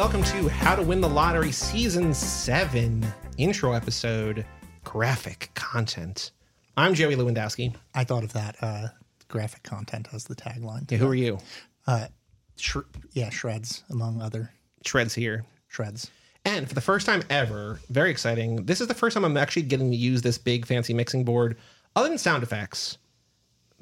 [0.00, 4.46] welcome to How to Win the Lottery Season 7 intro episode
[4.82, 6.30] graphic content.
[6.78, 7.74] I'm Joey Lewandowski.
[7.94, 8.88] I thought of that uh,
[9.28, 10.90] graphic content as the tagline.
[10.90, 11.38] Yeah, who are you?
[12.56, 12.78] Sh-
[13.12, 14.50] yeah, shreds among other
[14.86, 15.44] Shreds here.
[15.68, 16.10] shreds.
[16.46, 19.64] And for the first time ever, very exciting, this is the first time I'm actually
[19.64, 21.58] getting to use this big fancy mixing board
[21.94, 22.96] other than sound effects.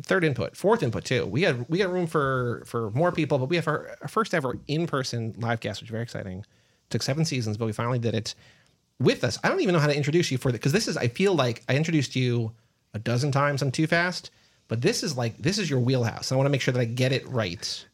[0.02, 1.26] Third input, fourth input too.
[1.26, 4.32] We had we got room for for more people, but we have our, our first
[4.32, 6.44] ever in-person live cast, which is very exciting.
[6.90, 8.34] Took seven seasons, but we finally did it
[9.00, 9.39] with us.
[9.42, 11.34] I don't even know how to introduce you for that because this is I feel
[11.34, 12.53] like I introduced you
[12.94, 14.30] a dozen times on Too Fast,
[14.68, 16.30] but this is like this is your wheelhouse.
[16.30, 17.86] I want to make sure that I get it right.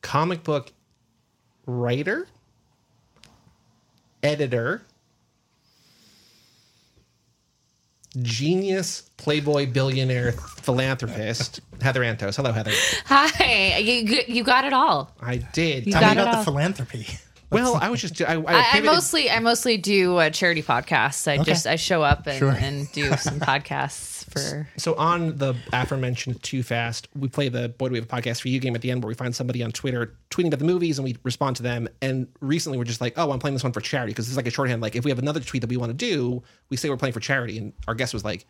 [0.00, 0.72] Comic book
[1.66, 2.26] writer,
[4.22, 4.82] editor,
[8.22, 12.36] genius, playboy, billionaire, philanthropist, Heather Antos.
[12.36, 12.72] Hello, Heather.
[13.06, 15.10] Hi, you you got it all.
[15.20, 15.86] I did.
[15.86, 17.06] You Tell got me it about the philanthropy.
[17.50, 21.28] Well, I was just I, I, I, I mostly I mostly do uh, charity podcasts.
[21.30, 21.44] I Okay.
[21.44, 22.50] just I show up and, Sure.
[22.52, 24.68] and do some podcasts for.
[24.76, 28.40] So on the aforementioned Too Fast, we play the Boy Do We Have a Podcast
[28.40, 30.64] for You game at the end where we find somebody on Twitter tweeting about the
[30.64, 31.88] movies and we respond to them.
[32.02, 34.46] And recently we're just like, oh, I'm playing this one for charity because it's like
[34.46, 34.82] a shorthand.
[34.82, 37.12] Like if we have another tweet that we want to do, we say we're playing
[37.12, 37.58] for charity.
[37.58, 38.44] And our guest was like,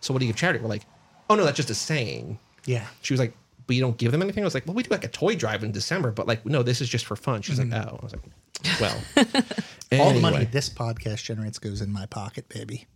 [0.00, 0.58] so what do you give charity?
[0.60, 0.84] We're like,
[1.30, 2.38] oh no, that's just a saying.
[2.66, 2.86] Yeah.
[3.00, 3.32] She was like,
[3.66, 4.42] but you don't give them anything?
[4.42, 6.62] I was like, well, we do like a toy drive in December, but like, no,
[6.62, 7.42] this is just for fun.
[7.42, 7.98] She's like, oh.
[8.00, 8.22] I was like,
[8.80, 8.96] well.
[10.00, 12.86] All the money this podcast generates goes in my pocket, baby.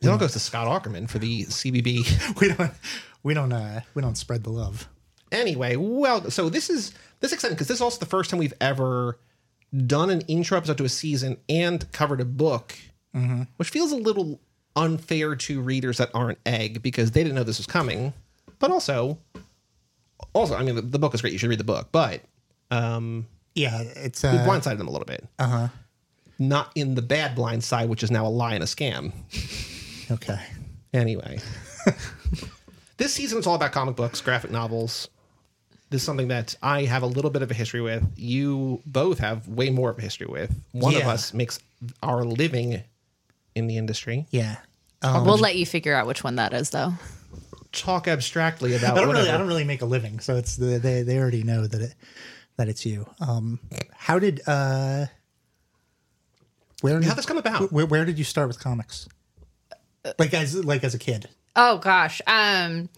[0.00, 2.72] It all goes to Scott Aukerman for the CBB We don't
[3.24, 4.88] we don't uh we don't spread the love.
[5.32, 8.38] anyway, well, so this is this is exciting because this is also the first time
[8.38, 9.18] we've ever
[9.86, 12.76] done an intro episode to a season and covered a book,
[13.56, 14.40] which feels a little
[14.76, 18.12] unfair to readers that aren't egg because they didn't know this was coming.
[18.60, 19.18] But also,
[20.32, 21.32] also, I mean, the, the book is great.
[21.32, 22.22] You should read the book, but
[22.70, 23.26] um,
[23.58, 25.26] Yeah, it's we uh blindsided them a little bit.
[25.38, 25.68] Uh huh.
[26.38, 29.12] Not in the bad blind side, which is now a lie and a scam.
[30.10, 30.38] okay.
[30.94, 31.40] Anyway,
[32.96, 35.08] this season is all about comic books, graphic novels.
[35.90, 38.04] This is something that I have a little bit of a history with.
[38.16, 40.54] You both have way more of a history with.
[40.72, 41.10] One of Yeah.
[41.10, 41.58] us makes
[42.02, 42.82] our living
[43.54, 44.26] in the industry.
[44.30, 44.56] Yeah.
[45.02, 46.92] Um, we'll let you figure out which one that is, though.
[47.72, 49.22] Talk abstractly about I don't whatever.
[49.24, 51.80] really I don't really make a living, so it's the, they they already know that
[51.80, 51.94] it
[52.58, 53.06] that it's you.
[53.20, 53.58] Um
[53.92, 55.06] how did uh
[56.82, 57.72] where How'd did, this come about?
[57.72, 59.08] where, where did you start with comics?
[60.18, 61.28] Like as like as a kid.
[61.56, 62.20] Oh gosh.
[62.26, 62.88] Um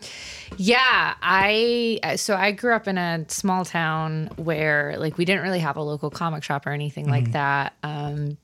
[0.57, 5.61] yeah, I so I grew up in a small town where like we didn't really
[5.61, 7.75] have a local comic shop or anything like that.
[7.83, 8.37] Um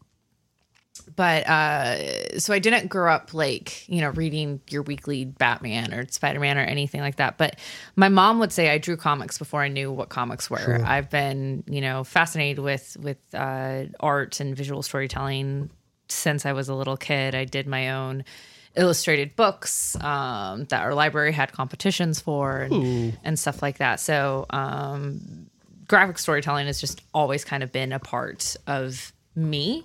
[1.01, 6.07] but uh so I didn't grow up like, you know, reading your weekly Batman or
[6.09, 7.39] Spider-Man or anything like that.
[7.39, 7.59] But
[7.95, 10.81] my mom would say I drew comics before I knew what comics were.
[10.85, 15.71] I've been, you know, fascinated with with uh art and visual storytelling
[16.09, 17.35] since I was a little kid.
[17.35, 18.25] I did my own
[18.77, 22.75] illustrated books um, that our library had competitions for and,
[23.25, 24.01] and stuff like that.
[24.01, 25.49] So um,
[25.89, 29.85] graphic storytelling has just always kind of been a part of me.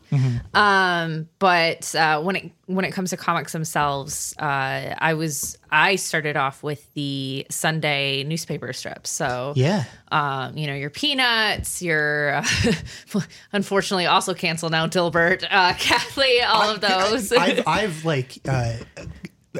[0.53, 5.97] Um, but uh, when it when it comes to comics themselves, uh, I was I
[5.97, 9.09] started off with the Sunday newspaper strips.
[9.09, 9.83] So Yeah.
[10.11, 12.45] um, you know, your Peanuts, your uh,
[13.53, 17.31] unfortunately also canceled now, Dilbert, uh, Kathleen, all of those.
[17.33, 18.73] I, have I've like uh,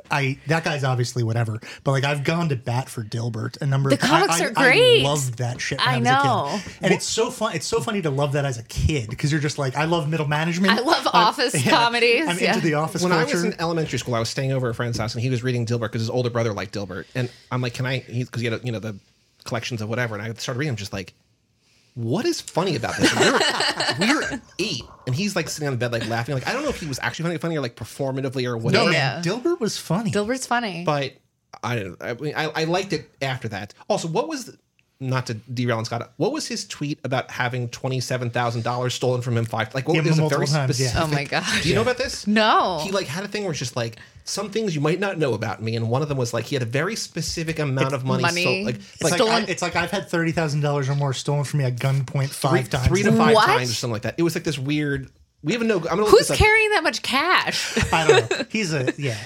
[0.09, 3.90] I that guy's obviously whatever, but like I've gone to bat for Dilbert a number.
[3.90, 5.02] The of comics I, are I, great.
[5.02, 5.79] I loved that shit.
[5.79, 6.46] When I, I was know.
[6.47, 6.78] a kid.
[6.81, 7.56] and it's so fun.
[7.56, 10.07] It's so funny to love that as a kid because you're just like I love
[10.09, 10.74] middle management.
[10.74, 12.56] I love I'm- office comedies, I'm yeah.
[12.56, 14.74] into the office when I was in elementary school, I was staying over at a
[14.74, 17.62] friend's house, and he was reading Dilbert because his older brother liked Dilbert, and I'm
[17.62, 18.96] like, "Can I?" Because he, had, you know, the
[19.44, 20.69] collections of whatever, and I started reading.
[20.72, 21.13] I'm just like,
[21.96, 23.40] "What is funny about this?" We were,
[24.00, 26.35] we were eight, and he's like sitting on the bed, like laughing.
[26.35, 28.63] Like I don't know if he was actually funny, funny or like performatively or no,
[28.63, 28.91] whatever.
[28.91, 29.22] man, Yeah.
[29.22, 30.12] Dilbert was funny.
[30.12, 30.84] Dilbert's funny.
[30.85, 31.13] But
[31.63, 32.01] I don't.
[32.01, 33.74] I, mean, I, I liked it after that.
[33.89, 34.57] Also, what was the,
[35.01, 36.13] not to derail on Scott?
[36.18, 39.45] What was his tweet about having twenty seven thousand dollars stolen from him?
[39.45, 40.88] Five like what Yeah, was a very multiple times, yeah.
[40.89, 41.12] specific.
[41.12, 41.62] Oh my god!
[41.63, 42.25] Do you know about this?
[42.27, 42.80] No.
[42.83, 45.33] He like had a thing where it's just like some things you might not know
[45.33, 48.03] about me, and one of them was like he had a very specific amount of
[48.06, 48.21] money.
[48.21, 48.44] Money.
[48.44, 51.13] So, like it's like like, I, it's like I've had thirty thousand dollars or more
[51.13, 52.88] stolen from me at gunpoint three, five times.
[52.88, 53.45] three to five What?
[53.45, 54.15] times or something like that.
[54.18, 55.09] It was like this weird.
[55.44, 55.77] We have no.
[55.77, 56.38] I'm gonna look Who's this up.
[56.38, 57.75] carrying that much cash?
[57.94, 58.45] I don't know.
[58.50, 59.18] He's a yeah.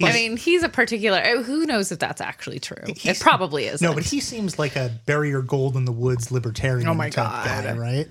[0.00, 1.18] I He's- mean, he's a particular.
[1.18, 2.76] uh, Who knows if that's actually true?
[2.88, 3.80] It He's- probably is.
[3.80, 7.08] No, but he seems like a bury your gold in the woods libertarian Oh my
[7.08, 7.64] type God.
[7.64, 8.08] guy, right?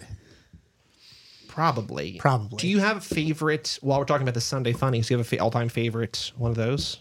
[1.52, 2.18] Probably.
[2.20, 2.58] Probably.
[2.58, 3.78] Do you have a favorite?
[3.82, 6.50] While we're talking about the Sunday funnies, do you have a fa- all-time favorite one
[6.52, 7.00] of those?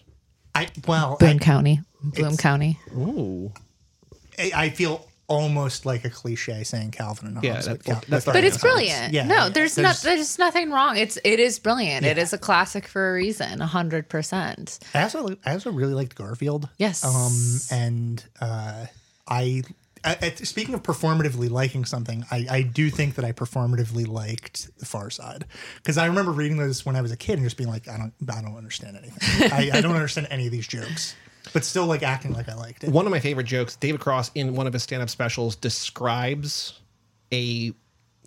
[0.55, 2.79] I well, Boone I, County, Bloom County.
[2.97, 3.53] Ooh.
[4.39, 7.47] I I feel almost like a cliche saying Calvin and Hobbes.
[7.47, 9.13] Yeah, but that- Cal- that's that's but it's brilliant.
[9.13, 9.49] Yeah, no, yeah.
[9.51, 10.97] there's, There's- not there's nothing wrong.
[10.97, 12.05] It's it is brilliant.
[12.05, 12.23] It Yeah.
[12.25, 14.81] is a classic for a reason, hundred percent.
[14.93, 16.69] I also I also really liked Garfield.
[16.79, 17.05] Yes.
[17.05, 18.87] Um, and uh,
[19.29, 19.63] I,
[20.05, 24.77] I, I- speaking of performatively liking something, I, I do think that I performatively liked
[24.79, 25.45] The Far Side
[25.77, 27.97] because I remember reading those when I was a kid and just being like, I
[27.97, 29.53] don't I don't understand anything.
[29.53, 31.15] I, I don't understand any of these jokes,
[31.53, 32.91] but still like acting like I liked it.
[32.91, 36.81] One of my favorite jokes, David Cross in one of his stand-up specials describes
[37.33, 37.73] a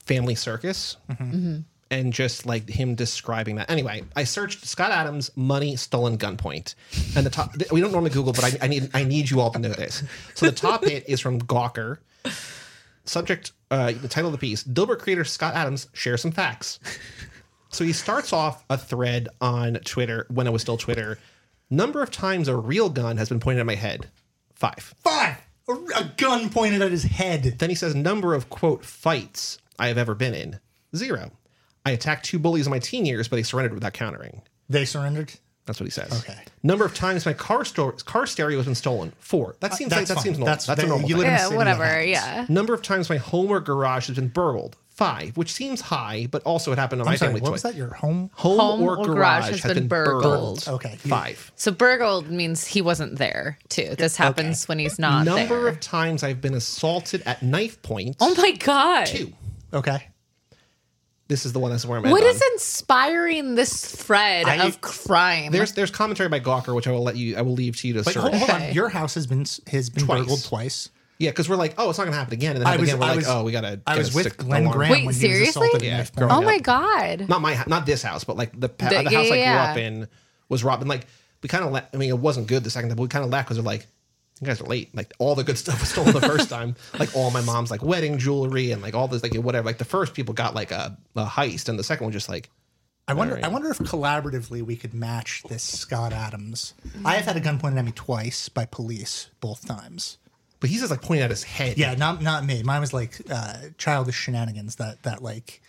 [0.06, 1.24] family circus mm-hmm.
[1.24, 1.58] Mm-hmm.
[2.00, 3.70] And just like him describing that.
[3.70, 6.76] Anyway, I searched Scott Adams money stolen gunpoint,
[7.16, 7.54] and the top.
[7.72, 10.04] We don't normally Google, but I, I need I need you all to know this.
[10.34, 12.00] So the top hit is from Gawker.
[13.06, 16.80] Subject, uh, the title of the piece: Dilbert creator Scott Adams shares some facts.
[17.70, 21.20] So he starts off a thread on Twitter when it was still Twitter.
[21.70, 24.10] Number of times a real gun has been pointed at my head,
[24.54, 24.94] five.
[25.04, 25.38] Five.
[25.68, 27.44] A, a gun pointed at his head.
[27.60, 30.60] Then he says number of quote fights I have ever been in,
[30.96, 31.32] zero.
[31.86, 34.42] I attacked two bullies in my teen years, but they surrendered without countering.
[34.70, 35.34] They surrendered.
[35.66, 36.12] That's what he says.
[36.24, 36.40] Okay.
[36.62, 39.56] Number of times my car store car stereo has been stolen, four.
[39.62, 40.24] That uh, seems like that's that fine.
[40.24, 40.52] seems normal.
[40.54, 41.08] That's That's, a normal.
[41.10, 41.24] you thing.
[41.24, 41.86] live in a Yeah, city, that whatever.
[41.86, 42.10] happens.
[42.12, 42.46] Yeah.
[42.50, 46.44] Number of times my home or garage has been burgled, five, which seems high, but
[46.44, 47.30] also it happened on my I'm sorry.
[47.30, 47.64] family What twice.
[47.64, 47.76] was that?
[47.78, 48.30] Your home?
[48.34, 50.68] Home, Home or, garage, has, been, burgled.
[50.68, 50.92] Okay.
[50.92, 51.50] You- Five.
[51.56, 53.96] So burgled means he wasn't there too.
[53.98, 55.68] This happens when he's not Number there.
[55.70, 58.18] of times I've been assaulted at knife point.
[58.20, 59.06] oh my god!
[59.06, 59.32] two.
[59.74, 60.10] Okay.
[61.34, 64.82] This is the one that's where I'm What at is inspiring this thread I- of
[64.82, 65.52] crime?
[65.52, 67.94] There's there's commentary by Gawker, which I will let you I will leave to you
[67.96, 68.18] to Wait, search.
[68.18, 68.56] hold, hold on.
[68.58, 68.72] Okay.
[68.74, 70.20] Your house has been has been Twice.
[70.22, 70.90] burgled twice.
[71.18, 72.90] Yeah, because we're like, oh, it's not gonna happen again, and then I happen was-
[72.92, 73.00] again.
[73.00, 73.68] We're I like, was- oh, we gotta.
[73.88, 74.78] I gotta was with stick Glenn alarm.
[74.78, 75.62] Graham Wait, when he seriously?
[75.62, 75.88] was assaulted.
[75.88, 76.62] Yeah, in growing oh my up.
[76.64, 77.30] god!
[77.30, 79.30] Not my, hou- not this house, but like the pa- The- the, yeah, house I
[79.30, 80.08] grew yeah, up in
[80.50, 80.82] was robbed.
[80.84, 81.08] And like
[81.42, 83.26] we kind of, la- I mean, it wasn't good the second time, but we kind
[83.26, 83.88] of laughed because they're like,
[84.44, 84.94] you guys are late.
[84.96, 86.76] Like all the good stuff was stolen the first time.
[87.00, 89.66] Like all my mom's like wedding jewelry and like all this like whatever.
[89.66, 92.50] Like the first people got like a, a heist, and the second one just like
[93.08, 93.40] I wonder.
[93.44, 96.74] I wonder if collaboratively we could match this Scott Adams.
[97.04, 100.18] I have had a gun pointed at me twice by police, both times.
[100.60, 101.78] But he's just like pointing at his head.
[101.78, 102.64] Yeah, not not me.
[102.64, 105.62] Mine was like uh, childish shenanigans that that like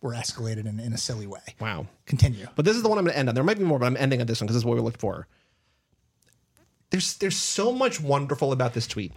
[0.00, 1.40] were escalated in, in a silly way.
[1.60, 1.86] Wow.
[2.06, 2.46] Continue.
[2.54, 3.34] But this is the one I'm going to end on.
[3.34, 4.82] There might be more, but I'm ending on this one because this is what we
[4.82, 5.26] looked for.
[6.90, 9.12] There's there's so much wonderful about this tweet.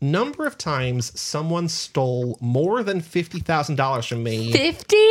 [0.00, 5.06] Number of times someone stole more than fifty thousand dollars from me, Fifty.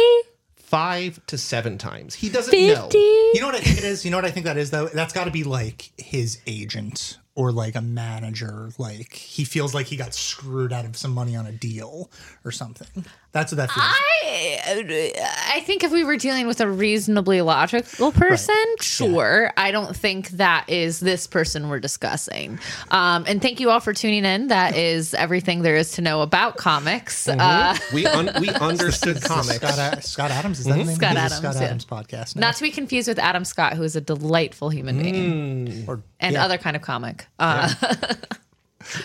[0.56, 2.16] five to seven times.
[2.16, 2.82] He doesn't know.
[2.84, 2.98] Fifty.
[2.98, 4.04] You know what I think it is?
[4.04, 4.88] You know what I think that is though?
[4.88, 8.70] That's got to be like his agent or like a manager.
[8.78, 12.12] Like he feels like he got screwed out of some money on a deal
[12.46, 13.04] or something.
[13.32, 13.84] That's what that feels.
[13.88, 19.52] I I think if we were dealing with a reasonably logical person, sure.
[19.58, 22.60] I don't think that is this person we're discussing.
[22.92, 24.48] Um, and thank you all for tuning in.
[24.48, 27.28] That is everything there is to know about comics.
[27.28, 29.56] Uh, We un- we understood comics.
[29.56, 30.96] Scott, A- Scott Adams is that the name?
[30.96, 31.64] Scott Adams, Scott yeah.
[31.64, 32.36] Adams podcast.
[32.36, 32.48] now.
[32.48, 36.34] not to be confused with Adam Scott, who is a delightful human being or and
[36.34, 36.46] yeah.
[36.46, 37.26] other kind of comic.
[37.40, 37.74] Uh,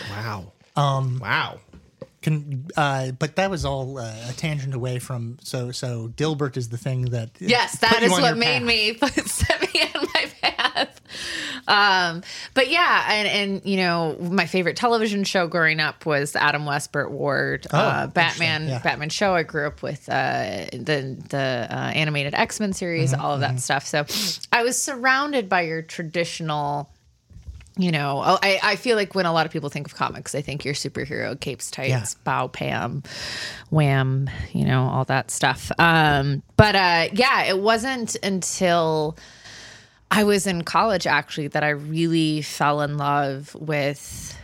[0.09, 0.51] Wow.
[0.75, 1.19] Um.
[1.19, 1.59] Wow.
[2.23, 5.37] Can, uh, but that was all uh, a tangent away from.
[5.43, 7.29] So so Dilbert is the thing that.
[7.39, 8.63] Yes, put that you is on what made path.
[8.63, 11.01] me put, set me on my path.
[11.67, 16.65] Um, but yeah, and and you know, my favorite television show growing up was Adam
[16.65, 18.79] West, Burt Ward, uh, Batman, yeah.
[18.79, 19.35] Batman show.
[19.35, 23.41] I grew up with uh, the the uh, animated X Men series, Mm-hmm, all of
[23.41, 23.85] that stuff.
[23.85, 24.05] So
[24.51, 26.89] I was surrounded by your traditional
[27.77, 30.33] you know, oh, I, I feel like when a lot of people think of comics,
[30.35, 32.05] I think your superhero capes, tights, Yeah.
[32.23, 33.03] bow, pam,
[33.69, 35.71] wham, you know, all that stuff.
[35.79, 39.17] Um, but uh, yeah, it wasn't until
[40.11, 44.36] I was in college actually that I really fell in love with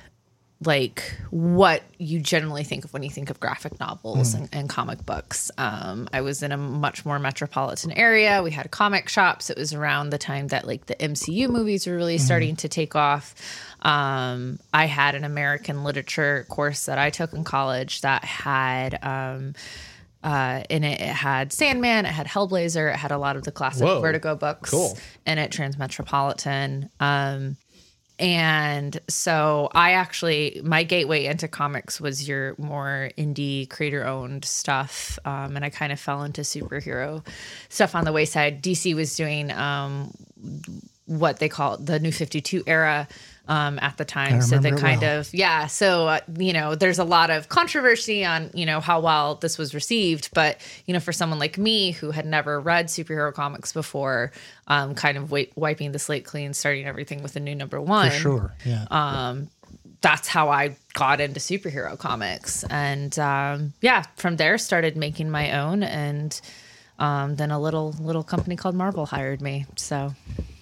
[0.66, 5.06] like what you generally think of when you think of graphic novels and, and comic
[5.06, 5.50] books.
[5.58, 8.42] Um, I was in a much more metropolitan area.
[8.44, 9.50] We had comic shops.
[9.50, 12.96] It was around the time that like the MCU movies were really starting to take
[12.96, 13.36] off.
[13.82, 19.00] Um, I had an American literature course that I took in college that had.
[19.04, 19.54] Um,
[20.24, 23.52] uh, in it, it had Sandman, it had Hellblazer, it had a lot of the
[23.52, 24.00] classic Whoa.
[24.00, 24.98] Vertigo books, Cool.
[25.26, 26.90] and it Transmetropolitan.
[27.02, 27.58] Um,
[28.20, 35.18] and so I actually, my gateway into comics was your more indie creator owned stuff.
[35.26, 37.26] Um, and I kind of fell into superhero
[37.70, 38.62] stuff on the wayside.
[38.62, 40.14] DC was doing um,
[41.06, 43.08] what they call the new 52 era
[43.48, 44.42] um, at the time.
[44.42, 45.20] So the kind well.
[45.20, 45.68] of, yeah.
[45.68, 49.58] So, uh, you know, there's a lot of controversy on, you know, how well this
[49.58, 50.30] was received.
[50.34, 54.32] But, you know, for someone like me who had never read superhero comics before,
[54.68, 58.12] um, kind of wi- wiping the slate clean, starting everything with a new number one
[58.12, 58.56] For sure.
[58.66, 58.86] Yeah.
[58.90, 59.36] Uh,
[60.02, 62.64] that's how I got into superhero comics.
[62.66, 66.40] And um, yeah, from there started making my own and
[67.00, 69.66] um, then a little little company called Marvel hired me.
[69.76, 70.14] So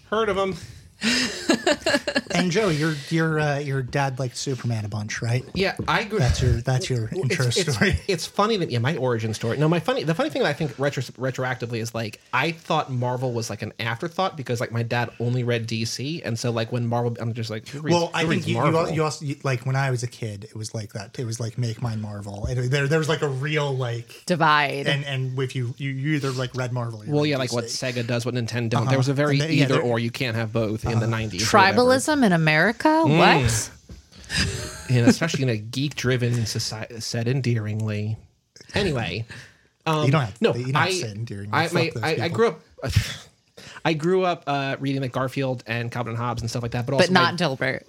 [0.09, 0.55] Heard of them?
[2.34, 5.43] And Joe, your your uh, your dad liked Superman a bunch, right?
[5.53, 6.17] Yeah, I grew.
[6.20, 8.00] That's your that's your intro it's, it's- story.
[8.08, 9.58] It's, funny that yeah, my origin story.
[9.58, 12.89] No, my funny the funny thing that I think retro, retroactively is like I thought
[12.91, 16.72] Marvel was like an afterthought because like my dad only read DC, and so like
[16.72, 18.89] when Marvel, I'm just like, who reads, well, I who think reads you, you, Marvel?
[18.91, 21.20] you also you, like when I was a kid, it was like that.
[21.20, 22.46] It was like make my Marvel.
[22.46, 24.88] And there there was like a real like divide.
[24.88, 27.01] and and if you you, you either like read Marvel.
[27.03, 27.53] Or well, read yeah, like DC.
[27.53, 28.88] what Sega does, what Nintendo don't.
[28.88, 29.48] There was a very Uh-huh.
[29.48, 29.89] They- either they're- Uh-huh.
[29.91, 30.00] or.
[30.00, 31.41] You can't have both in the '90s.
[31.53, 31.81] or whatever.
[31.81, 32.88] Tribalism in America?
[32.88, 33.17] Mm.
[33.17, 33.71] What?
[34.89, 38.17] and especially in a geek-driven society, said endearingly.
[38.74, 39.25] Anyway,
[39.86, 41.50] um, you don't have no, you don't I, have to say endearing.
[41.51, 42.62] I, my, I, I grew up.
[43.83, 46.86] I grew up uh, reading like Garfield and Calvin and Hobbes and stuff like that,
[46.86, 47.83] but also But not my- Dilbert.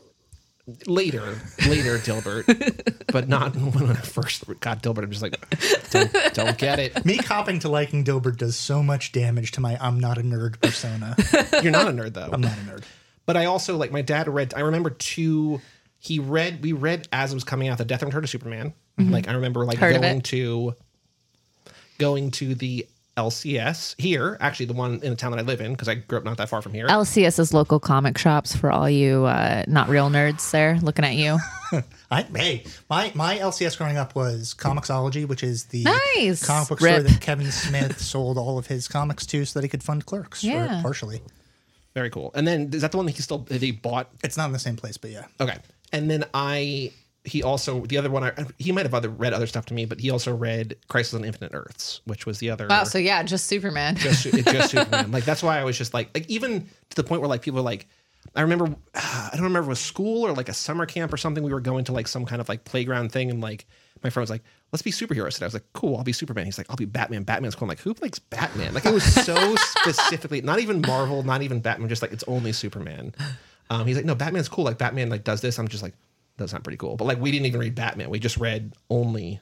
[0.86, 1.38] Later,
[1.68, 5.04] later Dilbert, but not when I first got Dilbert.
[5.04, 7.04] I'm just like, don't, don't get it.
[7.04, 10.60] Me copping to liking Dilbert does so much damage to my I'm not a nerd
[10.60, 11.16] persona.
[11.62, 12.30] You're not a nerd though.
[12.32, 12.84] I'm not a nerd.
[13.26, 14.54] But I also like my dad read.
[14.54, 15.60] I remember two.
[15.98, 16.62] He read.
[16.62, 18.74] We read as it was coming out the Death and Return of Superman.
[18.98, 19.12] Mm-hmm.
[19.12, 20.74] Like I remember like Heard going to
[21.98, 24.36] going to the LCS here.
[24.40, 26.36] Actually, the one in the town that I live in because I grew up not
[26.38, 26.86] that far from here.
[26.86, 31.14] LCS is local comic shops for all you uh, not real nerds there looking at
[31.14, 31.38] you.
[32.10, 35.84] I, hey, my my LCS growing up was Comixology, which is the
[36.16, 36.44] Nice.
[36.46, 37.00] comic book Rip.
[37.00, 40.06] store that Kevin Smith sold all of his comics to, so that he could fund
[40.06, 40.78] Clerks, Yeah.
[40.80, 41.20] or partially.
[41.94, 42.30] Very cool.
[42.34, 44.08] And then is that the one that he still that he bought?
[44.24, 45.26] It's not in the same place, but yeah.
[45.40, 45.56] Okay.
[45.92, 46.92] And then I
[47.24, 49.84] he also the other one I he might have other read other stuff to me,
[49.84, 52.66] but he also read Crisis on Infinite Earths, which was the other.
[52.66, 53.96] Wow, so yeah, just Superman.
[53.96, 55.12] just, just Superman.
[55.12, 57.60] Like that's why I was just like, like even to the point where like people
[57.60, 57.86] are like,
[58.34, 61.44] I remember, I don't remember was school or like a summer camp or something.
[61.44, 63.66] We were going to like some kind of like playground thing, and like
[64.02, 66.44] my friend was like, "Let's be superheroes." And I was like, "Cool, I'll be Superman."
[66.44, 67.66] He's like, "I'll be Batman." Batman's cool.
[67.66, 71.60] I'm like, "Who likes Batman?" Like it was so specifically, not even Marvel, not even
[71.60, 73.14] Batman, just like it's only Superman.
[73.70, 74.64] Um, he's like, "No, Batman's cool.
[74.64, 75.94] Like Batman like does this." I'm just like,
[76.36, 78.10] "That's not pretty cool." But like we didn't even read Batman.
[78.10, 79.40] We just read only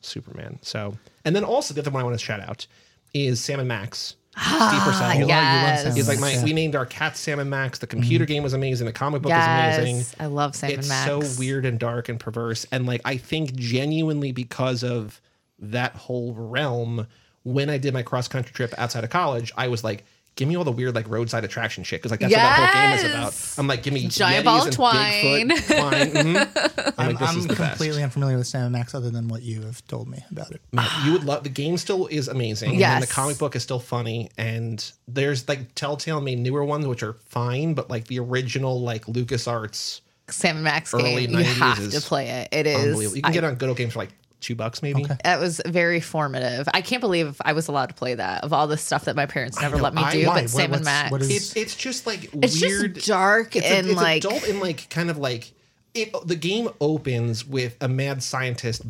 [0.00, 0.58] Superman.
[0.62, 2.66] So, and then also the other one I want to shout out
[3.14, 4.16] is Sam and Max.
[4.36, 5.14] Ah, Steve Purcell.
[5.14, 5.82] You love- you love yes.
[5.82, 6.42] Sam He's like my.
[6.44, 7.78] We named our cat Sam and Max.
[7.78, 7.98] The mm-hmm.
[7.98, 8.86] computer game was amazing.
[8.86, 10.16] The comic book is amazing.
[10.20, 11.10] I love Sam it's and Max.
[11.10, 12.66] It's so weird and dark and perverse.
[12.70, 15.20] And like I think genuinely because of
[15.58, 17.06] that whole realm,
[17.42, 20.04] when I did my cross country trip outside of college, I was like,
[20.40, 22.82] give me all the weird like roadside attraction shit because like that's what that whole
[22.82, 23.58] game is about.
[23.58, 25.48] I'm like, give me Giant Yetis ball of and twine.
[25.50, 26.10] Bigfoot, twine.
[26.34, 26.94] mhm.
[26.98, 28.04] I'm, I'm, like, this I'm is the completely best.
[28.04, 30.62] unfamiliar with Sam and Max other than what you have told me about it.
[31.04, 31.76] You would love the game.
[31.76, 32.70] Still is amazing.
[32.70, 33.06] and Yes.
[33.06, 34.30] the comic book is still funny.
[34.38, 39.04] And there's like Telltale made newer ones which are fine, but like the original like
[39.06, 40.00] LucasArts.
[40.30, 41.38] Sam and Max Early game.
[41.38, 42.48] You have to play it.
[42.52, 43.00] It Unbelievable.
[43.02, 43.16] is.
[43.16, 45.04] You can I- get it on Good Old Games for like two bucks maybe.
[45.24, 46.68] That was very formative.
[46.72, 49.26] I can't believe I was allowed to play that of all the stuff that my
[49.26, 49.82] parents never know.
[49.82, 50.26] let me I- do.
[50.26, 50.34] Why?
[50.34, 51.10] But What- Sam and what's- Max.
[51.12, 54.24] what is- It's it's just like It's weird, just dark it's a- and it's like
[54.24, 55.52] adult and like kind of like
[55.94, 56.14] it.
[56.26, 58.82] The game opens with a mad scientist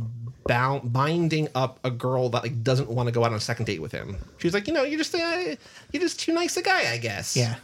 [0.47, 3.66] bound binding up a girl that like doesn't want to go out on a second
[3.66, 4.16] date with him.
[4.38, 5.57] She's like, you know, you're just uh,
[5.92, 7.37] you're just too nice a guy, I guess.
[7.37, 7.57] Yeah.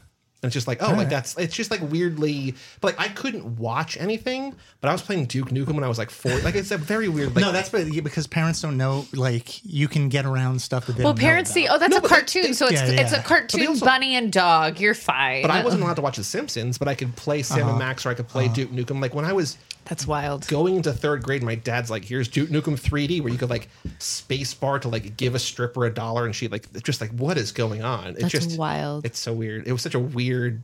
[0.47, 3.57] And it's just like, oh, like that's it's just like weirdly, but like I couldn't
[3.59, 4.55] watch anything.
[4.81, 6.39] But I was playing Duke Nukem when I was like four.
[6.39, 7.35] Like it's a very weird.
[7.35, 9.07] Like, no, that's but- because parents don't know.
[9.13, 11.75] Like you can get around stuff that they well, don't know parents see, about.
[11.77, 13.23] oh, that's No, a but they- cartoon, they- so it's yeah, it's a yeah.
[13.23, 14.79] cartoon also- bunny and dog.
[14.79, 15.43] You're fine.
[15.43, 17.71] But I wasn't allowed to watch The Simpsons, but I could play Sam Uh-huh.
[17.71, 19.03] and Max or I could play Duke Nukem.
[19.03, 20.47] Like when I was That's wild.
[20.49, 23.69] going into third grade, my dad's like, "Here's Duke Nukem 3D, where you could like
[23.99, 27.39] space bar to like give a stripper a dollar, and she like just like what
[27.39, 28.09] is going on?
[28.11, 29.07] It's That's just wild.
[29.07, 29.67] It's so weird.
[29.67, 30.63] It was such a weird.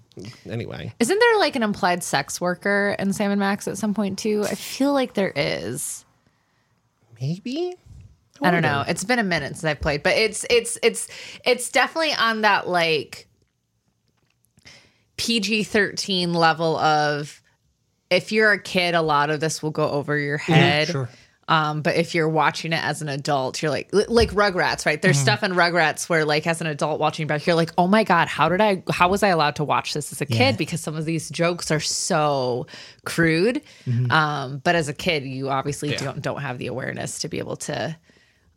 [0.49, 4.19] Anyway, Isn't there like an implied sex worker in Sam and Max at some point
[4.19, 4.45] too?
[4.45, 6.05] I feel like there is.
[7.21, 7.77] maybe
[8.41, 8.85] I don't know.
[8.87, 11.09] It's been a minute since I've played, but it's it's it's
[11.45, 13.29] it's definitely on that like
[15.17, 17.42] PG thirteen level of
[18.13, 20.89] if you're a kid, a lot of this will go over your head.
[20.89, 21.09] sure.
[21.49, 25.03] Um, but if you're watching it as an adult, you're like li- like Rugrats, right?
[25.03, 28.05] There's stuff in Rugrats where like as an adult watching back, you're like, oh my
[28.05, 28.83] god, how did I?
[28.91, 30.39] How was I allowed to watch this as a kid?
[30.39, 30.53] Yeah.
[30.53, 32.69] Because some of these jokes are so
[33.05, 33.61] crude.
[34.11, 35.99] Um, but as a kid, you obviously Yeah.
[35.99, 37.97] don't don't have the awareness to be able to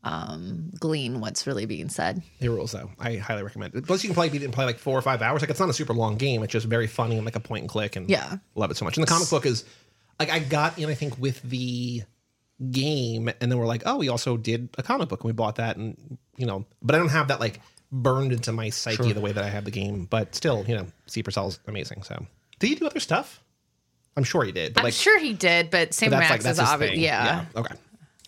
[0.05, 2.21] um, glean what's really being said.
[2.39, 2.89] the rules though.
[3.00, 3.85] I highly recommend it.
[3.85, 4.29] Plus, you can play.
[4.29, 5.41] You can play like four or five hours.
[5.41, 6.43] Like it's not a super long game.
[6.43, 7.95] It's just very funny and like a point and click.
[7.95, 8.38] And Yeah.
[8.53, 8.97] love it so much.
[8.97, 9.65] And the comic book is
[10.19, 10.89] like I got in.
[10.89, 12.03] I think with the
[12.71, 15.55] game, and then we're like, oh, we also did a comic book, and we bought
[15.55, 17.59] that, and you know, but I don't have that like
[17.91, 20.05] burned into my psyche the way that I have the game.
[20.05, 22.03] But still, you know, Steve Purcell's amazing.
[22.03, 22.25] So,
[22.59, 23.41] do you do other stuff?
[24.17, 24.74] I'm sure he did.
[24.74, 26.91] But I'm like, sure he did, but Sam that's Max like is obvious.
[26.91, 27.00] thing.
[27.01, 27.45] Yeah.
[27.55, 27.75] Okay.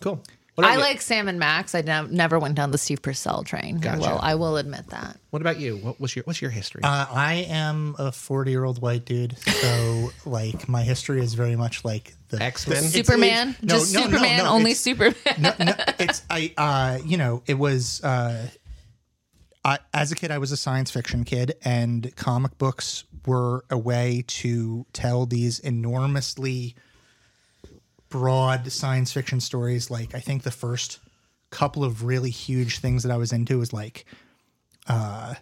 [0.02, 0.22] Cool.
[0.58, 0.80] What about I you?
[0.82, 1.72] like Sam and Max.
[1.76, 3.78] I nev- never went down the Steve Purcell train.
[3.78, 4.00] Gotcha.
[4.00, 5.16] Well, I will admit that.
[5.30, 5.76] What about you?
[5.76, 6.82] What was your What's your history?
[6.82, 11.54] Uh, I am a 40 year old white dude, so like my history is very
[11.54, 12.78] much like the X-Men?
[12.78, 15.14] it's- Superman, it's- no, just no, no, Superman, no, only it's- Superman.
[15.38, 18.48] no, no, it's I uh you know it was uh
[19.64, 23.78] I, as a kid I was a science fiction kid and comic books were a
[23.78, 26.74] way to tell these enormously
[28.08, 30.98] broad science fiction stories like I think the first
[31.50, 34.04] couple of really huge things that I was into was like
[34.86, 35.34] uh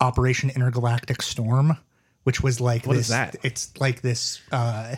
[0.00, 1.76] Operation Intergalactic Storm
[2.24, 3.36] which was like What this is that?
[3.42, 4.96] it's like this uh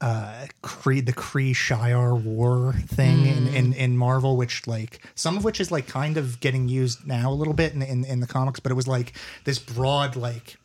[0.00, 5.44] uh Kree the Kree Shi'ar war thing in, in in Marvel, which like some of
[5.44, 8.26] which is like kind of getting used now a little bit in in, in the
[8.26, 9.14] comics, but it was like
[9.44, 10.56] this broad like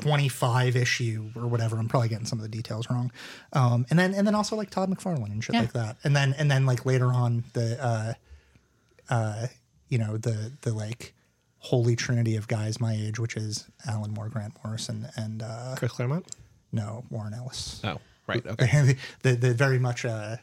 [0.00, 1.78] 25 issue or whatever.
[1.78, 3.10] I'm probably getting some of the details wrong.
[3.52, 5.62] Um and then and then also like Todd McFarlane and shit Yeah.
[5.62, 5.96] like that.
[6.04, 8.12] And then and then like later on the uh
[9.10, 9.46] uh
[9.88, 11.14] you know the the like
[11.58, 15.92] holy trinity of guys my age, which is Alan Moore, Grant Morrison, and uh Chris
[15.92, 16.26] Claremont.
[16.72, 18.44] no Warren Ellis Oh, right.
[18.46, 18.96] Okay.
[19.22, 20.36] the, the very much uh,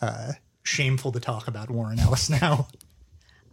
[0.00, 2.68] uh, shameful to talk about Warren Ellis now.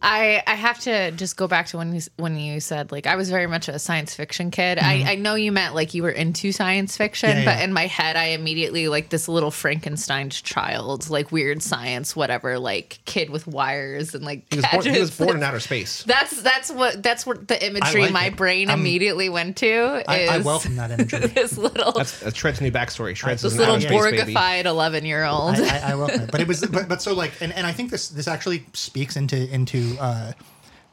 [0.03, 3.15] I I have to just go back to when you when you said like I
[3.15, 4.79] was very much a science fiction kid.
[4.79, 7.39] I I know you meant like you were into science fiction, Mm-hmm.
[7.39, 7.63] Yeah, but yeah.
[7.65, 12.99] in my head I immediately like this little Frankenstein child, like weird science, whatever, like
[13.05, 16.03] kid with wires and like He was, born, he was born in outer space.
[16.07, 18.35] That's that's what that's what the imagery like my it.
[18.35, 19.67] brain I'm- immediately went to
[19.99, 21.19] is I, I welcome that imagery.
[21.27, 23.13] this little That's, that's Shred's new backstory.
[23.13, 24.33] Shred's this little outer space baby.
[24.33, 25.55] Borgified eleven year old.
[25.55, 27.71] I, I, I welcome it, but it was, but, but so like, and, and I
[27.71, 30.33] think this this actually speaks into into uh,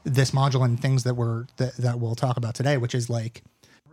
[0.04, 3.42] this module and things that we're that, that we'll talk about today, which is like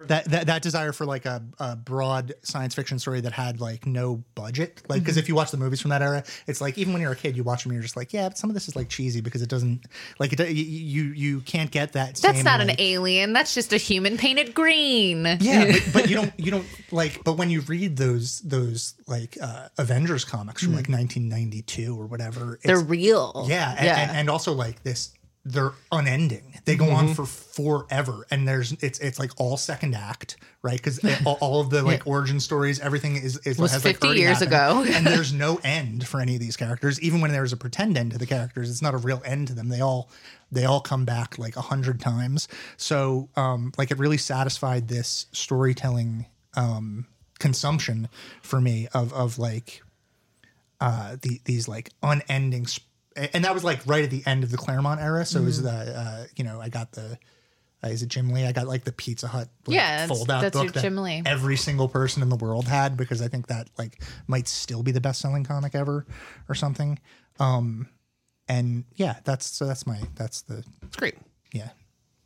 [0.08, 3.86] that that, that desire for like a, a broad science fiction story that had like
[3.86, 6.94] no budget, like because if you watch the movies from that era, it's like even
[6.94, 8.54] when you're a kid, you watch them, and you're just like, yeah, but some of
[8.54, 9.86] this is like cheesy because it doesn't
[10.20, 10.52] like it.
[10.52, 12.16] You you, can't get that.
[12.16, 13.34] That's not an alien.
[13.34, 15.26] That's just a human painted green.
[15.40, 17.24] Yeah, but, but you don't you don't like.
[17.24, 22.56] But when you read those those like uh, Avengers comics from like 1992 or whatever,
[22.56, 23.46] it's, They're real.
[23.48, 24.00] yeah, and, yeah.
[24.00, 26.55] And, and also like this, they're unending.
[26.66, 30.78] They go on for forever, and there's it's it's like all second act, right?
[30.78, 34.08] Because all, all of the like origin stories, everything is is Was has, like, 50
[34.08, 34.88] already years happened.
[34.88, 34.94] ago.
[34.98, 37.00] and there's no end for any of these characters.
[37.02, 39.54] Even when there's a pretend end to the characters, it's not a real end to
[39.54, 39.70] them.
[39.70, 40.10] They all
[40.52, 42.48] they all come back like a hundred times.
[42.78, 46.26] So um, like it really satisfied this storytelling
[46.56, 47.06] um,
[47.40, 48.10] consumption
[48.42, 49.84] for me of of like
[50.82, 52.84] uh, the, these like unending, sp-
[53.16, 55.26] and that was like right at the end of the Claremont era.
[55.26, 57.18] So it was the uh, you know I got the.
[57.84, 58.46] Uh, is it Jim Lee?
[58.46, 60.82] I got like the Pizza Hut like, Yeah, that's- fold out that's book your that
[60.82, 61.22] Jim Lee.
[61.26, 64.92] every single person in the world had because I think that like might still be
[64.92, 66.06] the best selling comic ever
[66.50, 66.98] or something.
[67.40, 67.90] Um,
[68.48, 71.16] and yeah, that's so that's my that's the It's great.
[71.52, 71.70] yeah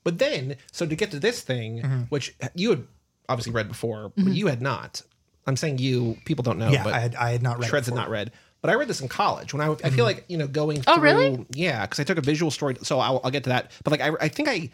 [0.03, 2.01] But then, so to get to this thing, Mm-hmm.
[2.09, 2.87] which you had
[3.27, 5.01] obviously read before, but you had not.
[5.47, 6.83] I'm saying you, people don't know, yeah.
[6.83, 8.31] but I had I had not read it Shreds had not read.
[8.61, 9.95] But I read this in college when I, I Mm-hmm.
[9.95, 11.45] feel like, you know, going Oh, through, really?
[11.51, 12.75] yeah, because I took a visual story.
[12.83, 13.71] So I'll, I'll get to that.
[13.83, 14.69] But like, I, I think I,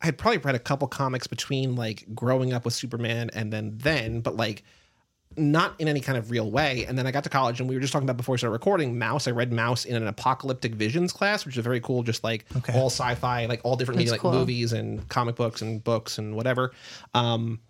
[0.00, 3.76] I had probably read a couple comics between like growing up with Superman and then
[3.76, 4.62] then, but like
[5.36, 6.84] not in any kind of real way.
[6.86, 8.52] And then I got to college and we were just talking about before we started
[8.52, 9.28] recording Maus.
[9.28, 12.72] I read Maus in an apocalyptic visions class, which is very cool, just like Okay.
[12.72, 14.32] all sci-fi, like all different media, like cool.
[14.32, 16.72] movies and comic books and books and whatever.
[17.14, 17.60] Um,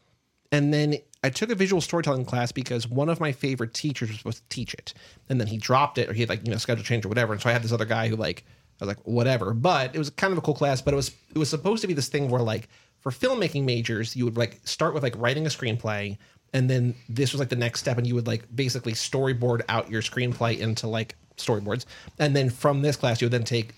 [0.53, 4.19] and then I took a visual storytelling class because one of my favorite teachers was
[4.19, 4.95] supposed to teach it.
[5.29, 7.33] And then he dropped it or he had like, you know, schedule change or whatever.
[7.33, 8.45] And so I had this other guy who like,
[8.81, 9.53] I was like, whatever.
[9.53, 11.87] But it was kind of a cool class, but it was it was supposed to
[11.87, 12.69] be this thing where like
[13.01, 16.17] for filmmaking majors, you would like start with like writing a screenplay
[16.53, 19.91] and then this was like the next step and you would like basically storyboard out
[19.91, 21.85] your screenplay into like storyboards.
[22.19, 23.75] And then from this class you would then take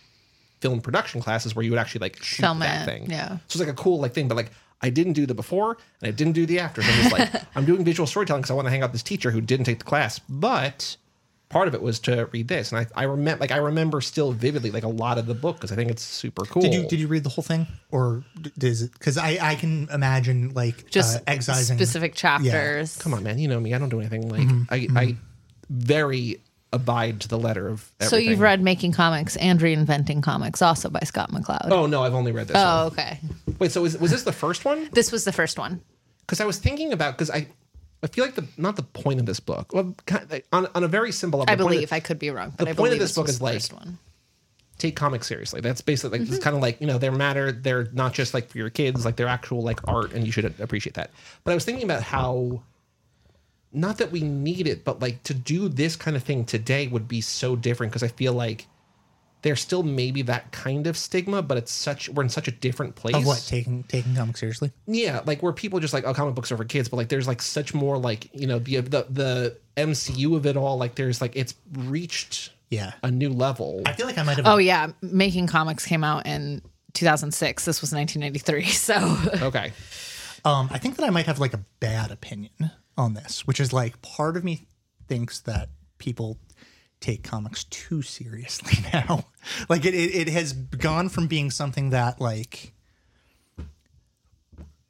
[0.61, 3.11] film production classes where you would actually like shoot Film that it, thing.
[3.11, 3.31] yeah.
[3.31, 4.53] So it's like a cool like thing, but like
[4.83, 6.83] I didn't do the before and I didn't do the after.
[6.83, 8.93] So I'm just like I'm doing visual storytelling because I want to hang out with
[8.93, 10.97] this teacher who didn't take the class, but
[11.49, 14.33] part of it was to read this, and I I remember like I remember still
[14.33, 16.63] vividly like a lot of the book because I think it's super cool.
[16.63, 18.25] Did you did you read the whole thing or
[18.59, 18.93] does it?
[18.93, 22.97] Because I I can imagine like Just uh, excising specific chapters.
[22.97, 23.75] Come on, man, you know me.
[23.75, 25.17] I don't do anything like Mm-hmm, I I
[25.71, 26.41] very
[26.73, 27.91] abide to the letter of.
[28.01, 28.09] Everything.
[28.09, 31.71] So you've read Making Comics and Reinventing Comics, also by Scott McCloud.
[31.71, 32.57] Oh no, I've only read this.
[32.57, 32.87] Oh, one.
[32.93, 33.19] okay.
[33.59, 34.89] Wait, so was, was this the first one?
[34.93, 35.81] This was the first one.
[36.27, 37.47] because I was thinking about because I
[38.03, 39.73] I feel like the not the point of this book.
[39.73, 39.95] Well,
[40.53, 42.71] on on a very simple level, I of- believe I could be wrong, but the
[42.71, 43.99] I point of believe this book is the like- one.
[44.79, 45.61] take comics seriously.
[45.61, 46.43] That's basically like it's mm-hmm.
[46.43, 47.53] kind of like you know they're matter.
[47.53, 49.05] They're not just like for your kids.
[49.05, 51.11] Like they're actual like art, and you should appreciate that.
[51.45, 52.63] But I was thinking about how.
[53.73, 57.09] Not that we need it, but like to do this kind of thing today would
[57.09, 58.67] be so different because I feel like
[59.43, 62.95] there's still maybe that kind of stigma, but it's such we're in such a different
[62.95, 63.17] place.
[63.17, 64.73] Of what taking taking comics seriously?
[64.87, 67.27] Yeah, like where people just like, oh, comic books are for kids, but like there's
[67.27, 70.77] like such more like you know the the the MCU of it all.
[70.79, 73.83] Like there's like it's reached Yeah, a new level.
[73.87, 74.47] I feel like I might have.
[74.47, 77.65] Oh yeah, making comics came out in 2006.
[77.65, 78.65] This was 1993.
[78.73, 79.73] So Okay,
[80.45, 83.73] Um, I think that I might have like a bad opinion on this, which is
[83.73, 84.67] like part of me
[85.09, 86.39] thinks that people
[87.01, 89.25] take comics too seriously now.
[89.69, 92.73] like it, it, it has gone from being something that like.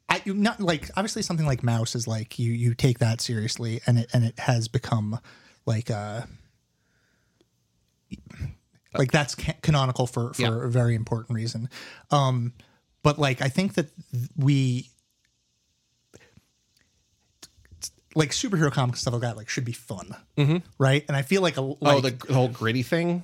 [0.09, 3.97] I, not like obviously something like Maus is like you you take that seriously and
[3.97, 5.19] it and it has become
[5.65, 6.21] like uh
[8.95, 10.65] like that's ca- canonical for for Yeah.
[10.65, 11.67] a very important reason
[12.11, 12.53] um
[13.01, 14.89] but like i think that th- we
[18.15, 20.15] like superhero comics stuff like that like should be fun
[20.77, 23.23] right and i feel like a like, oh the, the whole gritty thing.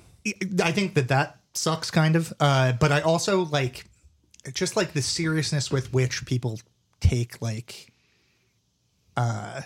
[0.62, 2.32] I think that that sucks kind of.
[2.38, 3.86] Uh, but I also like
[4.52, 6.60] just like the seriousness with which people
[7.00, 7.92] take like
[9.16, 9.62] uh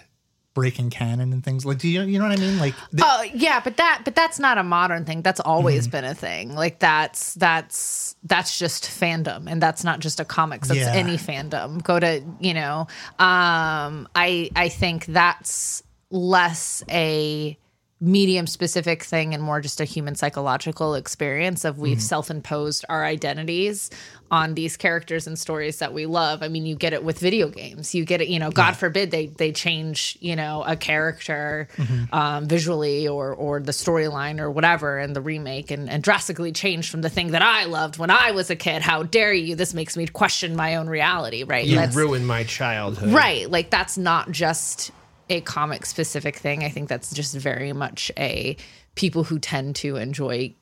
[0.54, 2.58] breaking canon and things like do you you know what I mean?
[2.58, 5.20] Like Oh yeah, but that but that's not a modern thing.
[5.22, 6.54] That's always been a thing.
[6.54, 10.68] Like that's that's that's just fandom and that's not just a comics.
[10.68, 10.92] That's Yeah.
[10.92, 11.82] any fandom.
[11.82, 12.86] Go to, you know,
[13.18, 17.58] um I I think that's less a
[18.00, 23.88] medium specific thing and more just a human psychological experience of we've self-imposed our identities
[24.34, 26.42] on these characters and stories that we love.
[26.42, 27.94] I mean, you get it with video games.
[27.94, 31.68] You get it, you know, God forbid they they change, you know, a character
[32.12, 36.90] um, visually or or the storyline or whatever in the remake and, and drastically change
[36.90, 38.82] from the thing that I loved when I was a kid.
[38.82, 39.54] How dare you?
[39.54, 41.64] This makes me question my own reality, right?
[41.64, 43.12] You That's- ruined my childhood.
[43.12, 43.48] Right.
[43.48, 44.90] Like that's not just
[45.30, 46.64] a comic specific thing.
[46.64, 48.56] I think that's just very much a
[48.96, 50.54] people who tend to enjoy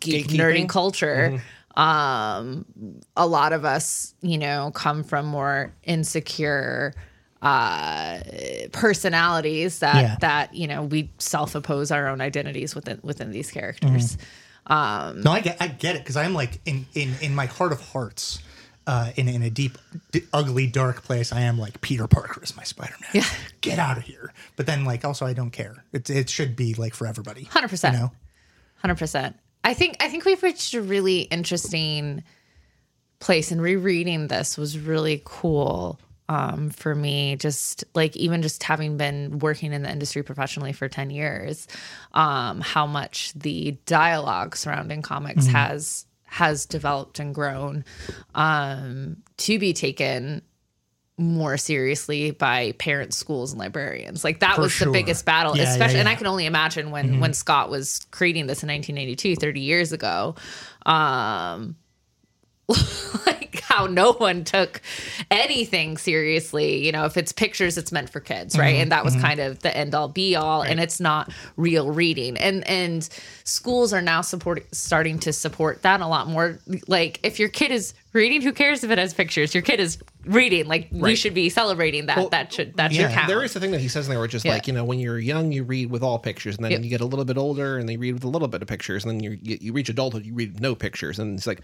[0.00, 1.42] geek nerding culture.
[1.76, 2.64] Um
[3.16, 6.94] a lot of us, you know, come from more insecure
[7.40, 8.18] uh
[8.72, 10.16] personalities that Yeah.
[10.20, 14.18] that you know we self-oppose our own identities within within these characters
[14.66, 17.72] um no, I get I get it because I'm like in in in my heart
[17.72, 18.40] of hearts.
[18.86, 19.76] Uh, in, in a deep,
[20.12, 23.10] d- ugly, dark place, I am like Peter Parker is my Spider Man.
[23.12, 23.24] Yeah.
[23.60, 24.32] Get out of here.
[24.56, 25.84] But then, like, also, I don't care.
[25.92, 27.44] It, it should be like for everybody.
[27.44, 27.92] 100%.
[27.92, 28.12] You know?
[28.76, 29.36] Hundred percent.
[29.68, 32.24] I think I think we've reached a really interesting
[33.20, 37.36] place, and rereading this was really cool um, for me.
[37.36, 41.68] Just like even just having been working in the industry professionally for ten years,
[42.14, 47.84] um, how much the dialogue surrounding comics has has developed and grown
[48.34, 50.40] um, to be taken
[51.18, 54.22] more seriously by parents, schools, and librarians.
[54.24, 54.86] Like that For was sure.
[54.86, 56.00] the biggest battle, Yeah, yeah, especially.
[56.00, 56.08] And.
[56.08, 60.36] I can only imagine when when Scott was creating this in 1982, 30 years ago.
[60.86, 61.76] Um,
[63.26, 64.80] like how no one took
[65.30, 66.84] anything seriously.
[66.84, 68.72] You know, if it's pictures, it's meant for kids, right?
[68.72, 69.26] Mm-hmm, and that was mm-hmm.
[69.26, 72.38] kind of the end all be all, and it's not real reading.
[72.38, 73.08] And and
[73.44, 76.58] schools are now support starting to support that a lot more.
[76.86, 79.54] Like if your kid is reading, who cares if it has pictures?
[79.54, 80.66] Your kid is reading.
[80.66, 82.30] Like we should be celebrating that.
[82.30, 83.28] that should that should yeah, count.
[83.28, 84.52] There is the thing that he says in there, which is Yeah.
[84.52, 86.84] like you know when you're young you read with all pictures, and then Yep.
[86.84, 89.04] you get a little bit older and they read with a little bit of pictures,
[89.04, 91.60] and then you you, you reach adulthood you read no pictures, and it's like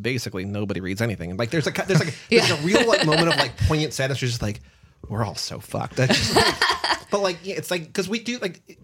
[0.00, 1.30] basically nobody reads anything.
[1.30, 4.20] And like there's like there's like there's a real like moment of like poignant sadness.
[4.20, 4.60] You're just like
[5.08, 5.96] we're all so fucked.
[5.96, 6.54] Just like,
[7.10, 8.78] but like yeah, it's like because we do like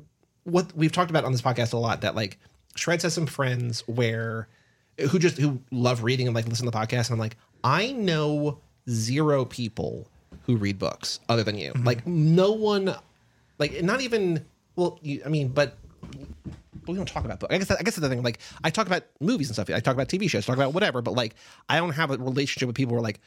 [0.44, 2.38] what we've talked about on this podcast a lot that like
[2.76, 4.48] Shreds has some friends where
[5.10, 7.92] who just who love reading and like listen to the podcast and I'm like I
[7.92, 10.08] know zero people
[10.46, 11.84] who read books other than you mm-hmm.
[11.84, 12.94] like no one
[13.58, 14.44] like not even
[14.76, 15.76] well you, I mean but
[16.86, 17.54] we don't talk about books.
[17.54, 18.22] I guess that, I guess that's the thing.
[18.22, 19.70] Like I talk about movies and stuff.
[19.70, 21.02] I talk about TV shows, talk about whatever.
[21.02, 21.34] But like
[21.68, 23.20] I don't have a relationship with people who are like,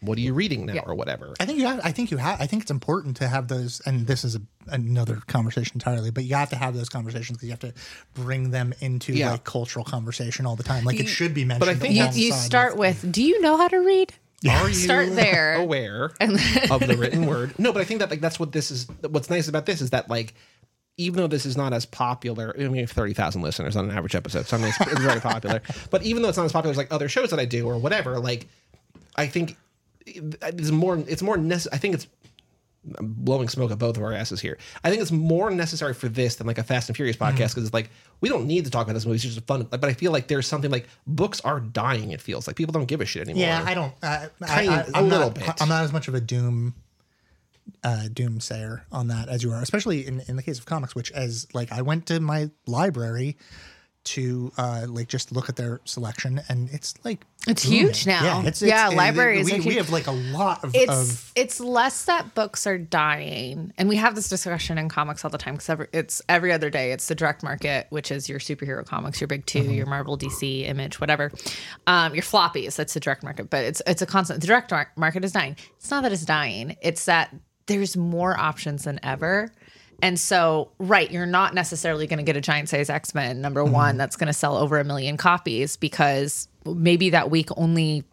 [0.00, 0.82] "What are you reading now?" Yeah.
[0.86, 1.34] or whatever.
[1.40, 1.80] I think you have.
[1.84, 2.40] I think you have.
[2.40, 3.80] I think it's important to have those.
[3.86, 6.10] And this is a, another conversation entirely.
[6.10, 7.74] But you have to have those conversations because you have to
[8.14, 9.32] bring them into Yeah.
[9.32, 10.84] like cultural conversation all the time.
[10.84, 11.60] Like it should be mentioned.
[11.60, 14.12] but I think you, you start with, do you know how to read?
[14.48, 15.54] Are you Start there.
[15.56, 16.12] aware
[16.70, 17.58] of the written word?
[17.58, 18.86] No, but I think that like that's what this is.
[19.08, 20.34] What's nice about this is that like.
[20.98, 23.86] Even though this is not as popular, I mean, we have thirty thousand listeners on
[23.88, 25.62] an average episode, so I mean, it's, it's very popular.
[25.90, 27.78] But even though it's not as popular as like other shows that I do or
[27.78, 28.46] whatever, like,
[29.16, 29.56] I think
[30.06, 30.98] it's more.
[30.98, 31.74] It's more necessary.
[31.76, 32.06] I think it's
[32.98, 34.56] I'm blowing smoke at both of our asses here.
[34.82, 37.36] I think it's more necessary for this than like a Fast and Furious Mm-hmm.
[37.36, 39.16] podcast because it's like we don't need to talk about this movie.
[39.16, 39.64] It's just fun.
[39.70, 42.12] But I feel like there's something like books are dying.
[42.12, 43.42] It feels like people don't give a shit anymore.
[43.42, 43.92] Yeah, I don't.
[44.02, 45.62] I, I, Tiny- I, a I'm little not, bit.
[45.62, 46.74] I'm not as much of a doom,
[47.84, 50.94] uh, doomsayer on that as you are, especially in in the case of comics.
[50.94, 53.36] Which, as like, I went to my library
[54.04, 57.78] to uh like just look at their selection, and it's like It's booming.
[57.80, 58.22] huge now.
[58.22, 60.70] Yeah, it's, Yeah, it's, libraries We, we have like a lot of.
[60.74, 65.24] it's of it's less that books are dying and we have this discussion in comics
[65.26, 68.28] all the time because every, it's every other day it's the direct market which is
[68.30, 69.72] your superhero comics your big 2 Mm-hmm.
[69.72, 71.30] your marvel dc image whatever
[71.86, 75.22] um, your floppies that's the direct market but it's it's a constant the direct market
[75.24, 77.34] is dying it's not that it's dying it's that
[77.68, 79.52] there's more options than ever.
[80.02, 83.62] And so, right, you're not necessarily going to get a giant size X Men number
[83.62, 83.72] mm-hmm.
[83.72, 88.04] one that's going to sell over a million copies because maybe that week only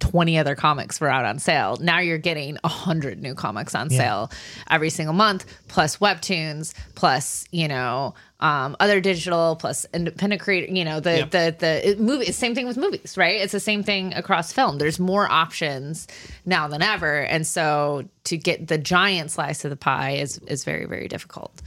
[0.00, 1.78] 20 other comics were out on sale.
[1.80, 4.30] Now you're getting 100 new comics on sale
[4.70, 10.84] every single month, plus webtoons, plus, you know, um, other digital, plus independent creator, you
[10.84, 11.30] know, the, Yep.
[11.30, 11.56] the,
[11.94, 13.40] the movie, same thing with movies, right?
[13.40, 14.78] It's the same thing across film.
[14.78, 16.08] There's more options
[16.44, 17.20] now than ever.
[17.20, 21.62] And so to get the giant slice of the pie is, is very, very difficult.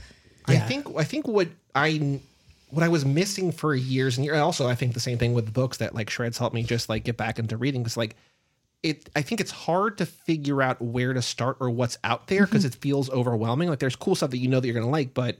[0.46, 2.20] I think I think what I
[2.70, 4.38] what I was missing for years and years.
[4.38, 7.04] Also, I think the same thing with books that like shreds helped me just like
[7.04, 8.14] get back into reading because like
[8.82, 9.08] it.
[9.16, 12.64] I think it's hard to figure out where to start or what's out there because
[12.64, 13.68] it feels overwhelming.
[13.70, 15.36] Like there's cool stuff that you know that you're gonna like, but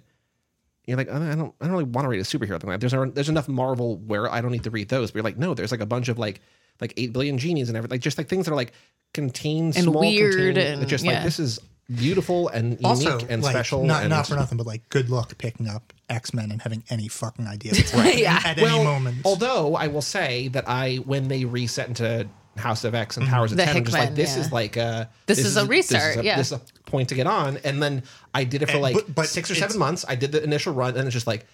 [0.87, 2.71] you're like I don't I don't, really want to read a superhero thing.
[2.71, 5.11] Like there's there's enough Marvel where I don't need to read those.
[5.11, 6.41] But you're like no, there's like a bunch of like
[6.81, 7.95] like eight billion genies and everything.
[7.95, 8.73] Like just like things that are like
[9.15, 11.13] contained And small, weird contained, and- just yeah.
[11.13, 11.59] like this is
[11.95, 13.85] beautiful and unique also and like, special.
[13.85, 16.83] Not and, not for nothing, but like good luck picking up X Men and having
[16.91, 18.41] any fucking idea what's happening Yeah.
[18.45, 19.17] at well, any moment.
[19.25, 23.35] Although I will say that I, when they reset into House of X and mm-hmm.
[23.35, 24.43] Powers of The Ten, I'm just like, this yeah.
[24.43, 26.37] is like a This is a restart, This is a, yeah.
[26.37, 27.59] this is a point to get on.
[27.65, 28.03] And then
[28.35, 30.05] I did it for And- like but- but six or seven months.
[30.09, 31.47] I did the initial run, and it's just like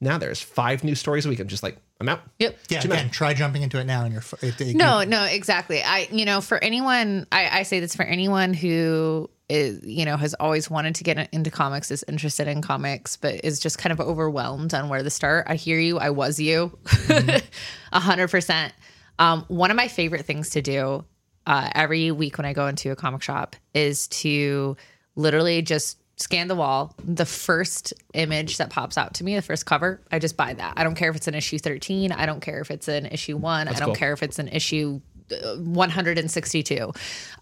[0.00, 1.40] now there's five new stories a week.
[1.40, 2.22] I'm just like, I'm out.
[2.38, 2.58] Yep.
[2.68, 3.00] yeah, too many.
[3.02, 5.82] again, try jumping into it now, and you're it, it, No, no, exactly.
[5.82, 10.16] I, you know, for anyone, I, I say this for anyone who is, you know,
[10.16, 13.92] has always wanted to get into comics, is interested in comics, but is just kind
[13.92, 15.46] of overwhelmed on where to start.
[15.50, 15.98] I hear you.
[15.98, 17.46] I was you, mm-hmm.
[17.92, 18.72] a hundred percent.
[19.20, 21.04] Um, one of my favorite things to do
[21.46, 24.76] uh, every week when I go into a comic shop is to
[25.14, 26.94] literally just scan the wall.
[27.04, 30.74] The first image that pops out to me, the first cover, I just buy that.
[30.76, 32.12] I don't care if it's an issue 13.
[32.12, 33.68] I don't care if it's an issue one.
[33.68, 33.94] I don't cool.
[33.94, 35.00] care if it's an issue
[35.30, 36.92] 162.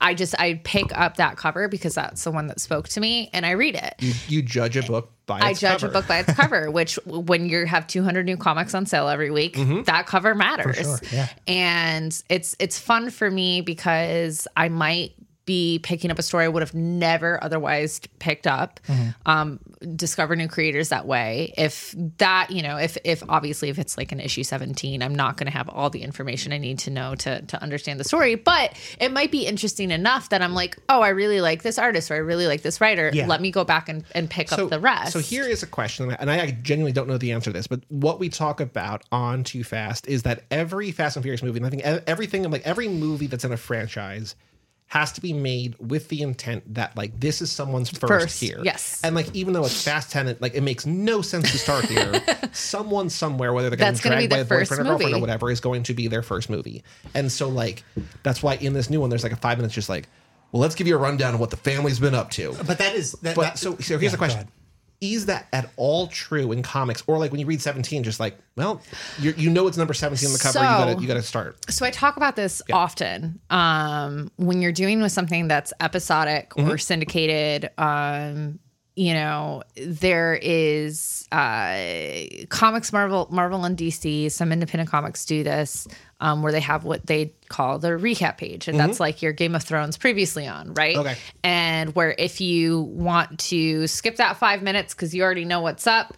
[0.00, 3.30] I just, I pick up that cover because that's the one that spoke to me
[3.32, 3.94] and I read it.
[3.98, 5.90] You, you judge a book by I judge cover.
[5.90, 9.30] a book by its cover, which when you have 200 new comics on sale every
[9.30, 9.82] week, mm-hmm.
[9.82, 10.76] that cover matters.
[10.76, 11.28] sure, yeah.
[11.46, 15.12] And it's it's fun for me because I might
[15.48, 18.80] be picking up a story I would have never otherwise picked up.
[19.24, 19.58] Um,
[19.96, 21.54] discover new creators that way.
[21.56, 25.38] If that, you know, if if obviously if it's like an issue 17, I'm not
[25.38, 28.34] going to have all the information I need to know to to understand the story,
[28.34, 32.10] but it might be interesting enough that I'm like, oh, I really like this artist
[32.10, 33.10] or I really like this writer.
[33.10, 33.26] Yeah.
[33.26, 35.14] Let me go back and, and pick up the rest.
[35.14, 37.80] So here is a question, and I genuinely don't know the answer to this, but
[37.88, 41.66] what we talk about on Too Fast is that every Fast and Furious movie, and
[41.66, 44.36] I think everything, like every movie that's in a franchise,
[44.90, 48.58] has to be made with the intent that like this is someone's first, First, here.
[48.62, 49.00] yes.
[49.04, 51.84] and like even though it's Fast Ten, it, like it makes no sense to start
[51.84, 52.22] here.
[52.52, 54.84] Someone somewhere, whether they're getting That's gonna be dragged by their a boyfriend first or
[54.84, 56.82] girlfriend or whatever, is going to be their first movie.
[57.14, 57.84] And so like
[58.22, 60.08] that's why in this new one, there's like a five minutes just like.
[60.50, 62.56] Well, let's give you a rundown of what the family's been up to.
[62.66, 64.48] but that is that, But that- so, so here's yeah, the question: ahead.
[65.00, 68.36] Is that at all true in comics, or like when you read Seventeen, just like,
[68.56, 68.82] well,
[69.20, 71.56] you you know it's number seventeen on the cover, you gotta you gotta start.
[71.72, 73.38] so I talk about this often.
[73.50, 76.70] Um, when you're doing with something that's episodic Mm-hmm.
[76.70, 78.58] or syndicated, um,
[78.96, 81.76] you know, there is uh,
[82.48, 84.32] comics, Marvel, Marvel and DC.
[84.32, 85.86] Some independent comics do this,
[86.20, 89.54] um, where they have what they call the recap page, and that's like your Game
[89.54, 90.96] of Thrones previously on, right?
[90.96, 91.06] Mm-hmm.
[91.06, 91.18] Okay.
[91.44, 95.86] And where if you want to skip that five minutes because you already know what's
[95.86, 96.16] up,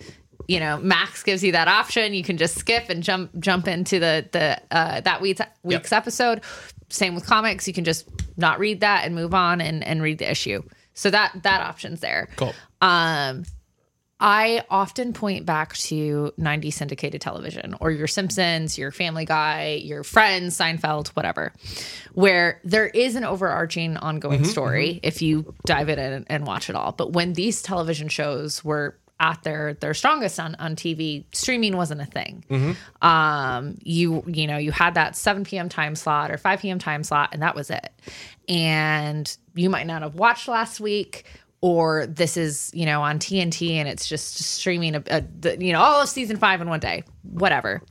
[0.49, 2.15] you know, Max gives you that option.
[2.15, 6.41] You can just skip and jump jump into the the uh, that week's week's episode.
[6.89, 7.69] Same with comics.
[7.69, 10.63] You can just not read that and move on and and read the issue.
[10.95, 12.29] So that that option's there.
[12.37, 12.55] Cool.
[12.81, 13.45] Um,
[14.21, 20.05] I often point back to 90 syndicated television or your Simpsons, your Family Guy, your
[20.05, 21.55] Friends, Seinfeld, whatever,
[22.13, 24.99] where there is an overarching ongoing mm-hmm, story mm-hmm.
[25.07, 26.93] if you dive in and, and watch it all.
[26.93, 32.01] But when these television shows were at their their strongest on, on TV, streaming wasn't
[32.01, 32.45] a thing.
[32.51, 33.07] Mm-hmm.
[33.07, 35.69] Um, you you know you had that 7 p.m.
[35.69, 36.79] time slot or 5 p.m.
[36.79, 37.91] time slot, and that was it.
[38.49, 41.25] And you might not have watched last week
[41.61, 45.73] or this is you know on TNT and it's just streaming a, a the, you
[45.73, 47.83] know all of season five in one day, whatever.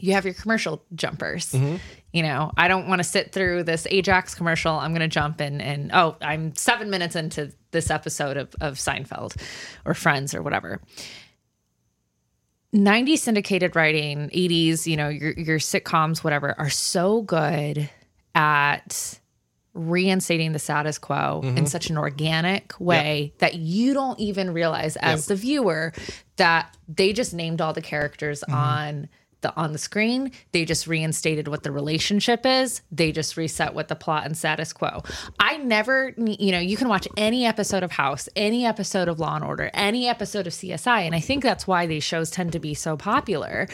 [0.00, 1.52] You have your commercial jumpers.
[1.52, 1.76] Mm-hmm.
[2.12, 4.72] You know, I don't want to sit through this Ajax commercial.
[4.74, 8.74] I'm going to jump in and oh, I'm seven minutes into this episode of, of
[8.74, 9.36] Seinfeld
[9.84, 10.80] or Friends or whatever.
[12.74, 17.88] 90s syndicated writing, 80s, you know, your your sitcoms, whatever, are so good
[18.34, 19.17] at
[19.78, 21.64] reinstating the status quo in mm-hmm.
[21.66, 25.92] such an organic way that you don't even realize as the viewer
[26.36, 28.54] that they just named all the characters mm-hmm.
[28.54, 29.08] on
[29.40, 30.32] the on the screen.
[30.52, 32.82] They just reinstated what the relationship is.
[32.90, 35.02] They just reset what the plot and status quo.
[35.38, 39.36] I never you know you can watch any episode of house any episode of law
[39.36, 42.58] and order any episode of csi and i think that's why these shows tend to
[42.58, 43.68] be so popular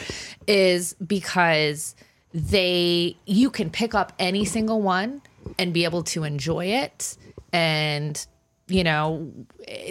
[0.47, 1.95] is because
[2.33, 5.21] they you can pick up any single one
[5.59, 7.17] and be able to enjoy it
[7.53, 8.25] and
[8.67, 9.31] you know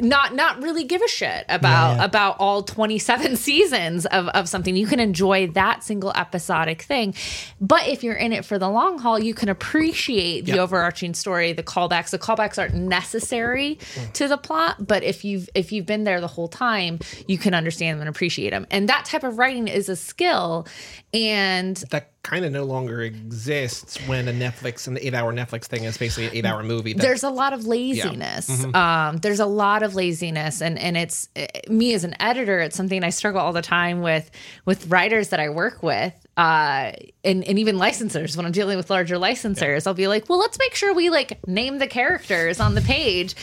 [0.00, 4.74] not not really give a shit about Yeah, about all 27 seasons of, of something.
[4.74, 7.14] You can enjoy that single episodic thing.
[7.60, 10.62] But if you're in it for the long haul you can appreciate the Yeah.
[10.62, 12.10] overarching story the callbacks.
[12.10, 13.78] The callbacks aren't necessary
[14.14, 17.54] to the plot but if you've if you've been there the whole time you can
[17.54, 18.66] understand them and appreciate them.
[18.72, 20.66] And that type of writing is a skill
[21.12, 25.84] and that kind of no longer exists when a Netflix an eight hour Netflix thing
[25.84, 26.94] is basically an eight hour movie.
[26.94, 28.48] That, there's a lot of laziness.
[28.48, 28.74] Mm-hmm.
[28.74, 32.58] Um, there's a lot of laziness, and and it's eh, me as an editor.
[32.58, 34.30] It's something I struggle all the time with
[34.64, 36.14] with writers that I work with.
[36.36, 36.90] Uh,
[37.22, 40.58] and, and even licensors when I'm dealing with larger licensors, I'll be like, well, let's
[40.58, 43.36] make sure we like name the characters on the page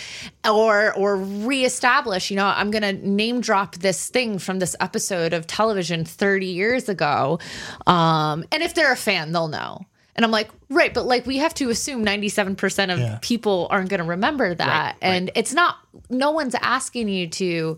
[0.45, 5.47] or or reestablish, you know, I'm gonna name drop this thing from this episode of
[5.47, 7.39] television 30 years ago.
[7.87, 9.85] Um, and if they're a fan, they'll know.
[10.13, 13.19] And I'm like, right, but like we have to assume 97% of Yeah.
[13.21, 14.67] people aren't going to remember that.
[14.67, 15.77] Right, and it's not,
[16.09, 17.77] no one's asking you to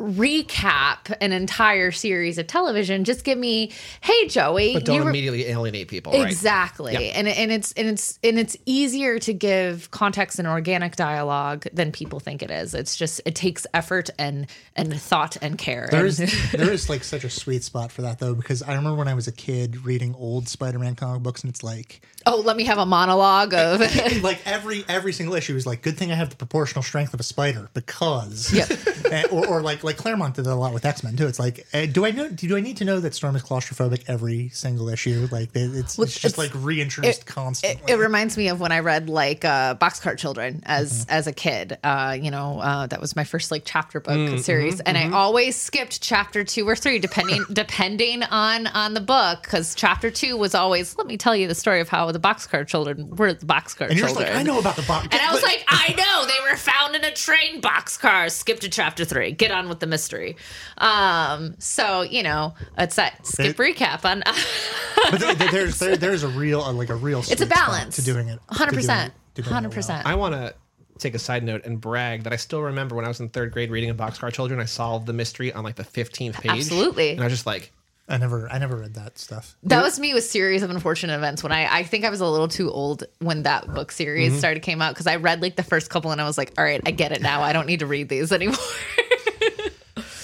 [0.00, 3.04] recap an entire series of television.
[3.04, 4.74] Just give me, hey, Joey.
[4.74, 6.26] but don't you re- immediately alienate people, right?
[6.26, 6.94] Exactly.
[6.94, 7.00] Yeah.
[7.00, 11.92] And and it's and it's and it's easier to give context and organic dialogue than
[11.92, 12.74] people think it is.
[12.74, 15.88] It's just it takes effort and and thought and care.
[15.90, 18.74] There And- is there is like such a sweet spot for that though because I
[18.74, 22.40] remember when I was a kid reading old Spider-Man comic books and it's like oh,
[22.44, 23.80] let me have a monologue of
[24.22, 27.20] like every every single issue is like good thing I have the proportional strength of
[27.20, 28.70] a spider because Yep.
[29.10, 31.26] Eh, or, or like like Claremont did that a lot with X Men too.
[31.26, 34.04] It's like eh, do I know do I need to know that Storm is claustrophobic
[34.08, 35.28] every single issue?
[35.30, 37.92] Like it- it's, it's just it's- like reintroduced it, constantly.
[37.92, 41.10] it reminds me of when I read like uh, Boxcar Children as Mm-hmm.
[41.10, 41.78] as a kid.
[41.84, 45.10] Uh, you know, uh, that was my first like chapter book Mm-hmm, series, and I
[45.10, 50.36] always skipped chapter two or three, depending depending on on the book, because chapter two
[50.36, 53.46] was always let me tell you the story of how the Boxcar Children were the
[53.46, 54.34] Boxcar and you're just Children.
[54.34, 55.08] like I know about the box.
[55.10, 58.30] And I was like, I know they were found in a train boxcar.
[58.30, 59.32] Skip to chapter three.
[59.32, 60.36] Get on with the mystery.
[60.78, 64.22] Um, so you know, it's that skip recap on.
[65.10, 67.96] but there, there- there's there, there's a real uh, like a real It's a balance.
[67.96, 68.38] to doing it.
[68.48, 69.12] Hundred doing percent.
[69.12, 69.74] it- to doing it Hundred well.
[69.76, 70.06] percent.
[70.06, 70.54] I want to
[70.98, 73.52] take a side note and brag that I still remember when I was in third
[73.52, 76.50] grade reading a Boxcar Children, I solved the mystery on like the 15th page.
[76.50, 77.12] Absolutely.
[77.12, 77.72] And I was just like,
[78.06, 79.56] I never I never read that stuff.
[79.62, 82.26] That was me with series of unfortunate events when I I think I was a
[82.26, 85.62] little too old when that book series started came out because I read like the
[85.62, 87.40] first couple and I was like, all right, I get it now.
[87.42, 88.56] I don't need to read these anymore.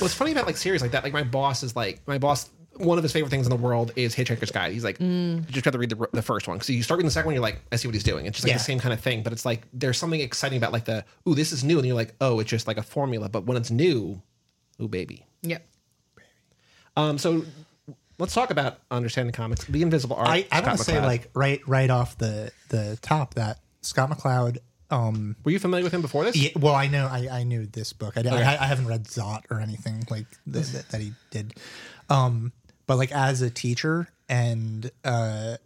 [0.06, 2.98] What's funny about like series like that, like my boss is like, my boss, one
[2.98, 4.72] of his favorite things in the world is Hitchhiker's Guide.
[4.72, 5.46] He's like, Mm.
[5.46, 6.56] you just have to read the, the first one.
[6.58, 8.26] Because you start reading the second one, you're like, I see what he's doing.
[8.26, 8.58] It's just like Yeah.
[8.58, 9.22] the same kind of thing.
[9.22, 11.78] But it's like, there's something exciting about like the, ooh, this is new.
[11.78, 13.28] And you're like, oh, it's just like a formula.
[13.28, 14.20] But when it's new,
[14.80, 15.24] ooh, baby.
[15.42, 15.66] yep.
[16.96, 17.44] Um, so
[18.18, 19.64] let's talk about understanding comics.
[19.64, 20.28] The Invisible Art.
[20.28, 24.58] I, I want to say like right right off the the top that Scott McCloud.
[24.90, 26.36] Um, were you familiar with him before this?
[26.36, 28.16] yeah, well, I know I, I knew this book.
[28.16, 31.54] I, I, I haven't read Zot or anything like th- that, that he did.
[32.08, 32.52] Um,
[32.86, 35.56] but like as a teacher and uh,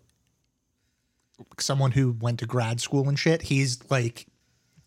[1.58, 4.26] someone who went to grad school and shit, he's like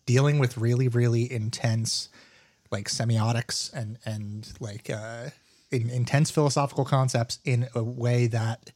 [0.06, 2.08] dealing with really really intense
[2.70, 5.30] like semiotics and and like uh,
[5.70, 8.72] in, intense philosophical concepts in a way that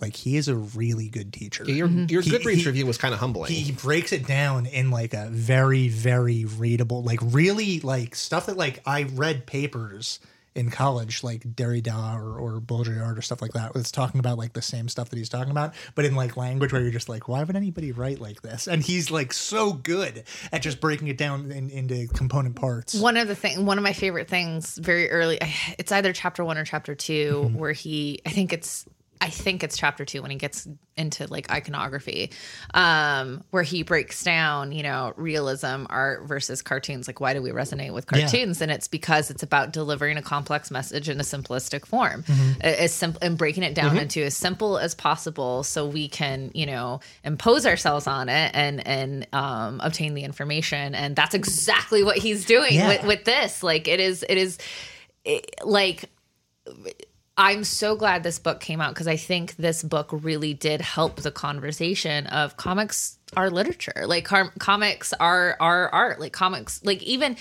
[0.00, 1.64] like he is a really good teacher.
[1.64, 2.06] Your, mm-hmm.
[2.08, 3.50] your He- Goodreads he- review was kind of humbling.
[3.52, 8.46] he, he breaks it down in like a very very readable like really like stuff
[8.46, 10.18] that like i read papers
[10.54, 14.52] in college like derrida or, or baudrillard or stuff like that it's talking about like
[14.52, 17.28] the same stuff that he's talking about but in like language where you're just like
[17.28, 21.16] why would anybody write like this and he's like so good at just breaking it
[21.16, 25.10] down in, into component parts One of the thing, one of my favorite things, very
[25.10, 25.38] early.
[25.78, 27.58] It's either chapter one or chapter 2 mm-hmm.
[27.58, 28.20] where he.
[28.26, 28.84] I think it's.
[29.22, 30.66] I think it's chapter two when he gets
[30.96, 32.32] into like iconography,
[32.74, 37.06] um, where he breaks down, you know, realism art versus cartoons.
[37.06, 38.22] Like, why do we resonate with Yeah.
[38.22, 38.60] cartoons?
[38.60, 42.24] And it's because it's about delivering a complex message in a simplistic form,
[42.60, 46.66] as simple and breaking it down into as simple as possible, so we can, you
[46.66, 50.94] know, impose ourselves on it and and um, obtain the information.
[50.96, 52.88] And that's exactly what he's doing Yeah.
[52.88, 53.62] with, with this.
[53.62, 54.58] Like, it is, it is,
[55.24, 56.10] it, like
[57.36, 61.16] I'm so glad this book came out because I think this book really did help
[61.16, 64.04] the conversation of comics are literature.
[64.06, 66.20] Like car- comics are are art.
[66.20, 67.36] Like comics, like even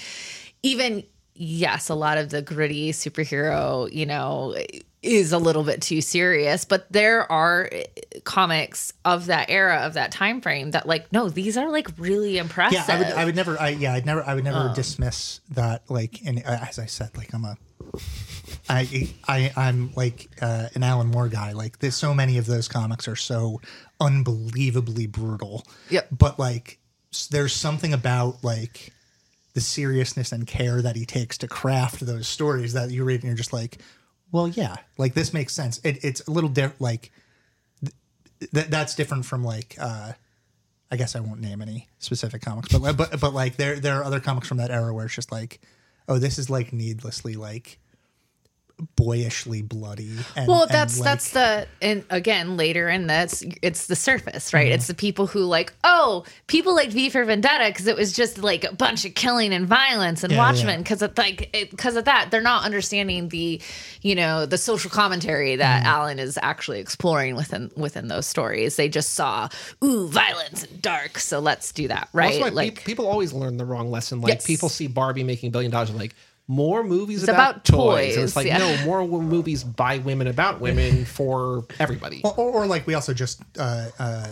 [0.63, 4.55] even yes, a lot of the gritty superhero, you know,
[5.03, 7.83] is a little bit too serious, but there are eh,
[8.23, 12.37] comics of that era of that time frame that like no, these are like really
[12.37, 12.83] impressive.
[12.87, 13.07] Yeah, I would.
[13.07, 13.59] I would never.
[13.59, 14.23] I yeah, I'd never.
[14.23, 14.73] I would never Um.
[14.73, 15.83] dismiss that.
[15.89, 17.57] Like, and as I said, like I'm a.
[18.69, 21.53] I I I'm like uh, an Alan Moore guy.
[21.53, 23.61] Like, there's so many of those comics are so
[23.99, 25.63] unbelievably brutal.
[25.89, 26.07] Yep.
[26.11, 26.79] But like,
[27.29, 28.93] there's something about like
[29.53, 33.25] the seriousness and care that he takes to craft those stories that you read and
[33.25, 33.79] you're just like,
[34.31, 35.79] well, yeah, like this makes sense.
[35.83, 36.81] It, it's a little different.
[36.81, 37.11] Like,
[37.81, 39.75] th- that's different from like.
[39.79, 40.13] uh
[40.93, 44.03] I guess I won't name any specific comics, but but but like there there are
[44.03, 45.61] other comics from that era where it's just like,
[46.09, 47.79] oh, this is like needlessly like
[48.95, 50.11] boyishly bloody.
[50.35, 54.65] And, well that's like- that's the and again later in that's it's the surface right
[54.67, 54.73] Mm-hmm.
[54.75, 58.37] it's the people who like oh people like v for vendetta because it was just
[58.39, 60.77] like a bunch of killing and violence and Yeah, watchmen yeah.
[60.77, 63.61] because of like because of that they're not understanding the
[64.01, 65.87] you know the social commentary that Mm-hmm.
[65.93, 69.47] alan is actually exploring within within those stories they just saw
[69.83, 73.57] ooh violence and dark so let's do that right like, like pe- people always learn
[73.57, 74.21] the wrong lesson.
[74.21, 74.45] Like Yes.
[74.45, 76.15] people see Barbie making a billion dollars and like
[76.51, 78.15] more movies It's about, about toys.
[78.15, 78.57] And it's like yeah.
[78.57, 82.21] no more movies by women about women for everybody.
[82.23, 84.27] or, or, or like we also just uh, uh,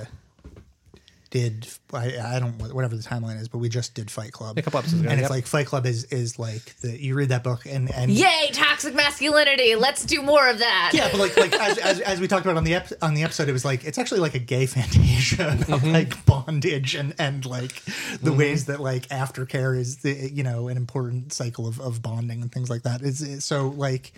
[1.31, 4.61] did I, I don't whatever the timeline is, but we just did Fight Club A
[4.61, 5.25] couple episodes ago, and yep.
[5.27, 8.49] it's like Fight Club is is like the you read that book and and yay
[8.51, 12.27] toxic masculinity let's do more of that Yeah, but like like as, as, as we
[12.27, 14.39] talked about on the ep- on the episode, it was like it's actually like a
[14.39, 15.91] gay fantasia about Mm-hmm.
[15.93, 17.83] like bondage and and like
[18.21, 22.41] the ways that like aftercare is the, you know an important cycle of, of bonding
[22.41, 23.01] and things like that.
[23.01, 24.13] Is is- so like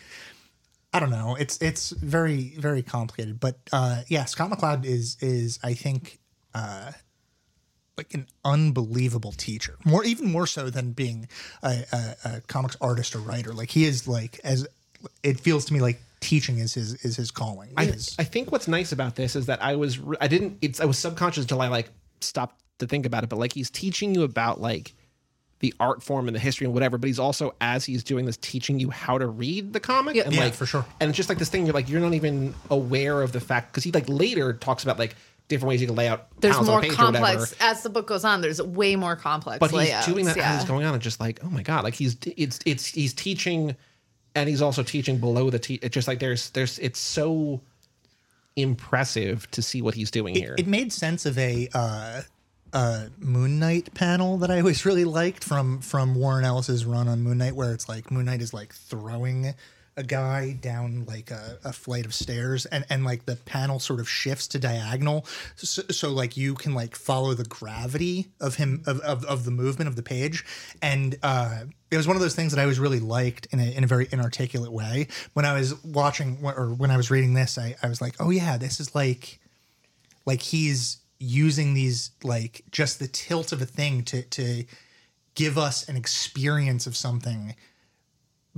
[0.94, 1.36] I don't know.
[1.40, 6.20] It's it's very very complicated, but uh, yeah, Scott McCloud is is I think
[6.54, 6.92] uh,
[7.98, 9.78] like an unbelievable teacher.
[9.86, 11.28] More even more so than being
[11.64, 13.54] a, a, a comics artist or writer.
[13.54, 14.68] Like he is like as
[15.24, 17.72] it feels to me like teaching is his is his calling.
[17.78, 20.80] I, Is- I think what's nice about this is that I was I didn't it's
[20.80, 21.90] I was subconscious until I like
[22.22, 23.30] stopped to think about it.
[23.30, 24.94] But like he's teaching you about like
[25.60, 26.98] the art form and the history and whatever.
[26.98, 30.16] But he's also as he's doing this teaching you how to read the comic.
[30.16, 30.26] Yep.
[30.28, 30.86] And Yeah, like for sure.
[31.00, 33.72] And it's just like this thing you're like you're not even aware of the fact
[33.72, 35.16] because he like later talks about like
[35.52, 37.36] different ways you can lay out there's panels on a more page or whatever.
[37.36, 40.38] complex as the book goes on there's way more complex but layouts, he's doing that
[40.38, 40.54] yeah.
[40.54, 43.14] as it's going on and just like oh my god like he's it's it's he's
[43.14, 43.76] teaching
[44.34, 47.60] and he's also teaching below the te- it's just like there's there's it's so
[48.56, 52.22] impressive to see what he's doing here it made sense of a uh,
[52.74, 57.22] uh, Moon Knight panel that I always really liked from from Warren Ellis's run on
[57.22, 59.54] Moon Knight, where it's like Moon Knight is like throwing
[59.98, 64.00] a guy down like a, a flight of stairs, and and like the panel sort
[64.00, 65.26] of shifts to diagonal,
[65.56, 69.52] so, so like you can like follow the gravity of him of, of of the
[69.52, 70.46] movement of the page,
[70.82, 73.76] and uh, it was one of those things that I always really liked in a
[73.76, 75.08] in a very inarticulate way.
[75.34, 78.30] When I was watching or when I was reading this, I, I was like, oh
[78.30, 79.40] yeah, this is like
[80.26, 84.64] like he's using these like just the tilt of a thing to to
[85.36, 87.56] give us an experience of something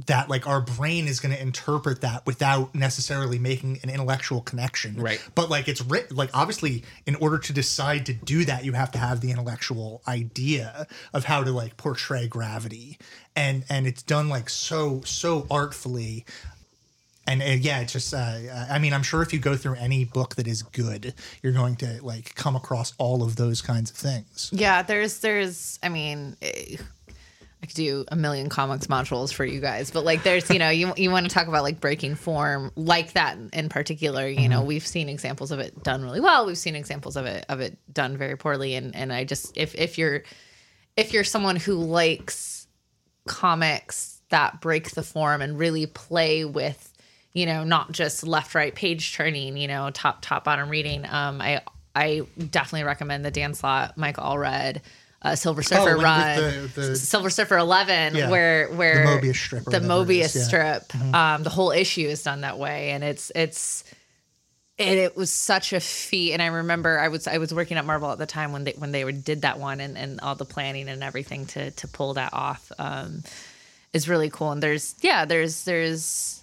[0.07, 4.95] that like our brain is going to interpret that without necessarily making an intellectual connection
[4.95, 5.21] Right.
[5.35, 8.91] but like it's written like obviously in order to decide to do that you have
[8.93, 12.97] to have the intellectual idea of how to like portray gravity
[13.35, 16.25] and and it's done like so so artfully
[17.25, 18.13] and, and yeah, it's just.
[18.13, 18.37] Uh,
[18.69, 21.77] I mean, I'm sure if you go through any book that is good, you're going
[21.77, 24.49] to like come across all of those kinds of things.
[24.51, 26.75] Yeah, there's there's I mean eh,
[27.63, 30.69] I could do a million comics modules for you guys, but like there's you know
[30.69, 34.27] you you want to talk about like breaking form like that in particular.
[34.27, 36.45] You know we've seen examples of it done really well.
[36.45, 38.75] We've seen examples of it of it done very poorly.
[38.75, 40.23] And and I just if if you're
[40.97, 42.67] if you're someone who likes
[43.27, 46.91] comics that break the form and really play with
[47.31, 51.39] you know not just left right page turning you know top top bottom reading um
[51.39, 51.61] i
[51.95, 54.81] i definitely recommend the dan slott mike allred
[55.23, 56.35] uh, silver surfer Oh, with- with run
[56.75, 58.29] the- the- silver surfer 11 Yeah.
[58.29, 60.41] where where The Mobius strip the mobius is, yeah.
[60.41, 60.87] Mm-hmm.
[60.89, 63.83] strip um the whole issue is done that way and it's it's
[64.79, 67.85] and it was such a feat and i remember i was i was working at
[67.85, 70.35] marvel at the time when they when they were, did that one and, and all
[70.35, 73.23] the planning and everything to to pull that off um
[73.93, 76.42] is really cool and there's yeah there's there's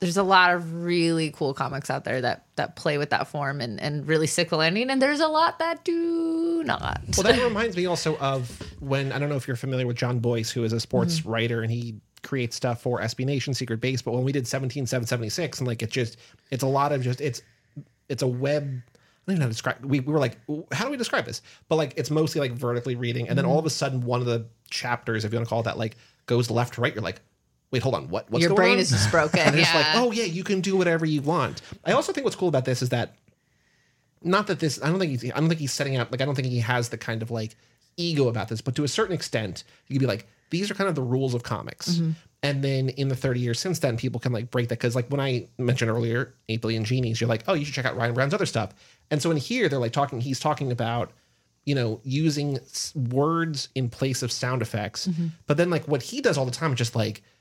[0.00, 3.60] there's a lot of really cool comics out there that that play with that form
[3.60, 6.80] and and really stick the landing and there's a lot that do not
[7.16, 10.18] Well, that reminds me also of when I don't know if you're familiar with Jon
[10.18, 11.30] Bois, who is a sports Mm-hmm.
[11.30, 14.02] writer and he creates stuff for SB Nation, Secret Base.
[14.02, 16.16] But when we did 17776, and like it just,
[16.50, 17.40] it's a lot of just, it's,
[18.08, 18.64] it's a web.
[18.64, 19.84] I don't even know how to describe.
[19.84, 20.38] We, we were like,
[20.72, 21.40] how do we describe this?
[21.68, 23.52] But like, it's mostly like vertically reading, and then Mm-hmm.
[23.52, 25.78] all of a sudden, one of the chapters, if you want to call it that,
[25.78, 26.92] like goes left to right.
[26.94, 27.20] You're like,
[27.76, 28.30] wait, hold on, what?
[28.30, 28.78] What's your going brain on?
[28.78, 31.60] is just broken And it's yeah like, oh yeah, you can do whatever you want.
[31.84, 33.14] I also think what's cool about this is that
[34.22, 36.24] not that this I don't think he's I don't think he's setting out like I
[36.24, 37.54] don't think he has the kind of like
[37.96, 40.88] ego about this, but to a certain extent, you could be like, these are kind
[40.88, 41.94] of the rules of comics.
[41.94, 42.10] Mm-hmm.
[42.42, 45.08] And then in the 30 years since then, people can like break that because like
[45.08, 48.14] when I mentioned earlier, 8 billion genies, you're like, oh, you should check out Ryan
[48.14, 48.72] Browne's other stuff.
[49.10, 51.12] And so in here, they're like talking, he's talking about
[51.66, 52.58] you know, using
[52.94, 55.08] words in place of sound effects.
[55.08, 55.26] Mm-hmm.
[55.46, 57.35] But then, like, what he does all the time is just like at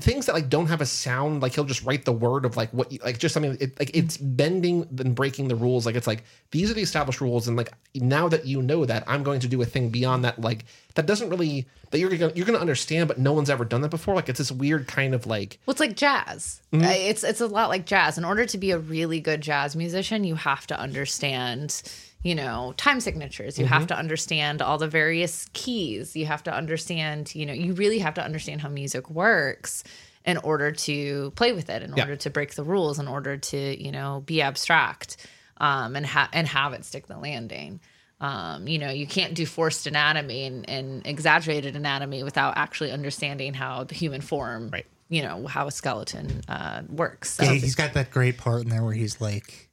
[0.00, 1.42] things that like don't have a sound.
[1.42, 3.56] Like, he'll just write the word of like what, you, like, just something.
[3.60, 5.86] It, like, it's bending and breaking the rules.
[5.86, 9.04] Like, it's like these are the established rules, and like now that you know that,
[9.06, 10.40] I'm going to do a thing beyond that.
[10.40, 10.64] Like,
[10.94, 13.90] that doesn't really that you're gonna you're gonna understand, but no one's ever done that
[13.90, 14.14] before.
[14.14, 16.62] Like, it's this weird kind of like Well, it's like jazz.
[16.72, 18.18] Uh, It's it's a lot like jazz.
[18.18, 21.82] In order to be a really good jazz musician, you have to understand,
[22.22, 23.58] you know, time signatures.
[23.58, 26.16] You have to understand all the various keys.
[26.16, 29.84] You have to understand, you know, you really have to understand how music works
[30.24, 32.02] in order to play with it, in Yeah.
[32.02, 35.16] order to break the rules, in order to, you know, be abstract,
[35.58, 37.78] um, and ha- and have it stick the landing.
[38.20, 43.54] Um, you know, you can't do forced anatomy and, and exaggerated anatomy without actually understanding
[43.54, 44.86] how the human form Right.
[45.08, 47.34] you know how a skeleton uh, works.
[47.34, 49.65] So Yeah, he's got that great part in there where he's like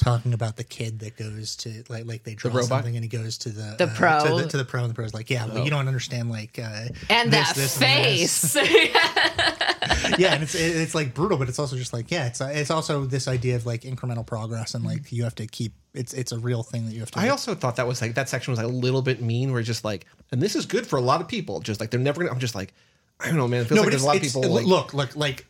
[0.00, 2.64] talking about the kid that goes to like like they draw robot?
[2.68, 4.24] something and he goes to the The uh, pro.
[4.38, 6.58] to the, to the pro and the pro's like yeah well you don't understand like
[6.58, 8.70] uh, and this, that this, and this." face.
[10.18, 12.50] yeah and it's it- it's like brutal but it's also just like yeah it's uh,
[12.52, 16.12] it's also this idea of like incremental progress and like you have to keep it's
[16.12, 18.28] it's a real thing that you have to I also thought that was like that
[18.28, 20.86] section was like a little bit mean, where it's just like, and this is good
[20.86, 21.58] for a lot of people.
[21.60, 22.32] Just like they're never gonna.
[22.32, 22.72] I'm just like,
[23.18, 23.62] I don't know, man.
[23.62, 24.48] It feels like there's a lot of people.
[24.48, 25.46] Like, look, look, like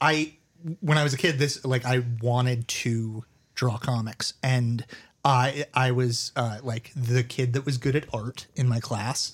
[0.00, 0.32] I
[0.80, 3.22] when I was a kid, this like I wanted to
[3.56, 4.84] draw comics, and
[5.24, 9.32] I I was uh, like the kid that was good at art in my class,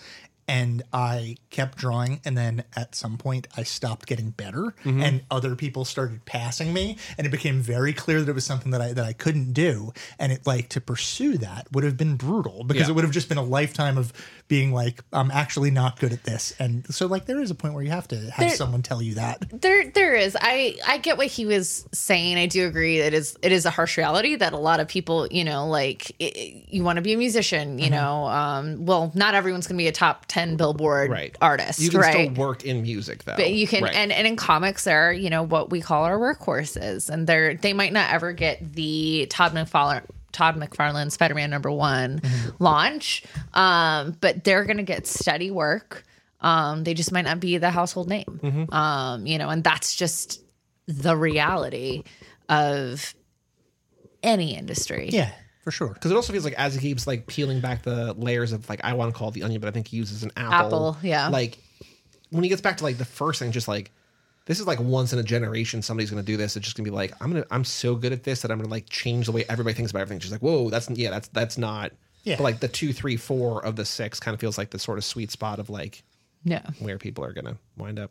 [0.49, 5.03] and I kept drawing, and then at some point I stopped getting better, Mm-hmm.
[5.03, 8.71] and other people started passing me, and it became very clear that it was something
[8.73, 12.17] that I that I couldn't do, and it like to pursue that would have been
[12.17, 12.93] brutal because Yeah.
[12.93, 14.13] it would have just been a lifetime of
[14.53, 17.73] being like I'm actually not good at this, and so like there is a point
[17.73, 19.43] where you have to have There- someone tell you that.
[19.63, 20.37] there, there is.
[20.39, 22.37] I, I get what he was saying.
[22.37, 22.99] I do agree.
[22.99, 26.13] It is, it is a harsh reality that a lot of people, you know, like
[26.21, 27.79] i i- you want to be a musician.
[27.79, 31.79] You know, um, well, not everyone's going to be a top ten Billboard right, artist,
[31.81, 32.13] You can right?
[32.31, 33.37] still work in music though.
[33.37, 33.95] But you can, Right.
[33.95, 37.55] and, and in comics, there are, you know, what we call our workhorses, and they're
[37.55, 40.05] they might not ever get the Todd McFarlane.
[40.33, 42.63] Todd McFarlane's Spider-Man number one Mm-hmm.
[42.63, 43.23] launch,
[43.55, 46.05] um, but they're gonna get steady work.
[46.41, 48.75] Um, they just might not be the household name, Mm-hmm.
[48.75, 50.43] um, you know, and that's just
[50.87, 52.03] the reality
[52.49, 53.15] of
[54.23, 55.09] any industry.
[55.13, 55.31] Yeah,
[55.65, 55.89] for sure.
[55.89, 58.81] because it also feels like as he keeps like peeling back the layers of like
[58.85, 60.67] I want to call it the onion, but I think he uses an apple.
[60.67, 61.29] Apple, yeah.
[61.29, 61.59] Like
[62.31, 63.91] when he gets back to like the first thing, just like
[64.47, 66.57] this is like once in a generation somebody's gonna do this.
[66.57, 68.71] It's just gonna be like I'm gonna I'm so good at this that I'm gonna
[68.71, 70.21] like change the way everybody thinks about everything.
[70.21, 71.93] She's like whoa, that's yeah, that's that's not.
[72.25, 72.37] Yeah.
[72.37, 74.99] But like the two, three, four of the six kind of feels like the sort
[74.99, 76.03] of sweet spot of like
[76.45, 76.63] Yeah.
[76.79, 78.11] where people are gonna wind up.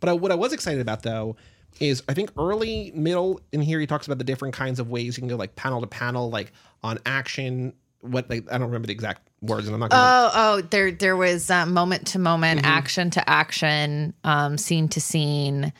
[0.00, 1.36] But I, what I was excited about though
[1.80, 5.16] is I think early, middle in here he talks about the different kinds of ways
[5.16, 7.72] you can go like panel to panel, like on action.
[8.02, 10.02] What like I don't remember the exact words, and I'm not gonna.
[10.02, 15.00] Oh, oh, there, there was uh, moment to moment, action to action, um, scene to
[15.00, 15.72] scene.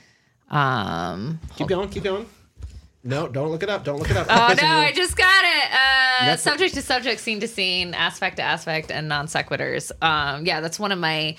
[0.50, 2.26] Um, keep going, keep going.
[3.04, 3.84] No, don't look it up.
[3.84, 4.28] Don't look it up.
[4.30, 6.28] oh no, I just got it.
[6.30, 9.90] Uh, subject to subject, scene to scene, aspect to aspect, and non sequiturs.
[10.02, 11.36] Um, yeah, that's one of my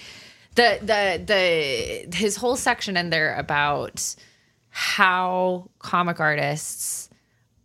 [0.56, 1.24] the the
[2.10, 4.16] the his whole section in there about
[4.70, 7.10] how comic artists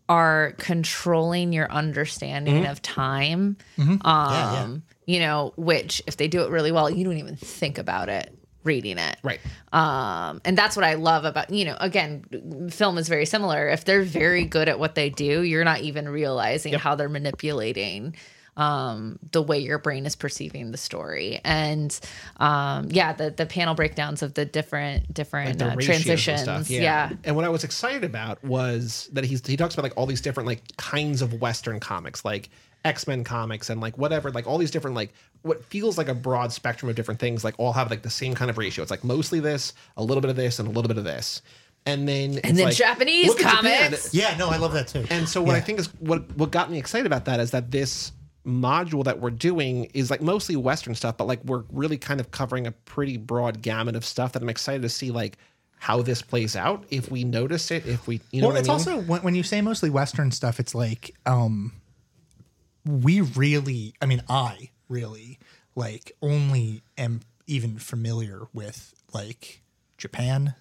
[0.08, 2.70] are controlling your understanding Mm-hmm.
[2.70, 3.56] of time.
[4.02, 8.08] Um, you know, which if they do it really well, you don't even think about
[8.08, 8.34] it
[8.64, 9.16] reading it.
[9.22, 9.40] right.
[9.72, 13.68] Um, and that's what I love about, you know, again, film is very similar.
[13.68, 18.14] If they're very good at what they do, you're not even realizing how they're manipulating
[18.58, 21.40] um, the way your brain is perceiving the story.
[21.44, 21.98] And
[22.38, 26.42] um, yeah, the the panel breakdowns of the different different the uh, ratios and transitions.
[26.42, 27.10] stuff, yeah.
[27.24, 30.20] And what I was excited about was that he's he talks about like all these
[30.20, 32.50] different like kinds of Western comics, like
[32.84, 36.14] X Men comics and like whatever, like all these different like what feels like a
[36.14, 38.82] broad spectrum of different things, like all have like the same kind of ratio.
[38.82, 41.42] It's like mostly this, a little bit of this, and a little bit of this.
[41.86, 43.62] And then And then like, Japanese look Japan.
[43.62, 44.12] comics.
[44.12, 45.04] Yeah, no, I love that too.
[45.10, 47.70] And so what I think is what what got me excited about that is that
[47.70, 48.12] this
[48.48, 52.30] module that we're doing is like mostly Western stuff, but like we're really kind of
[52.30, 55.38] covering a pretty broad gamut of stuff that I'm excited to see like
[55.78, 56.84] how this plays out.
[56.90, 58.98] If we notice it, if we you know well, what it's I mean?
[58.98, 61.72] also when, when you say mostly Western stuff, it's like um,
[62.84, 63.94] we really.
[64.02, 65.38] I mean, I really
[65.74, 69.62] like only am even familiar with like
[69.96, 70.54] Japan,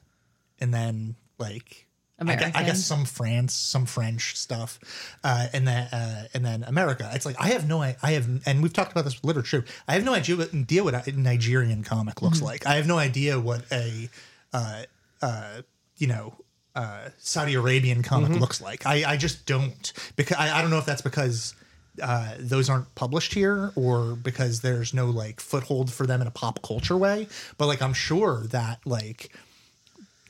[0.59, 1.86] and then like.
[2.20, 4.80] I gue- I, guess some France, some French stuff,
[5.24, 7.09] uh, and then uh, and then America.
[7.13, 9.65] It's like I have no, I, have, and we've talked about this with literature.
[9.88, 12.65] I have no idea what, a Nigerian comic looks like.
[12.65, 14.09] I have no idea what a,
[14.51, 14.84] uh,
[15.22, 15.61] uh,
[15.97, 16.34] you know,
[16.76, 18.86] uh, Saudi Arabian comic looks like.
[18.86, 21.53] I, I just don't because I, I don't know if that's because
[22.01, 26.32] uh, those aren't published here or because there's no like foothold for them in a
[26.32, 27.28] pop culture way.
[27.57, 29.32] But like I'm sure that like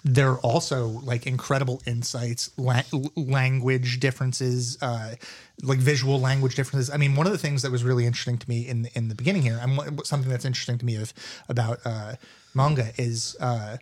[0.04, 2.84] there are also like incredible insights, la-
[3.16, 5.16] language differences, uh,
[5.64, 6.90] like visual language differences.
[6.94, 9.16] I mean, one of the things that was really interesting to me in in the
[9.16, 11.14] beginning here, and something that's interesting to me of
[11.50, 12.16] about uh,
[12.54, 13.78] manga is uh,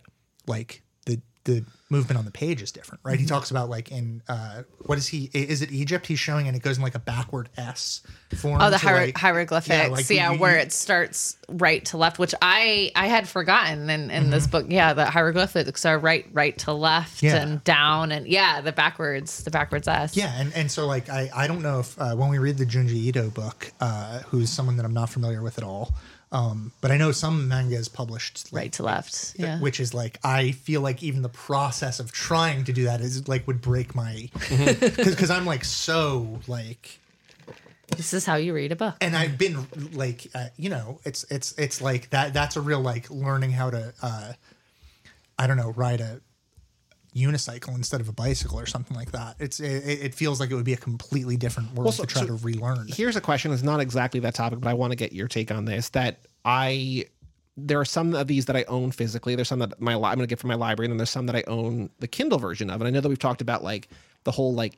[0.46, 0.82] like
[1.46, 3.12] the the movement on the page is different, right?
[3.14, 3.20] Mm-hmm.
[3.22, 5.30] He talks about like in uh, what is he?
[5.32, 6.04] Is it Egypt?
[6.04, 8.02] He's showing, and it goes in like a backward S
[8.36, 8.60] form.
[8.60, 12.34] Oh, the hier- like- hieroglyphics, yeah, like you- where it starts right to left, which
[12.42, 14.30] I I had forgotten in, in Mm-hmm.
[14.32, 14.66] this book.
[14.68, 17.36] Yeah, the hieroglyphics are right right to left Yeah.
[17.36, 20.16] and down, and yeah, the backwards the backwards S.
[20.16, 22.66] Yeah, and, and so like I, I don't know if uh, when we read the
[22.66, 25.94] Junji Ito book, uh, who's someone that I'm not familiar with at all,
[26.32, 29.36] um, but I know some manga is published like, right to left.
[29.38, 33.00] Yeah, which is like I feel like even the process of trying to do that
[33.00, 36.98] is like would break my because I'm like so like
[37.96, 38.96] this is how you read a book.
[39.00, 42.80] and I've been like uh, you know it's it's it's like that that's a real
[42.80, 44.32] like learning how to uh,
[45.38, 46.20] I don't know ride a
[47.16, 49.36] unicycle instead of a bicycle or something like that.
[49.38, 52.22] It's it, it feels like it would be a completely different world so- to try
[52.22, 52.86] so to relearn.
[52.88, 53.52] Here's a question.
[53.52, 55.88] It's not exactly that topic, but I want to get your take on this.
[55.90, 57.06] That I
[57.56, 59.34] there are some of these that I own physically.
[59.34, 61.10] There's some that my li- I'm going to get from my library, and then there's
[61.10, 62.80] some that I own the Kindle version of.
[62.80, 63.88] And I know that we've talked about like
[64.24, 64.76] the whole like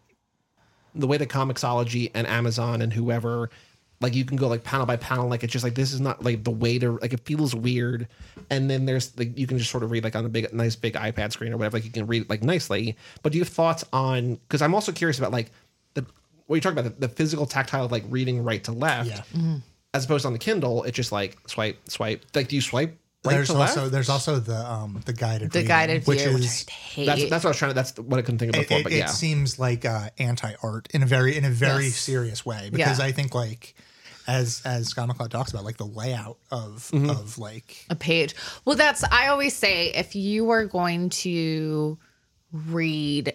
[0.95, 3.51] the way that Comixology and Amazon and whoever
[4.01, 6.22] like you can go like panel by panel like it's just like this is not
[6.22, 8.07] like the way to like it feels weird
[8.51, 10.76] and then there's like you can just sort of read like on a big nice
[10.76, 13.53] big ipad screen or whatever like you can read like nicely but do you have
[13.53, 15.51] thoughts on because i'm also curious about like
[15.94, 16.07] the
[16.46, 19.57] what you talk about the, the physical tactile of like reading right to left Yeah.
[19.94, 22.96] as opposed to on the kindle it's just like swipe swipe like do you swipe
[23.24, 26.20] right there's to also left there's also the um the guided the reading, guided which
[26.22, 27.07] view, which is I hate.
[27.07, 28.84] that's that's what i was trying to that's what i couldn't think of before it,
[28.84, 31.96] but it seems like uh, anti art in a very in a very Yes.
[31.96, 33.05] serious way because Yeah.
[33.07, 33.74] I think like
[34.29, 37.11] as as Scott McCloud talks about like the layout of Mm-hmm.
[37.11, 38.37] of like a page.
[38.64, 41.99] Well, that's I always say if you are going to
[42.53, 43.33] read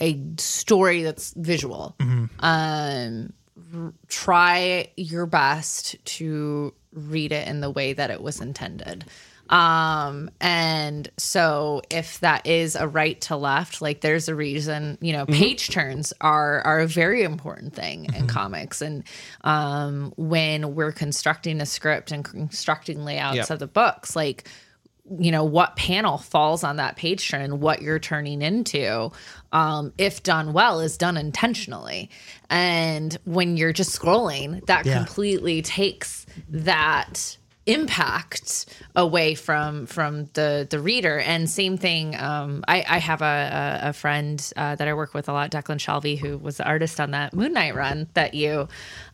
[0.00, 1.94] a story that's visual,
[2.40, 3.32] um,
[3.74, 9.04] r- try your best to read it in the way that it was intended.
[9.50, 15.12] Um, and so if that is a right to left, like there's a reason, you
[15.12, 18.82] know, page turns are are a very important thing in comics.
[18.82, 19.04] And
[19.44, 23.50] um when we're constructing a script and constructing layouts Yep.
[23.50, 24.48] of the books, like
[25.18, 29.10] you know what panel falls on that page turn and what you're turning into
[29.52, 32.10] um, if done well is done intentionally
[32.50, 34.98] and when you're just scrolling that Yeah.
[34.98, 37.38] completely takes that
[37.68, 38.66] impact
[38.96, 41.18] away from from the the reader.
[41.20, 43.24] And same thing um i i have a
[43.84, 46.66] a, a friend uh, that i work with a lot declan shalvey who was the
[46.66, 48.68] artist on that moon knight run that you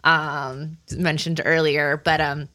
[0.05, 2.01] um mentioned earlier.
[2.05, 2.49] But um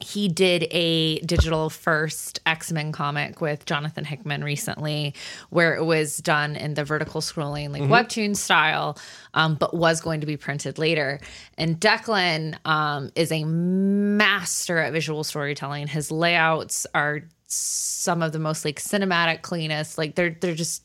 [0.00, 5.14] he did a digital first X-Men comic with Jonathan Hickman recently
[5.50, 8.98] where it was done in the vertical scrolling like webtoon style
[9.34, 11.20] um, but was going to be printed later.
[11.56, 15.86] And Declan um, is a master at visual storytelling.
[15.86, 19.98] His layouts are some of the most like cinematic cleanest.
[19.98, 20.82] Like they're they're just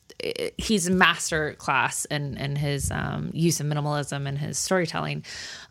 [0.57, 5.25] he's a master class in in his um, use of minimalism and his storytelling.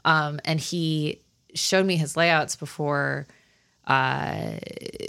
[0.04, 1.20] Um, and he
[1.54, 3.26] showed me his layouts before
[3.86, 4.52] uh,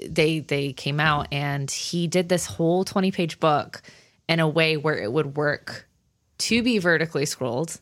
[0.09, 3.81] they they came out, and he did this whole twenty page book
[4.27, 5.87] in a way where it would work
[6.39, 7.79] to be vertically scrolled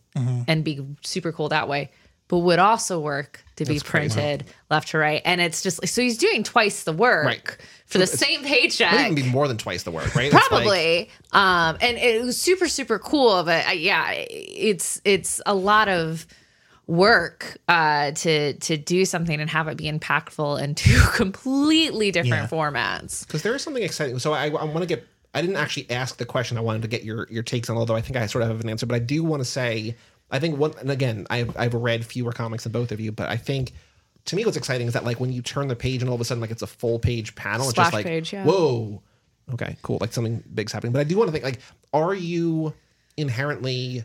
[0.47, 1.89] and be super cool that way,
[2.27, 4.15] but would also work to be That's crazy.
[4.15, 5.21] printed left to right.
[5.23, 7.57] And it's just so he's doing twice the work Right.
[7.85, 8.93] for the same paycheck.
[8.99, 10.25] Even be more than twice the work, right?
[10.25, 11.09] It's like- Probably.
[11.31, 13.43] um, and it was super, super cool.
[13.43, 16.27] But uh, yeah, it's it's a lot of
[16.89, 22.43] work uh, to to do something and have it be impactful in two completely different
[22.43, 22.47] Yeah.
[22.47, 23.25] formats.
[23.25, 24.17] because there is something exciting.
[24.19, 25.07] So I, I want to get.
[25.33, 26.57] I didn't actually ask the question.
[26.57, 27.77] I wanted to get your your takes on.
[27.77, 29.95] Although I think I sort of have an answer, but I do want to say.
[30.31, 30.73] I think one.
[30.79, 33.73] And again, I've I've read fewer comics than both of you, but I think.
[34.25, 36.21] To me, what's exciting is that like when you turn the page and all of
[36.21, 38.43] a sudden like it's a full page panel, it's just Splash like page, yeah.
[38.43, 39.01] whoa,
[39.53, 40.91] okay, cool, like something big's happening.
[40.93, 41.59] But I do want to think like,
[41.93, 42.73] are you
[43.17, 44.03] inherently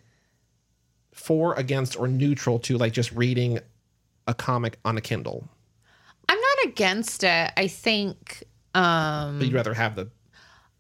[1.14, 3.60] for, against, or neutral to like just reading
[4.26, 5.48] a comic on a Kindle?
[6.28, 7.52] I'm not against it.
[7.56, 8.44] I think
[8.74, 10.10] um, But you'd rather have the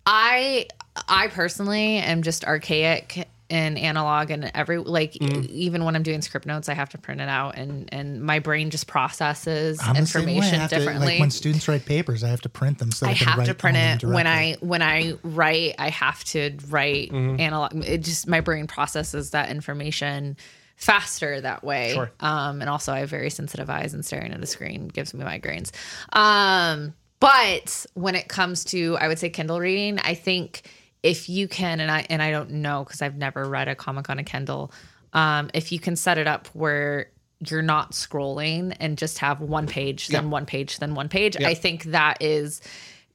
[0.06, 0.66] I
[1.08, 5.46] I personally am just archaic in analog and every like Mm.
[5.50, 8.38] even when I'm doing script notes, I have to print it out and and my
[8.38, 10.32] brain just processes I'm the same way.
[10.32, 11.06] I information have to- differently.
[11.06, 13.54] like when students write papers, I have to print them so I have write to
[13.54, 14.26] print it when.
[14.26, 15.74] I when I write.
[15.78, 17.40] I have to write Mm-hmm.
[17.40, 17.84] analog.
[17.84, 20.36] It just my brain processes that information
[20.76, 21.92] faster that way.
[21.92, 22.10] Sure.
[22.20, 25.22] Um, and also I have very sensitive eyes, and staring at a screen gives me
[25.24, 25.70] migraines.
[26.12, 30.62] Um, but when it comes to, I would say Kindle reading, I think
[31.04, 34.10] if you can, and I and I don't know because I've never read a comic
[34.10, 34.72] on a Kindle.
[35.12, 37.10] Um, if you can set it up where
[37.46, 40.30] you're not scrolling and just have one page, then Yeah.
[40.30, 42.60] one page, then one page, I think that is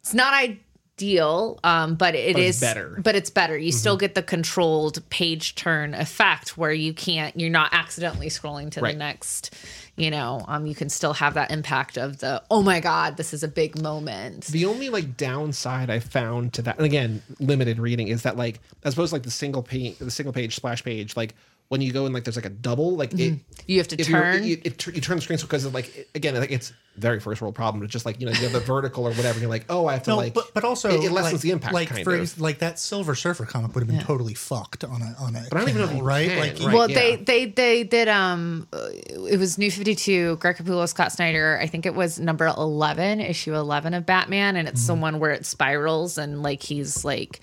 [0.01, 2.99] it's not ideal, um, but it But is better.
[3.03, 3.57] But it's better.
[3.57, 8.69] You still get the controlled page turn effect where you can't, you're not accidentally scrolling
[8.71, 8.93] to Right.
[8.93, 9.53] the next.
[9.99, 13.33] You know, um, you can still have that impact of the oh my god, this
[13.33, 14.45] is a big moment.
[14.45, 18.61] The only like downside I found to that, and again, limited reading, is that like
[18.83, 21.35] as opposed to like the single page, the single page splash page, like
[21.67, 23.39] when you go and like there's like a double, like it.
[23.67, 24.43] You have to turn.
[24.43, 27.41] you, it, you turn the screen because of like it- again, like it's very first
[27.41, 27.83] world problem.
[27.83, 29.33] It's just like you know you have the vertical or whatever.
[29.33, 31.33] And you're like, oh, I have to No, like, but, but also it, it lessens
[31.33, 31.73] like, the impact.
[31.73, 32.39] Like kind for of.
[32.39, 35.45] like that Silver Surfer comic would have been totally fucked on a on a.
[35.49, 36.29] But I don't even know if you right?
[36.29, 36.73] can, like right.
[36.73, 36.95] well, yeah.
[36.99, 38.07] they they they did.
[38.07, 41.59] Um, uh, it was New Fifty Two, Greg Capullo, Scott Snyder.
[41.61, 44.87] I think it was number eleven, issue eleven of Batman, and it's Mm-hmm.
[44.87, 47.41] someone where it spirals and like he's like,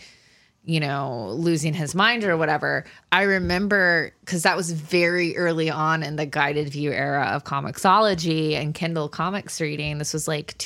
[0.66, 2.84] you know, losing his mind or whatever.
[3.12, 8.54] I remember because that was very early on in the guided view era of Comixology
[8.54, 9.98] and Kindle comics reading.
[9.98, 10.58] This was like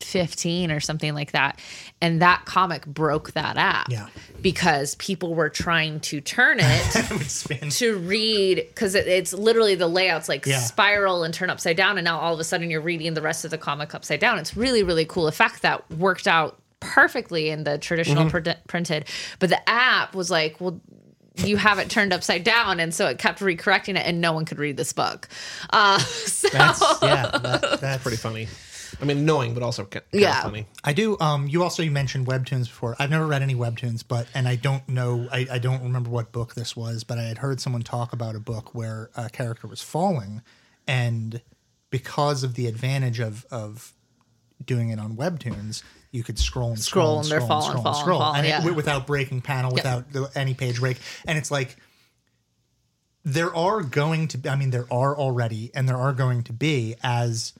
[0.00, 1.58] 2015 or something like that.
[2.00, 4.08] And that comic broke that app Yeah.
[4.42, 10.28] because people were trying to turn it to read because it, it's literally the layouts
[10.28, 10.58] like Yeah.
[10.58, 13.44] spiral and turn upside down and now all of a sudden you're reading the rest
[13.44, 16.58] of the comic upside down it's really really cool effect that worked out
[16.94, 18.50] perfectly in the traditional Mm-hmm.
[18.50, 19.04] pr- printed
[19.38, 20.80] but the app was like well
[21.44, 24.44] you have it turned upside down and so it kept recorrecting it and no one
[24.44, 25.28] could read this book
[25.70, 27.30] uh so That's yeah.
[27.38, 28.48] That, that's pretty funny.
[29.00, 30.36] I mean, annoying, but also kind Yeah.
[30.36, 30.66] of funny.
[30.84, 31.16] I do.
[31.18, 32.94] Um, you also you mentioned webtoons before.
[32.98, 35.26] I've never read any webtoons, but and I don't know.
[35.32, 38.36] I, I don't remember what book this was, but I had heard someone talk about
[38.36, 40.42] a book where a character was falling,
[40.86, 41.40] and
[41.88, 43.94] because of the advantage of of
[44.62, 45.82] doing it on webtoons,
[46.12, 48.50] you could scroll and Scroll scroll, and they're falling, scroll, falling, scroll, falling, and it-
[48.50, 48.58] yeah.
[48.58, 51.76] wi- without breaking panel, without the, any page break, and it's like
[53.24, 56.52] there are going to be, I mean, there are already, and there are going to
[56.52, 57.52] be as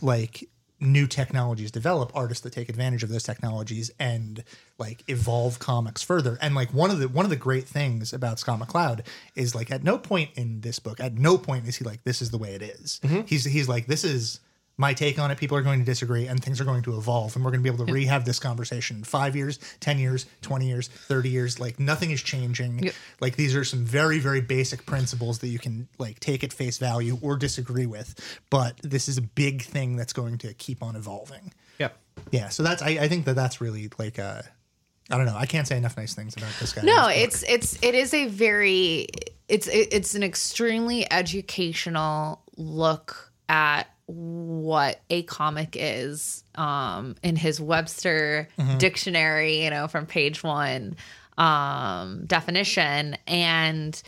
[0.00, 4.42] like new technologies develop, artists that take advantage of those technologies and
[4.78, 6.38] like evolve comics further.
[6.40, 9.70] And like one of the one of the great things about Scott McCloud is like
[9.70, 12.38] at no point in this book, at no point is he like, this is the
[12.38, 13.00] way it is.
[13.04, 13.20] Mm-hmm.
[13.26, 14.40] He's he's like, this is
[14.78, 15.38] my take on it.
[15.38, 17.70] People are going to disagree and things are going to evolve and we're going to
[17.70, 21.60] be able to rehab this conversation in five years, 10 years, 20 years, 30 years.
[21.60, 22.90] Like nothing is changing.
[23.20, 26.78] Like these are some very, very basic principles that you can like take at face
[26.78, 28.14] value or disagree with.
[28.50, 31.52] But this is a big thing that's going to keep on evolving.
[31.78, 31.90] Yeah.
[32.30, 32.48] Yeah.
[32.48, 34.42] So that's, I, I think that that's really like, uh,
[35.10, 35.36] I don't know.
[35.36, 36.82] I can't say enough nice things about this guy.
[36.82, 39.08] No, This it's it's it is a very
[39.48, 47.60] it's it- it's an extremely educational look at what a comic is um in his
[47.60, 48.48] Webster
[48.78, 50.96] dictionary, you know, from page 1
[51.38, 54.02] um definition and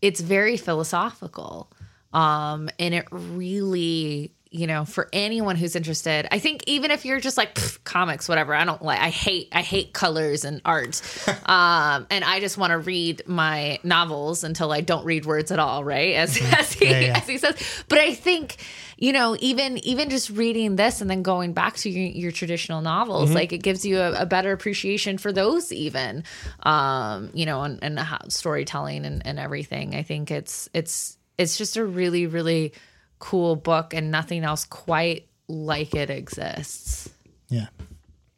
[0.00, 1.70] it's very philosophical.
[2.12, 7.20] Um and it really you know, for anyone who's interested, I think even if you're
[7.20, 8.98] just like comics, whatever, I don't like.
[8.98, 11.00] I hate, I hate colors and art,
[11.46, 15.60] um, and I just want to read my novels until I don't read words at
[15.60, 16.16] all, right?
[16.16, 17.18] As as he Yeah, yeah.
[17.18, 17.84] as he says.
[17.88, 18.56] But I think,
[18.98, 22.80] you know, even even just reading this and then going back to your, your traditional
[22.80, 26.24] novels, like it gives you a, a better appreciation for those, even,
[26.64, 29.94] um, you know, and, and storytelling and, and everything.
[29.94, 32.72] I think it's it's it's just a really really
[33.20, 37.08] cool book and nothing else quite like it exists.
[37.48, 37.66] Yeah.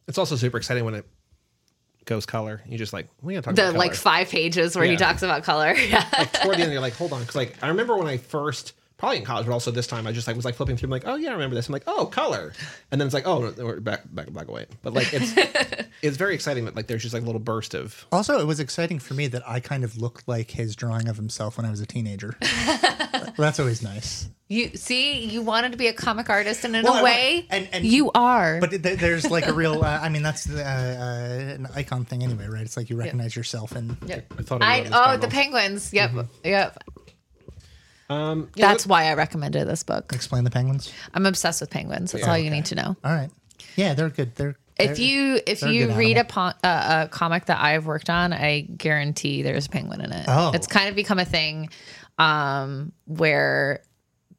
[0.07, 1.07] It's also super exciting when it
[2.05, 2.63] goes color.
[2.67, 5.23] You just like we gotta talk about The about like five pages where he talks
[5.23, 5.75] about color.
[5.89, 6.07] Yeah.
[6.19, 8.73] like toward the end, you're like, hold on, because like I remember when I first,
[8.97, 10.91] probably in college, but also this time, I just like was like flipping through, I'm
[10.91, 11.69] like, oh yeah, I remember this.
[11.69, 12.53] I'm like, oh, color,
[12.91, 14.69] and then it's like, oh, no, we're back, back, black and white.
[14.83, 15.33] But like it's
[16.03, 18.59] it's very exciting that like there's just like a little burst of Also, it was
[18.59, 21.71] exciting for me that I kind of looked like his drawing of himself when I
[21.71, 22.37] was a teenager.
[23.37, 24.29] That's always nice.
[24.49, 27.05] You see, you wanted to be a comic artist, and in Well, I a wa-
[27.09, 28.61] way, and- and- you are.
[28.61, 32.23] But th- there's like a real, uh, I mean, that's uh, uh, an icon thing
[32.23, 32.61] anyway, right?
[32.63, 34.33] It's like you recognize yourself and Yep.
[34.39, 35.95] I thought of I you oh the penguins.
[35.95, 36.77] Yep, yep.
[38.11, 40.13] um yeah, That's why I recommended this book.
[40.13, 40.93] explain the penguins.
[41.15, 42.13] I'm obsessed with penguins.
[42.13, 42.97] That's Yeah, all you need to know.
[43.05, 43.31] All right.
[43.77, 44.35] Yeah, they're good.
[44.35, 46.53] They're If you if they're a you read a, animal.
[46.53, 50.25] po- uh, a comic that I've worked on, I guarantee there's a penguin in it.
[50.29, 50.51] Oh.
[50.53, 51.71] It's kind of become a thing
[52.19, 53.83] um, where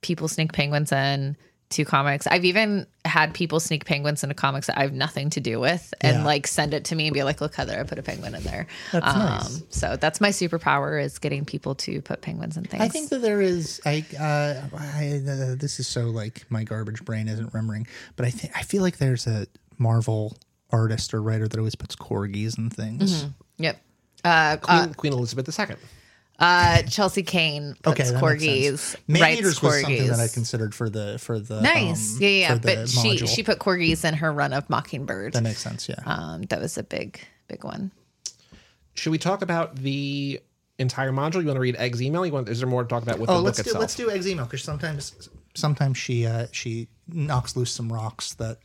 [0.01, 1.38] people sneak penguins in
[1.69, 2.28] to comics.
[2.28, 5.91] I've even had people sneak penguins into comics that I have nothing to do with
[6.01, 6.24] and Yeah.
[6.26, 8.43] like send it to me and be like, "Look, Heather, I put a penguin in
[8.43, 9.63] there." Um, That's nice.
[9.69, 12.84] So that's my superpower is getting people to put penguins in things.
[12.84, 13.82] I think that there is.
[13.88, 18.30] I, uh, I uh, this is so like my garbage brain isn't remembering, but I
[18.30, 19.47] think I feel like there's a
[19.80, 20.38] Marvel
[20.69, 23.26] artist or writer that always puts corgis and things.
[23.57, 23.82] Yep.
[24.24, 25.76] Uh, Queen, Queen Elizabeth II.
[26.40, 28.98] Uh, Chelsea Cain puts Okay, that makes corgis, sense.
[29.08, 32.16] Man writes Eaters was something that I considered for the for the Nice.
[32.16, 32.48] um, yeah, yeah.
[32.54, 35.34] for the But she she put corgis in her run of Mockingbird.
[35.34, 35.88] that makes sense.
[35.88, 36.00] Yeah.
[36.06, 37.92] Um, that was a big big one.
[38.96, 40.40] Should we talk about the
[40.80, 41.42] entire module?
[41.42, 42.26] You want to read Egg's email?
[42.26, 42.50] You want?
[42.50, 43.82] Is there more to talk about with oh, the let's book do itself?
[43.82, 48.58] let's do eggs email because sometimes sometimes she uh, she knocks loose some rocks that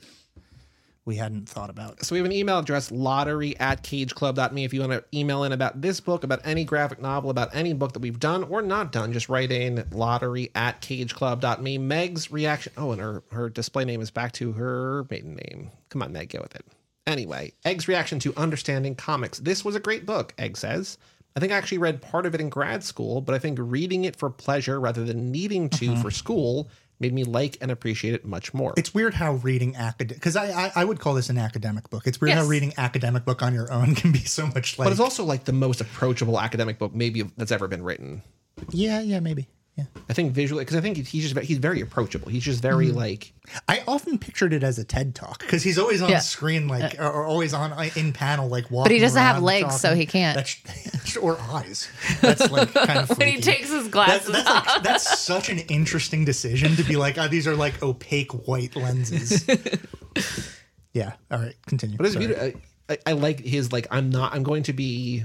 [1.09, 2.05] we hadn't thought about.
[2.05, 4.63] So we have an email address, lottery at cageclub.me.
[4.63, 7.73] If you want to email in about this book, about any graphic novel, about any
[7.73, 11.79] book that we've done or not done, just write in lottery at cageclub.me.
[11.79, 12.75] Meg's reaction.
[12.77, 15.71] Oh, and her, her display name is back to her maiden name.
[15.89, 16.67] Come on, Meg, go with it.
[17.07, 19.39] Anyway, Egg's reaction to understanding comics.
[19.39, 20.99] This was a great book, Egg says.
[21.35, 24.05] I think I actually read part of it in grad school, but I think reading
[24.05, 26.03] it for pleasure rather than needing to mm-hmm.
[26.03, 26.69] for school
[27.01, 28.75] made me like and appreciate it much more.
[28.77, 32.07] It's weird how reading academic because I, I I would call this an academic book.
[32.07, 34.93] It's weird how reading academic book on your own can be so much like but
[34.93, 38.23] it's also like the most approachable academic book maybe that's ever been written.
[38.71, 39.49] yeah yeah maybe
[39.79, 39.85] yeah.
[40.11, 42.29] I think visually because I think he's just he's very approachable.
[42.29, 42.97] He's just very Mm-hmm.
[42.97, 43.33] like
[43.69, 46.19] I often pictured it as a TED talk because he's always on Yeah.
[46.19, 48.85] screen like or, or always on uh, in panel like walking.
[48.91, 50.35] But he doesn't have around legs, so he can't.
[50.35, 51.89] That's, or eyes.
[52.21, 54.67] That's like kind of When he takes his That's, glasses that's, off.
[54.67, 58.75] like, that's such an interesting decision to be like, oh, these are like opaque white
[58.77, 59.47] lenses.
[60.93, 61.13] yeah.
[61.31, 61.55] All right.
[61.67, 61.97] Continue.
[61.97, 62.61] but it's beautiful.
[62.89, 65.25] I, I, I like his like I'm not I'm going to be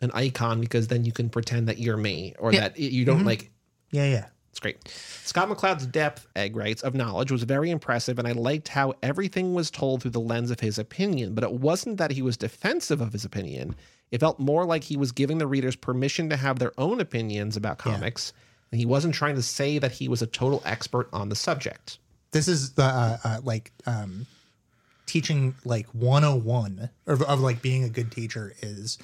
[0.00, 2.60] an icon because then you can pretend that you're me or Yeah.
[2.68, 3.50] that you don't like
[3.90, 4.06] Yeah.
[4.06, 4.26] Yeah.
[4.50, 4.88] It's great.
[4.88, 9.52] Scott McCloud's depth, Egg writes, of knowledge was very impressive, and I liked how everything
[9.52, 11.34] was told through the lens of his opinion.
[11.34, 13.76] But it wasn't that he was defensive of his opinion.
[14.10, 17.54] It felt more like he was giving the readers permission to have their own opinions
[17.58, 18.32] about comics,
[18.72, 21.98] and he wasn't trying to say that he was a total expert on the subject.
[22.30, 24.26] this is the uh, uh, like um,
[25.04, 28.96] teaching like 101 of, of like being a good teacher is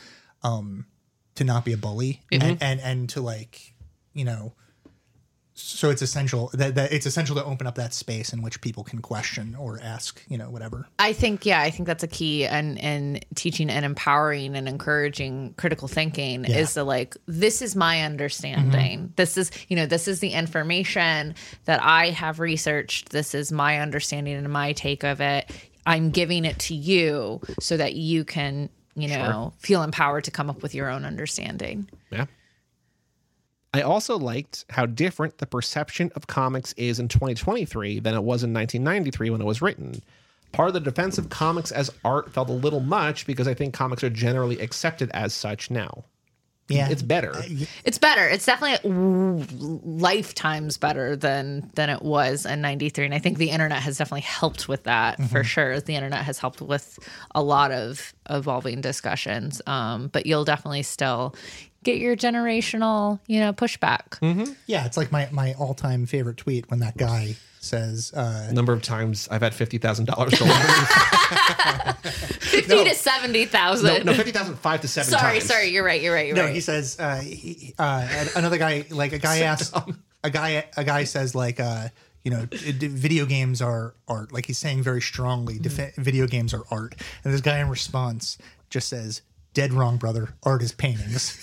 [0.43, 0.87] um,
[1.35, 3.75] to not be a bully and, and and to like
[4.15, 4.53] you know
[5.55, 8.83] so it's essential that, that it's essential to open up that space in which people
[8.85, 12.47] can question or ask you know whatever I think yeah, I think that's a key
[12.47, 16.59] and and teaching and empowering and encouraging critical thinking Yeah.
[16.59, 18.99] is the like this is my understanding.
[18.99, 19.13] Mm-hmm.
[19.17, 21.35] This is you know this is the information
[21.67, 23.11] that I have researched.
[23.11, 25.51] This is my understanding and my take of it.
[25.85, 30.49] I'm giving it to you so that you can you know feel empowered to come
[30.49, 31.89] up with your own understanding.
[32.11, 32.27] Yeah.
[33.75, 38.43] I also liked how different the perception of comics is in 2023 than it was
[38.43, 40.03] in 1993 when it was written.
[40.53, 43.73] Part of the defense of comics as art felt a little much because I think
[43.73, 46.05] comics are generally accepted as such now.
[46.69, 47.33] yeah It's better.
[47.85, 48.29] It's better.
[48.29, 49.47] It's definitely w-
[49.83, 54.21] lifetimes better than than it was in 93 and I think the internet has definitely
[54.21, 55.81] helped with that for sure.
[55.81, 56.99] The internet has helped with
[57.35, 59.63] a lot of evolving discussions.
[59.67, 61.35] Um, but you'll definitely still
[61.83, 64.19] get your generational, you know, pushback.
[64.67, 68.83] yeah it's like my my all-time favorite tweet when that guy says uh number of
[68.83, 70.55] times I've had fifty thousand dollars stolen.
[72.03, 73.87] 50 to 70,000.
[74.05, 75.45] no, no, fifty thousand five to seven sorry, times.
[75.45, 76.55] sorry, you're right, you're right, you're No, right.
[76.55, 79.73] he says uh, he, uh, another guy like a guy asks
[80.25, 81.89] a guy a guy says like uh,
[82.25, 86.27] you know d- d- video games are art like he's saying very strongly defi- video
[86.27, 88.39] games are art and this guy in response
[88.71, 89.23] just says
[89.55, 91.39] dead wrong brother art is paintings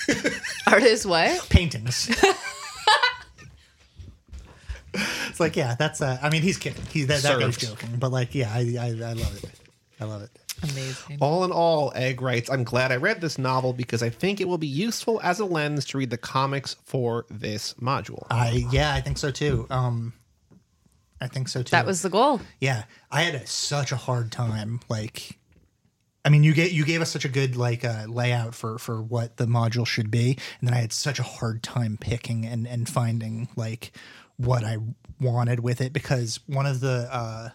[0.67, 1.47] Art is what?
[1.49, 2.09] paintings
[4.93, 6.83] it's like yeah, that's uh, I mean he's kidding.
[6.91, 7.81] He that, that guy's Served.
[7.81, 9.51] joking, but like yeah, I, I I love it.
[9.99, 10.31] I love it.
[10.63, 11.17] Amazing.
[11.21, 14.47] All in all, Egg writes, I'm glad I read this novel because I think it
[14.47, 18.25] will be useful as a lens to read the comics for this module.
[18.29, 19.67] I yeah, I think so too.
[19.69, 20.11] Um,
[21.21, 21.71] I think so too.
[21.71, 22.41] That was the goal.
[22.59, 22.83] yeah.
[23.11, 24.79] I had a, such a hard time.
[24.89, 25.37] Like,
[26.29, 29.01] I mean, you get you gave us such a good like uh, layout for for
[29.01, 32.67] what the module should be, and then I had such a hard time picking and
[32.67, 33.91] and finding like
[34.37, 34.77] what I
[35.19, 37.09] wanted with it because one of the.
[37.11, 37.49] uh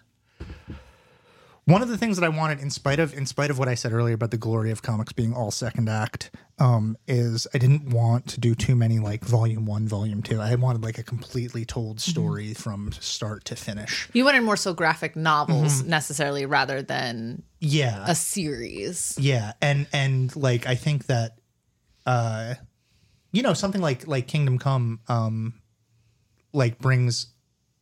[1.66, 3.74] one of the things that I wanted, in spite of in spite of what I
[3.74, 7.88] said earlier about the glory of comics being all second act, um, is I didn't
[7.90, 10.40] want to do too many like volume one, volume two.
[10.40, 14.08] I wanted like a completely told story from start to finish.
[14.12, 19.16] You wanted more so graphic novels necessarily rather than Yeah, a series.
[19.18, 21.38] yeah, and and like I think that,
[22.04, 22.54] uh,
[23.32, 25.54] you know, something like like Kingdom Come, um,
[26.52, 27.28] like brings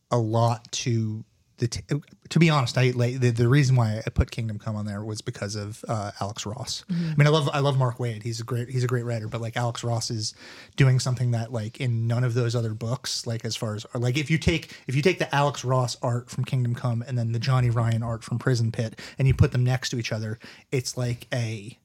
[0.09, 1.25] a lot to
[1.63, 1.67] the.
[1.81, 4.87] T- to be honest, I like the, the reason why I put Kingdom Come on
[4.87, 6.83] there was because of uh, Alex Ross.
[6.89, 8.23] I mean, I love I love Mark Waid.
[8.23, 10.33] He's a great he's a great writer, but like Alex Ross is
[10.75, 14.17] doing something that like in none of those other books, like as far as like
[14.17, 17.33] if you take if you take the Alex Ross art from Kingdom Come and then
[17.33, 20.39] the Johnny Ryan art from Prison Pit and you put them next to each other,
[20.71, 21.77] it's like a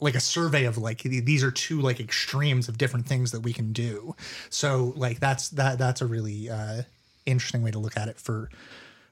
[0.00, 3.52] like a survey of like these are two like extremes of different things that we
[3.52, 4.16] can do.
[4.48, 6.82] So like that's that that's a really uh
[7.26, 8.50] interesting way to look at it for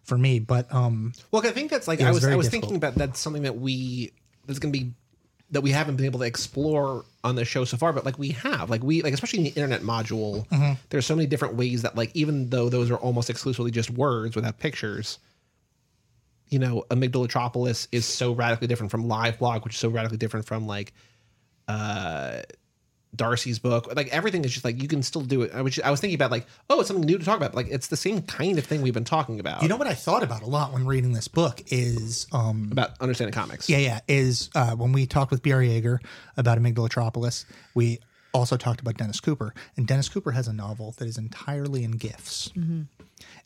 [0.05, 0.39] for me.
[0.39, 2.63] But um Well, I think that's like I was was I was difficult.
[2.71, 4.13] thinking about that's something that we
[4.47, 4.93] that's going to be
[5.51, 8.31] that we haven't been able to explore on the show so far, but like we
[8.31, 10.73] have, like we like especially in the internet module, Mm-hmm.
[10.89, 14.35] there's so many different ways that like even though those are almost exclusively just words
[14.35, 15.19] without pictures,
[16.49, 20.47] you know, Amygdalatropolis is so radically different from Live Blog, which is so radically different
[20.47, 20.93] from like
[21.69, 22.41] uh
[23.15, 23.95] Darcy's book.
[23.95, 25.53] Like everything is just like you can still do it.
[25.55, 27.55] I was I was thinking about like, oh, it's something new to talk about.
[27.55, 29.63] Like it's the same kind of thing we've been talking about.
[29.63, 32.93] you know what I thought about a lot when reading this book is um about
[33.01, 33.69] understanding comics.
[33.69, 34.01] Yeah, yeah.
[34.09, 35.61] Is uh, when we talked with B.R.
[35.61, 35.99] Yeager
[36.37, 37.45] about Amygdalatropolis,
[37.75, 37.99] we
[38.33, 39.53] also talked about Dennis Cooper.
[39.77, 42.51] And Dennis Cooper has a novel that is entirely in GIFs.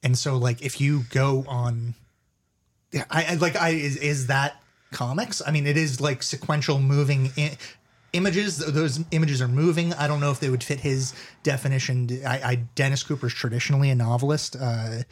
[0.03, 1.95] And so, like, if you go on,
[2.93, 4.63] yeah, I, I like, I is is that
[4.93, 5.43] comics?
[5.45, 7.33] I mean, it is like sequential moving.
[7.37, 7.57] I-
[8.17, 9.93] Images, those images are moving.
[9.95, 11.13] I don't know if they would fit his
[11.43, 12.09] definition.
[12.27, 14.57] I, I Dennis Cooper's traditionally a novelist.
[14.57, 15.03] Uh,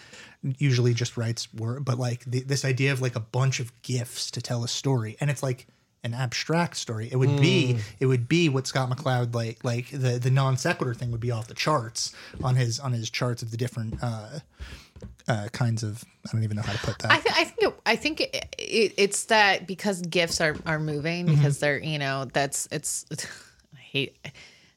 [0.58, 4.30] usually just writes word, but like the, this idea of like a bunch of gifs
[4.32, 5.66] to tell a story, and it's like
[6.04, 7.08] an abstract story.
[7.10, 10.94] It would be it would be what Scott McCloud like like the the non sequitur
[10.94, 14.40] thing would be off the charts on his on his charts of the different uh,
[15.28, 17.10] uh, kinds of I don't even know how to put that.
[17.12, 20.78] I, th- I think it, I think it, it, it's that because gifts are are
[20.78, 21.36] moving Mm-hmm.
[21.36, 23.06] because they're you know that's it's
[23.74, 24.32] I hate I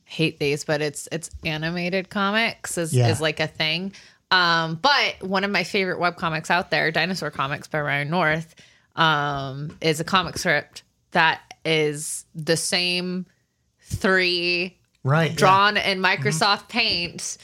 [0.06, 3.10] hate these but it's it's animated comics is Yeah.
[3.10, 3.94] is like a thing.
[4.30, 8.56] Um, but one of my favorite web comics out there, Dinosaur Comics by Ryan North,
[8.98, 13.26] um, is a comic script that is the same
[13.82, 15.32] three right?
[15.32, 15.38] yeah.
[15.38, 17.38] drawn in Microsoft Paint,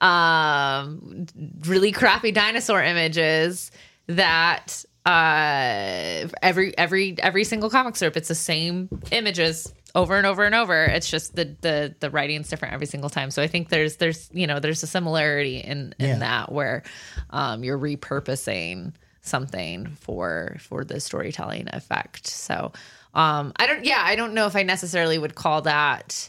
[0.00, 1.26] um,
[1.66, 3.70] really crappy dinosaur images
[4.06, 10.44] that uh every every every single comic strip it's the same images over and over
[10.44, 10.84] and over.
[10.84, 13.30] It's just the the the writing's different every single time.
[13.30, 16.18] So i think there's there's you know there's a similarity in in Yeah.
[16.18, 16.82] that where
[17.30, 18.92] um you're repurposing
[19.22, 22.26] something for for the storytelling effect.
[22.26, 22.72] So
[23.14, 26.28] um i don't yeah i don't know if i necessarily would call that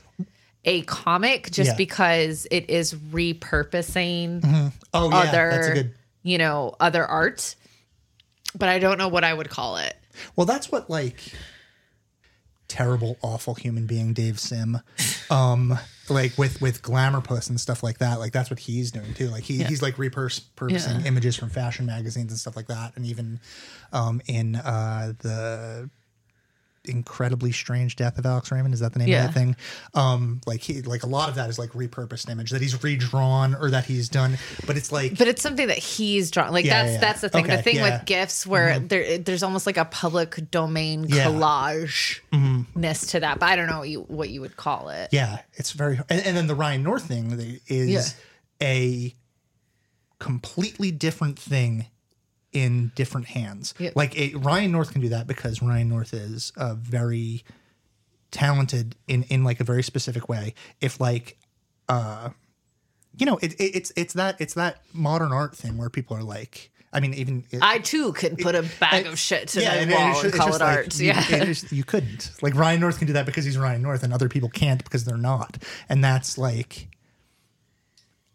[0.66, 1.76] a comic just Yeah.
[1.78, 5.96] because it is repurposing Oh yeah, other that's a good.
[6.24, 7.56] you know other art
[8.58, 9.96] but i don't know what i would call it
[10.36, 11.20] Well, that's what like
[12.68, 14.80] terrible, awful human being Dave Sim,
[15.30, 15.78] um,
[16.10, 18.18] like with with Glamour Puss and stuff like that.
[18.20, 19.28] Like that's what he's doing too.
[19.28, 21.08] Like he, he's like repurposing Yeah.
[21.08, 23.40] images from fashion magazines and stuff like that, and even
[23.92, 25.90] um, in uh, the
[26.86, 28.74] incredibly strange death of Alex Raymond.
[28.74, 29.26] Is that the name Yeah.
[29.26, 29.56] of that thing?
[29.94, 33.54] Um, like he, like a lot of that is like repurposed image that he's redrawn
[33.56, 36.82] or that he's done, but it's like but it's something that he's drawn like Yeah,
[36.84, 37.76] that's yeah, that's the thing Okay, the thing.
[37.78, 37.98] Mm-hmm.
[38.00, 41.26] with gifts where there there's almost like a public domain Yeah.
[41.28, 41.38] Mm-hmm.
[41.42, 42.20] collage
[42.76, 45.40] ness to that but i don't know what you, what you would call it Yeah,
[45.54, 46.00] it's very.
[46.10, 48.16] And, and then the Ryan North thing is
[48.62, 49.14] a
[50.20, 51.88] completely different thing
[52.54, 53.74] in different hands.
[53.80, 53.92] Yeah.
[53.96, 57.44] Like it, Ryan North can do that because Ryan North is a very
[58.32, 60.54] talented in in like a very specific way.
[60.80, 61.38] If like,
[61.90, 62.30] uh,
[63.18, 66.24] you know, it, it, it's it's that it's that modern art thing where people are
[66.24, 66.70] like.
[66.94, 69.96] I mean, even it, i too can put a bag of shit to and the
[69.96, 72.32] wall and just- call it like art you, yeah you couldn't.
[72.42, 75.06] Like Ryan North can do that because he's Ryan North, and other people can't because
[75.06, 75.58] they're not.
[75.88, 76.90] And that's like,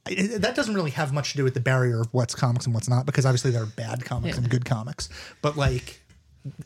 [0.07, 2.75] I- that doesn't really have much to do with the barrier of what's comics and
[2.75, 5.09] what's not, because obviously there are bad comics and good comics.
[5.43, 6.01] But like,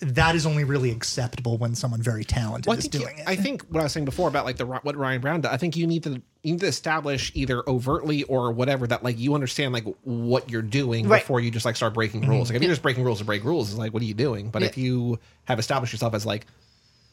[0.01, 3.25] that is only really acceptable when someone very talented Well, I is think, doing it.
[3.27, 5.57] I think what I was saying before about like the what Ryan Browne did, I
[5.57, 9.33] think you need to you need to establish either overtly or whatever that like you
[9.35, 11.23] understand like what you're doing Right.
[11.23, 12.31] before you just like start breaking Mm-hmm.
[12.31, 12.51] rules.
[12.51, 14.51] Like if you're just breaking rules to break rules, it's like what are you doing?
[14.51, 16.45] But if you have established yourself as like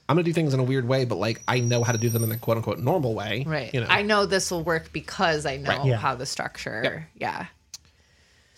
[0.10, 2.10] I'm gonna do things in a weird way, but like I know how to do
[2.10, 3.44] them in a quote unquote normal way.
[3.46, 3.74] Right.
[3.74, 3.88] You know.
[3.90, 5.86] I know this will work because I know Right.
[5.86, 5.98] Yeah.
[5.98, 7.08] how the structure.
[7.16, 7.48] Yeah.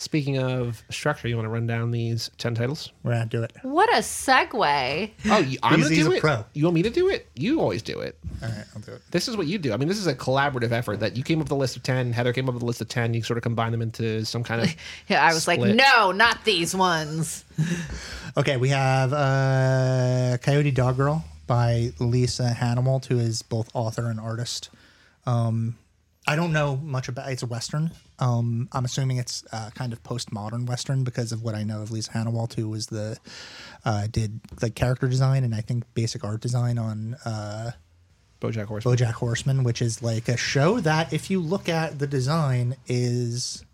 [0.01, 2.93] Speaking of structure, you want to run down these ten titles?
[3.03, 3.51] We're gonna do it.
[3.63, 5.11] What a segue.
[5.25, 6.21] Oh, you, I'm He's- gonna do a it.
[6.21, 6.45] pro.
[6.53, 7.27] You want me to do it?
[7.35, 8.17] You always do it.
[8.41, 9.01] All right, I'll do it.
[9.11, 9.73] This is what you do.
[9.73, 11.83] I mean, this is a collaborative effort that you came up with a list of
[11.83, 12.13] 10.
[12.13, 13.13] Heather came up with a list of 10.
[13.13, 14.73] You sort of combine them into some kind of.
[15.09, 15.59] Yeah, I was Split.
[15.59, 17.43] like, no, not these ones.
[18.37, 24.69] Okay, we have uh, Coyote Doggirl by Lisa Hanawalt, who is both author and artist.
[25.25, 25.77] Um,
[26.27, 27.89] I don't know much about it's a western.
[28.19, 31.89] Um, I'm assuming it's uh, kind of postmodern western because of what I know of
[31.89, 33.17] Lisa Hanawalt, who was the
[33.83, 37.71] uh, did the character design and I think basic art design on uh,
[38.39, 38.95] Bojack Horseman.
[38.95, 43.65] BoJack Horseman, which is like a show that, if you look at the design, is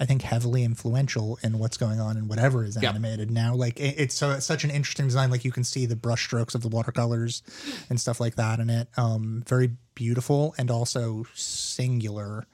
[0.00, 3.54] I think heavily influential in what's going on in whatever is animated now.
[3.54, 5.30] Like it, it's so it's such an interesting design.
[5.30, 7.42] Like you can see the brush strokes of the watercolors
[7.90, 8.88] and stuff like that in it.
[8.96, 12.46] Um, very beautiful and also singular.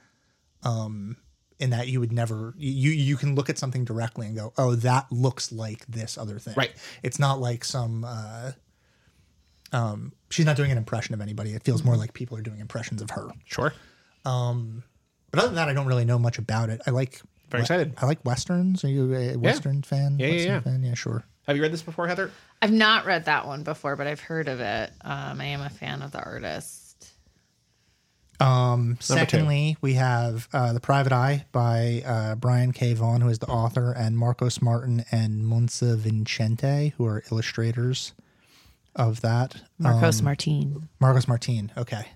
[0.63, 1.17] Um,
[1.57, 4.75] in that you would never you you can look at something directly and go, oh,
[4.75, 6.55] that looks like this other thing.
[6.57, 6.73] Right.
[7.03, 8.03] It's not like some.
[8.03, 8.51] Uh,
[9.71, 11.53] um, she's not doing an impression of anybody.
[11.53, 13.29] It feels more like people are doing impressions of her.
[13.45, 13.73] Sure.
[15.31, 16.81] But other than that, I don't really know much about it.
[16.87, 17.93] I like Very excited.
[17.97, 18.83] I like westerns.
[18.83, 20.17] Are you a western fan?
[20.19, 20.59] Yeah, yeah, Western yeah.
[20.61, 20.83] Fan?
[20.83, 21.23] Yeah, sure.
[21.47, 22.31] Have you read this before, Heather?
[22.61, 24.91] I've not read that one before, but I've heard of it.
[25.01, 27.11] Um, I am a fan of the artist.
[28.39, 29.13] Um, two.
[29.13, 32.93] secondly, we have uh, The Private Eye by uh, Brian K.
[32.93, 38.13] Vaughan, who is the author, and Marcos Martin and Muntsa Vicente, who are illustrators
[38.95, 39.55] of that.
[39.77, 40.89] Marcos Um, Martin.
[40.99, 41.71] Marcos Martin.
[41.77, 42.07] Okay.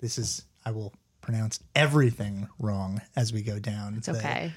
[0.00, 4.46] This is, I will pronounce everything wrong as we go down the, okay.
[4.48, 4.52] the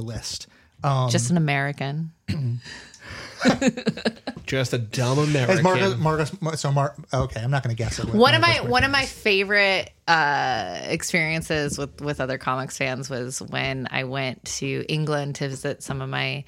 [0.00, 0.46] list.
[0.82, 2.12] Um, Just an American.
[4.46, 5.58] Just a dumb American.
[5.58, 5.98] As Marcos,
[6.40, 8.12] Marcos, so Mar, okay, I'm not going to guess it.
[8.12, 13.40] One of my one of my favorite uh, experiences with with other comics fans was
[13.40, 16.44] when I went to England to visit some of my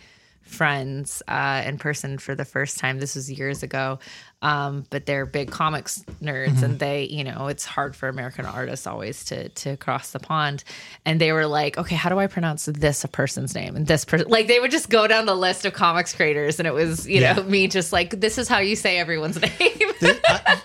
[0.47, 2.99] friends uh, in person for the first time.
[2.99, 3.99] This was years ago,
[4.43, 8.87] um, but they're big comics nerds, and they, you know, it's hard for American artists
[8.87, 10.63] always to to cross the pond.
[11.05, 14.05] And they were like, "Okay, how do I pronounce this a person's name?" And this
[14.05, 17.07] person, like, they would just go down the list of comics creators, and it was,
[17.09, 17.35] you Yeah.
[17.35, 20.61] know, me just like, "This is how you say everyone's name." I,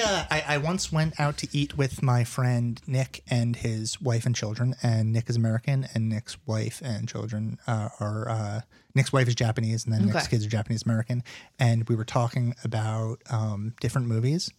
[0.00, 4.26] uh, I I once went out to eat with my friend Nick and his wife
[4.26, 8.60] and children, and Nick is American, and Nick's wife and children uh, are uh,
[8.94, 10.30] Nick's wife is Japanese, and then Nick's Okay.
[10.30, 11.22] kids are Japanese American,
[11.58, 14.50] and we were talking about um, different movies,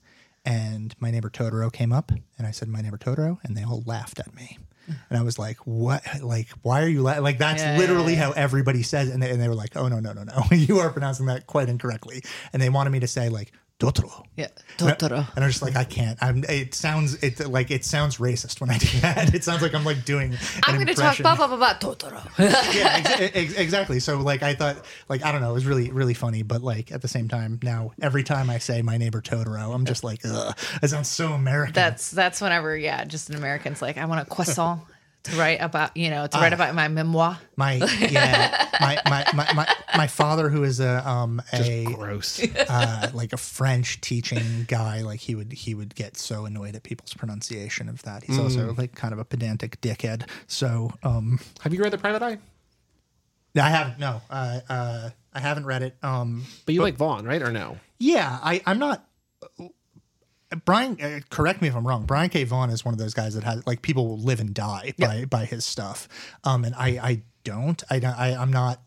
[0.46, 3.84] and my neighbor Totoro came up, and I said my neighbor Totoro, and they all
[3.86, 4.58] laughed at me.
[5.10, 6.04] And I was like, "What?
[6.22, 7.18] Like, why are you la-?
[7.18, 9.14] like?" That's Yeah, literally yeah, how everybody says, it.
[9.16, 10.44] and they, and they were like, "Oh no, no, no, no!
[10.56, 12.22] you are pronouncing that quite incorrectly."
[12.54, 14.48] And they wanted me to say like Totoro, yeah,
[14.78, 15.28] Totoro.
[15.36, 16.18] and I'm just like, I can't.
[16.24, 16.46] I'm.
[16.48, 17.16] It sounds.
[17.22, 19.34] It like it sounds racist when I do that.
[19.36, 20.34] It sounds like I'm like doing.
[20.64, 22.22] I'm going to talk blah blah blah blah Totoro.
[22.74, 24.00] Yeah, ex- ex- exactly.
[24.00, 24.78] So like, I thought,
[25.10, 26.42] like, I don't know, it was really, really funny.
[26.42, 29.86] But like at the same time, now every time I say my neighbor Totoro, I'm
[29.86, 31.74] just like, ugh, it sounds so American.
[31.74, 34.82] that's that's whenever yeah, just an American's like I want a croissant
[35.26, 37.38] to write about you know to write about my memoir.
[37.56, 42.42] my yeah, my, my my my my father who is a um a Gross.
[42.70, 46.84] uh, like a French teaching guy, like he would he would get so annoyed at
[46.84, 48.24] people's pronunciation of that.
[48.24, 50.30] He's also like kind of a pedantic dickhead.
[50.48, 52.38] So um Have you read The Private Eye?
[53.58, 55.96] I haven't no uh, uh I haven't read it.
[56.04, 57.42] Um But you like Vaughan, right?
[57.42, 57.78] Or no?
[58.00, 59.08] yeah, I I'm not.
[60.64, 62.06] Brian, uh, correct me if I'm wrong.
[62.06, 62.44] Brian K.
[62.44, 65.26] Vaughan is one of those guys that has like people will live and die by
[65.26, 66.08] by his stuff.
[66.44, 67.82] Um, and I I don't.
[67.90, 68.14] I don't.
[68.18, 68.82] I, I'm not.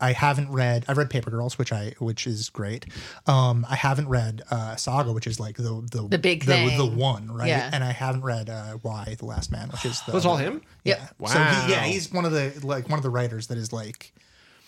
[0.00, 0.84] I haven't read.
[0.88, 2.86] I've read Paper Girls, which I which is great.
[3.26, 6.78] Um, I haven't read uh, Saga, which is like the the The big the, thing.
[6.78, 7.48] the one, right?
[7.48, 7.70] Yeah.
[7.72, 10.62] And I haven't read uh, Y: The Last Man, which is the Was all him?
[10.84, 10.98] Yep.
[11.20, 11.26] Yeah.
[11.28, 14.12] So he, yeah, he's one of the like one of the writers that is like.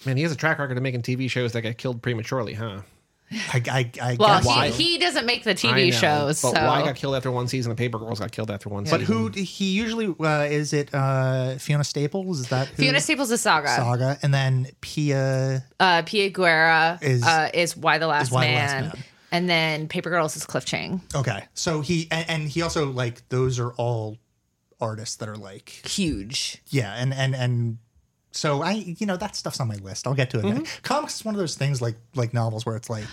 [0.05, 2.83] Man, he has a track record of making TV shows that get killed prematurely, huh?
[3.31, 4.69] I I, I Well, guess Why?
[4.69, 7.49] he, he doesn't make the TV know, shows, But so Y got killed after one
[7.49, 7.71] season?
[7.71, 8.99] The Paper Girls got killed after one season.
[9.01, 9.23] But season.
[9.23, 10.95] who he usually uh, is it?
[10.95, 12.83] Uh, Fiona Staples is that who?
[12.83, 13.69] Fiona Staples is Saga.
[13.69, 15.65] Saga, and then Pia.
[15.81, 18.85] Uh, Pia Guerra Is- is uh, is Why the Last, Why the man.
[18.85, 19.05] Last Man.
[19.33, 21.03] and then Paper Girls is Cliff Chiang.
[21.15, 24.19] Okay, so he and, and he also like those are all
[24.81, 26.63] artists that are like Huge.
[26.69, 27.79] yeah, and and and
[28.37, 30.07] so I you know that stuff's on my list.
[30.07, 30.45] I'll get to it.
[30.45, 30.65] Mm-hmm.
[30.83, 33.07] Comics is one of those things like like novels where it's like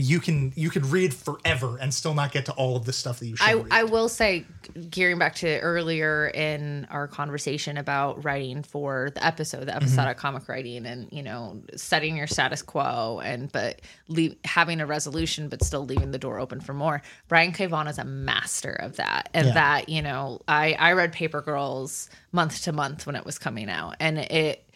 [0.00, 3.18] you can you could read forever and still not get to all of the stuff
[3.18, 3.66] that you should I, read.
[3.70, 4.46] I will say,
[4.88, 10.48] gearing back to earlier in our conversation about writing for the episode, the episodic comic
[10.48, 15.62] writing, and you know, setting your status quo, and but leave, having a resolution, but
[15.62, 17.02] still leaving the door open for more.
[17.28, 17.66] Brian K.
[17.66, 19.54] Vaughan is a master of that, and Yeah.
[19.54, 23.68] that you know, I I read Paper Girls month to month when it was coming
[23.68, 24.66] out, and it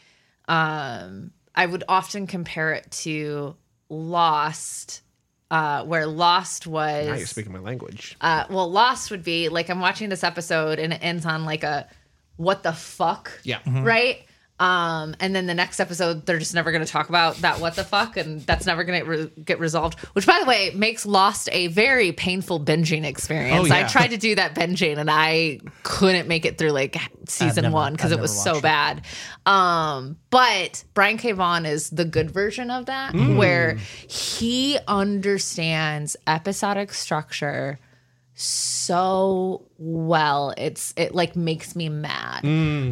[0.48, 3.56] um I would often compare it to
[3.90, 5.02] Lost,
[5.54, 8.16] uh, where Lost was Now you're speaking my language.
[8.20, 11.62] uh, well, Lost would be like I'm watching this episode and it ends on like
[11.62, 11.86] a
[12.36, 13.60] what the fuck, Yeah.
[13.66, 14.24] right?
[14.60, 17.74] Um, and then the next episode they're just never going to talk about that what
[17.74, 19.98] the fuck, and that's never going to re- get resolved.
[20.14, 23.68] Which, by the way, makes Lost a very painful binging experience.
[23.68, 26.96] Oh, I tried to do that binging and I couldn't make it through like
[27.28, 28.62] season never- one because it was so it.
[28.62, 29.02] bad.
[29.44, 31.32] Um, but Brian K.
[31.32, 33.36] Vaughan is the good version of that, Mm.
[33.36, 33.74] where
[34.08, 37.78] he understands episodic structure
[38.34, 40.54] so well.
[40.56, 42.44] It's it like makes me mad.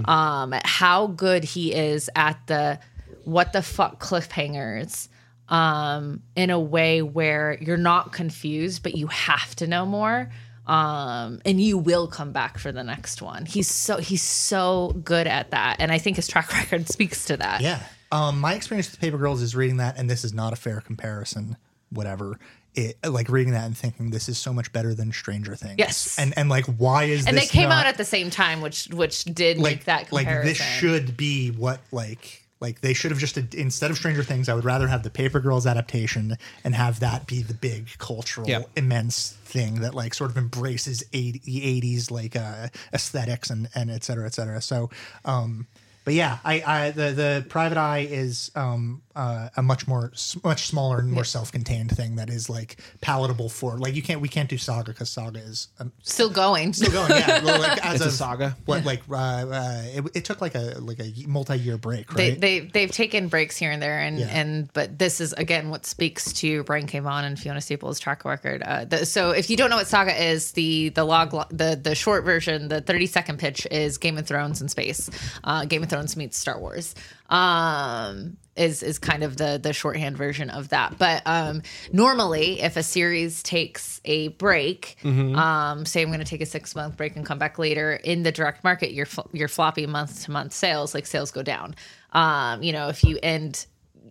[0.09, 2.79] Um, at how good he is at the
[3.25, 5.09] what the fuck cliffhangers.
[5.49, 10.31] Um, in a way where you're not confused, but you have to know more.
[10.67, 13.45] Um, and you will come back for the next one.
[13.45, 17.37] He's so he's so good at that, and I think his track record speaks to
[17.37, 17.61] that.
[17.61, 17.83] Yeah.
[18.13, 20.81] Um, my experience with Paper Girls is reading that, and this is not a fair
[20.81, 21.57] comparison.
[21.91, 22.39] Whatever.
[22.75, 25.75] It, like reading that and thinking this is so much better than Stranger Things.
[25.79, 26.19] Yes.
[26.19, 28.87] And and like why is and they came not- out at the same time, which
[28.89, 33.19] which did like make that like this should be what like like they should have
[33.21, 37.01] just instead of Stranger Things, I would rather have the Paper Girls adaptation and have
[37.01, 38.63] that be the big cultural Yeah.
[38.77, 43.91] immense thing that like sort of embraces 80, the eighties like uh, aesthetics and and
[43.91, 44.63] et cetera, et cetera.
[44.63, 44.91] So,
[45.25, 45.67] um,
[46.05, 50.11] but yeah, I, I the the Private Eye is um uh, a much more
[50.43, 54.21] much smaller and more self contained thing that is like palatable for like you can't
[54.23, 56.73] we can't do Saga because Saga is um, still going.
[56.73, 57.11] still going.
[57.11, 58.57] Yeah, well, like as It's a of- saga.
[58.65, 62.31] What like uh, uh, it, it took like a like a multi year break, they,
[62.31, 62.41] right?
[62.41, 64.27] they they've taken breaks here and there and Yeah.
[64.29, 66.99] and but this is again what speaks to Brian K.
[67.01, 68.63] Vaughan and Fiona Staples' track record.
[68.63, 71.95] Uh, the, so if you don't know what Saga is, the the log the the
[71.95, 75.11] short version, the thirty second pitch is Game of Thrones in space.
[75.45, 76.95] Uh, Game of Thrones meets Star Wars.
[77.29, 80.97] Um, is is kind of the the shorthand version of that.
[80.99, 81.63] But um,
[81.93, 86.75] normally, if a series takes a break, um, say I'm going to take a six
[86.75, 90.31] month break and come back later in the direct market, your your floppy month to
[90.31, 91.75] month sales, like sales go down.
[92.13, 93.67] Um, you know, if you end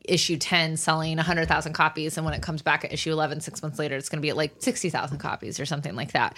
[0.05, 3.77] issue 10 selling 100,000 copies and when it comes back at issue 11 6 months
[3.77, 6.35] later it's going to be at like 60,000 copies or something like that.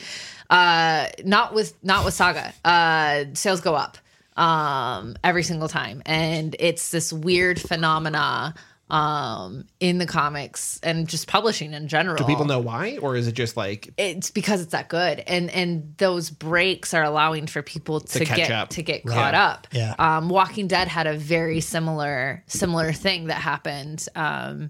[0.49, 2.53] Uh not with not with Saga.
[2.65, 3.97] Uh sales go up
[4.37, 8.53] um every single time and it's this weird phenomena
[8.89, 12.17] um in the comics and just publishing in general.
[12.17, 15.49] Do people know why, or is it just like it's because it's that good and
[15.49, 18.69] and those breaks are allowing for people to, catch get up.
[18.69, 19.95] to get caught up Yeah.
[19.97, 24.69] um walking dead had a very similar similar thing that happened um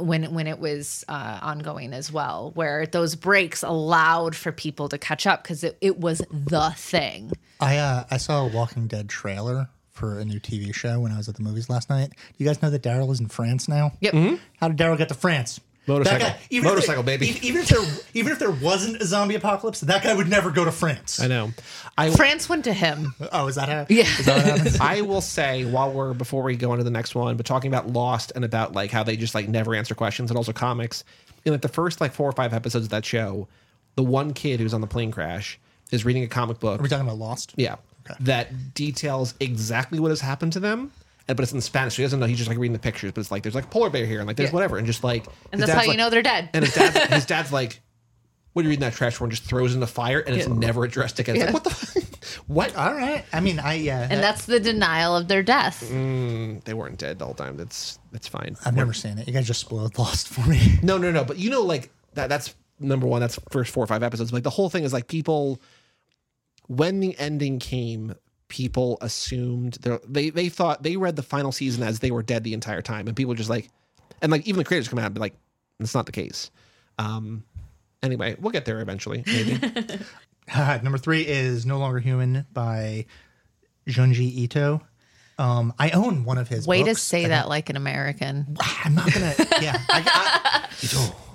[0.00, 4.98] when when it was uh, ongoing as well, where those breaks allowed for people to
[4.98, 7.32] catch up because it, it was the thing.
[7.60, 11.16] I uh, I saw a Walking Dead trailer for a new TV show when I
[11.16, 12.10] was at the movies last night.
[12.10, 13.92] Do you guys know that Daryl is in France now?
[14.00, 14.38] Yep.
[14.60, 15.58] How did Daryl get to France?
[15.86, 16.18] Motorcycle.
[16.26, 17.38] That guy- even if Motorcycle, baby.
[17.42, 17.82] Even if there,
[18.14, 21.20] even if there wasn't a zombie apocalypse, that guy would never go to France.
[21.20, 21.52] I know.
[21.96, 23.14] I France went to him.
[23.32, 23.86] Oh, is that how?
[23.88, 24.04] Yeah.
[24.24, 24.80] That what?
[24.80, 27.88] I will say while we're before we go into the next one, but talking about
[27.88, 31.04] Lost and about like how they just like never answer questions and also comics.
[31.44, 33.46] In like the first like four or five episodes of that show,
[33.94, 35.58] the one kid who's on the plane crash
[35.92, 36.80] is reading a comic book.
[36.80, 37.54] Are we talking about Lost?
[37.56, 37.76] Yeah.
[38.20, 40.92] That details exactly what has happened to them.
[41.28, 42.26] And- But it's in Spanish, so he doesn't know.
[42.26, 43.12] He's just like reading the pictures.
[43.12, 44.54] But it's like there's like a polar bear here, and like there's Yeah.
[44.54, 46.50] whatever, and just like And that's how dad's you like- know they're dead.
[46.54, 47.80] And his dad's his dad's like,
[48.52, 50.46] "What are you reading that trash for?" And just throws in the fire, and it's
[50.46, 50.54] Yeah.
[50.54, 51.36] never addressed again.
[51.36, 51.50] It's Yeah.
[51.52, 52.06] like what the
[52.46, 52.76] what?
[52.76, 53.24] All right.
[53.32, 54.06] I mean, I yeah.
[54.10, 55.84] and that's the denial of their death.
[55.90, 57.56] Mm, they weren't dead the whole time.
[57.56, 58.56] That's that's fine.
[58.64, 59.26] I've never seen it.
[59.26, 60.78] You guys just spoiled Lost for me.
[60.82, 61.24] No, no, no.
[61.24, 62.28] But you know, like that.
[62.28, 63.20] That's number one.
[63.20, 64.32] That's first four or five episodes.
[64.32, 65.60] Like the whole thing is like people.
[66.68, 68.14] When the ending came,
[68.48, 72.44] people assumed they're- they they thought they read the final season as they were dead
[72.44, 73.68] the entire time, and people were just like,
[74.22, 75.34] and like even the creators come out and be like,
[75.78, 76.50] that's not the case.
[76.98, 77.44] Um.
[78.02, 79.24] Anyway, we'll get there eventually.
[79.26, 79.58] Maybe.
[80.56, 83.06] Number three is No Longer Human by
[83.88, 84.80] Junji Ito.
[85.38, 86.66] Um, I own one of his.
[86.66, 87.02] Way to books.
[87.02, 88.56] say I that like an American.
[88.84, 89.34] I'm not gonna.
[89.60, 89.78] Yeah.
[89.88, 90.68] I, I,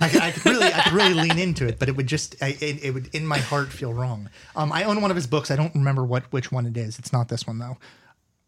[0.00, 2.34] I, could- I could really, I could really lean into it, but it would just,
[2.42, 4.28] I, it, it would in my heart feel wrong.
[4.56, 5.50] Um, I own one of his books.
[5.52, 6.98] I don't remember what which one it is.
[6.98, 7.76] It's not this one though.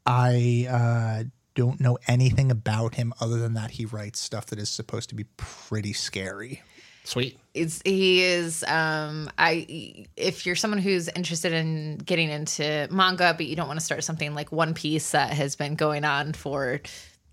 [0.06, 1.24] I uh,
[1.54, 5.14] don't know anything about him other than that he writes stuff that is supposed to
[5.14, 6.62] be pretty scary.
[7.04, 7.38] Sweet.
[7.52, 13.46] it's he is um i if you're someone who's interested in getting into manga but
[13.46, 16.80] you don't want to start something like one piece that has been going on for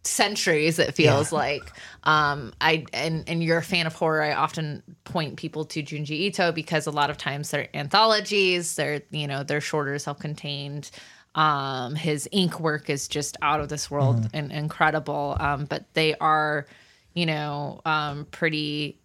[0.04, 1.38] centuries it feels Yeah.
[1.38, 1.64] like
[2.04, 6.12] um i and and you're a fan of horror i often point people to junji
[6.28, 10.90] ito because a lot of times they're anthologies they're you know they're shorter self-contained
[11.36, 16.16] um his ink work is just out of this world and incredible um but they
[16.16, 16.66] are
[17.14, 18.98] you know um pretty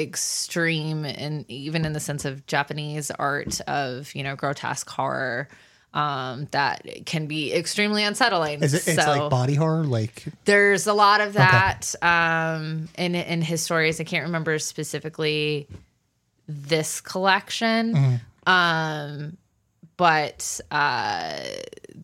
[0.00, 5.48] extreme and even in the sense of Japanese art of you know grotesque horror
[5.94, 8.86] um that can be extremely unsettling Is it?
[8.86, 9.84] It's so like body horror.
[9.84, 15.66] Like there's a lot of that um in in his stories i can't remember specifically
[16.46, 19.36] this collection um
[19.98, 21.38] but uh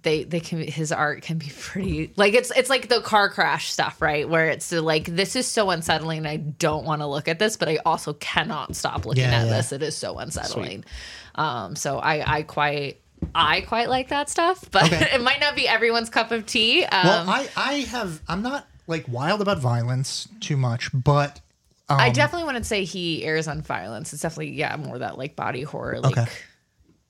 [0.02, 3.70] they they can his art can be pretty like it's it's like the car crash
[3.70, 7.38] stuff right where it's like this is so unsettling i don't want to look at
[7.38, 9.56] this but i also cannot stop looking Yeah, at yeah.
[9.56, 10.84] this it is so unsettling
[11.36, 13.00] um so i i quite
[13.34, 15.08] I quite like that stuff, but Okay.
[15.14, 16.84] it might not be everyone's cup of tea.
[16.84, 21.40] Um, well, I I have I'm not like wild about violence too much, but
[21.88, 24.12] um, I definitely wouldn't say he airs on violence.
[24.12, 26.00] It's definitely yeah, more that like body horror.
[26.00, 26.30] Like Okay.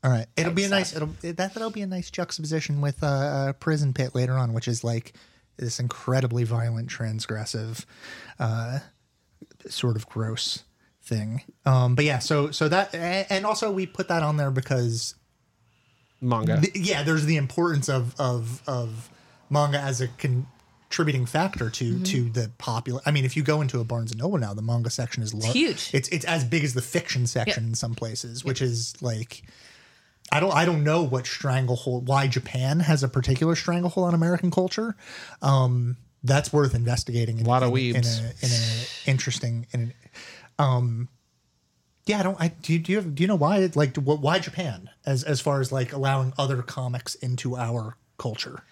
[0.04, 0.94] All right, it'll be a nice.
[0.94, 4.68] It'll that that'll be a nice juxtaposition with uh, uh, prison pit later on, which
[4.68, 5.14] is like
[5.56, 7.86] this incredibly violent, transgressive,
[8.38, 8.80] uh,
[9.66, 10.64] sort of gross
[11.02, 11.42] thing.
[11.64, 15.14] Um, but yeah, so so that and also we put that on there because
[16.20, 16.60] Manga.
[16.60, 19.08] th- yeah, there's the importance of of of
[19.48, 22.02] manga as a contributing factor to Mm-hmm.
[22.04, 23.00] to the popular.
[23.06, 25.32] I mean, if you go into a Barnes and Noble now, the manga section is
[25.32, 25.90] lo- huge.
[25.94, 29.42] It's it's as big as the fiction section in some places, which is like.
[30.32, 30.52] I don't.
[30.52, 32.08] I don't know what stranglehold.
[32.08, 34.96] Why Japan has a particular stranglehold on American culture.
[35.42, 37.38] Um, that's worth investigating.
[37.38, 38.20] In, Lot of in, in weebs.
[38.20, 39.66] a, in a interesting.
[39.72, 39.94] In an,
[40.58, 41.08] um,
[42.06, 42.20] yeah.
[42.20, 42.40] I don't.
[42.40, 42.72] I do.
[42.72, 43.70] You, do you have, do you know why?
[43.74, 44.90] Like, wh- why Japan?
[45.06, 48.64] As as far as like allowing other comics into our culture.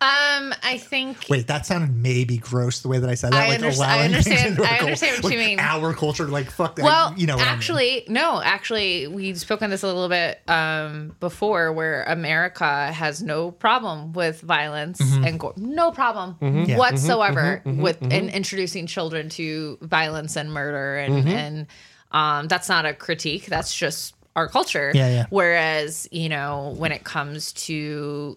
[0.00, 3.44] Um, I think Wait, that sounded maybe gross the way that I said that.
[3.44, 5.60] I like underst- I allowing things into our I cul- understand what you like mean.
[5.60, 6.84] Our culture, like fuck that.
[6.84, 7.36] well, you know.
[7.36, 7.54] what I mean.
[7.54, 13.22] actually, no, actually, we spoke on this a little bit um, before, where America has
[13.22, 15.24] no problem with violence Mm-hmm.
[15.24, 16.76] and gore, no problem Yeah.
[16.76, 21.66] whatsoever with in introducing children to violence and murder, and and
[22.12, 23.46] um, that's not a critique.
[23.46, 24.90] That's just our culture.
[24.94, 25.26] Yeah, yeah.
[25.30, 28.36] Whereas, you know, when it comes to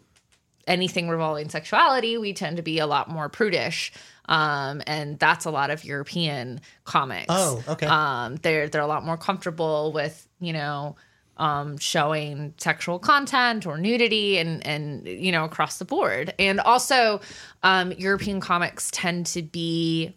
[0.67, 3.91] anything revolving sexuality, we tend to be a lot more prudish.
[4.29, 7.27] Um, and that's a lot of European comics.
[7.29, 7.85] Oh, okay.
[7.85, 10.97] Um, they're they're a lot more comfortable with, you know,
[11.37, 16.33] um, showing sexual content or nudity and and you know across the board.
[16.37, 17.21] And also,
[17.63, 20.13] um, European comics tend to be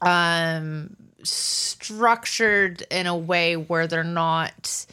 [0.00, 4.86] um structured in a way where they're not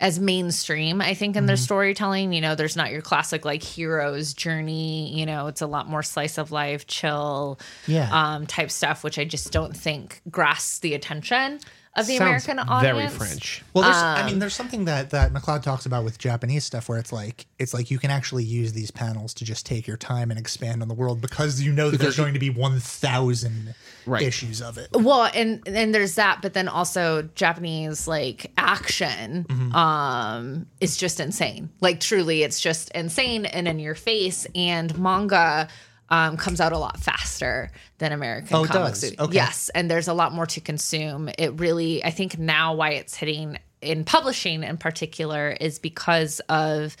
[0.00, 2.32] as mainstream i think in their storytelling.
[2.32, 5.16] You know there's not your classic like hero's journey.
[5.16, 8.08] You know it's a lot more slice of life chill Yeah.
[8.12, 11.60] um type stuff which i just don't think grasps the attention
[11.96, 13.14] of the Sounds american audience.
[13.14, 13.62] very French.
[13.74, 16.88] Well, there's, Um, I mean, there's something that that McCloud talks about with Japanese stuff,
[16.88, 19.96] where it's like it's like you can actually use these panels to just take your
[19.96, 22.78] time and expand on the world because you know that there's going to be one
[22.78, 23.74] thousand
[24.06, 24.22] Right.
[24.22, 24.88] issues of it.
[24.92, 29.44] well and and there's that but then also japanese like action
[29.74, 35.68] um is just insane like truly it's just insane and in your face and manga
[36.10, 39.14] um, comes out a lot faster than American Oh, comics do.
[39.18, 39.34] Okay.
[39.34, 41.30] Yes, and there's a lot more to consume.
[41.38, 46.96] It really, I think, now why it's hitting in publishing in particular is because of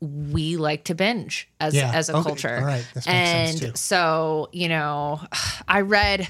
[0.00, 1.90] we like to binge as Yeah.
[1.92, 2.22] as a Okay.
[2.22, 2.58] culture.
[2.58, 2.84] All right.
[3.06, 3.72] And sense, too.
[3.74, 5.20] so you know,
[5.68, 6.28] I read.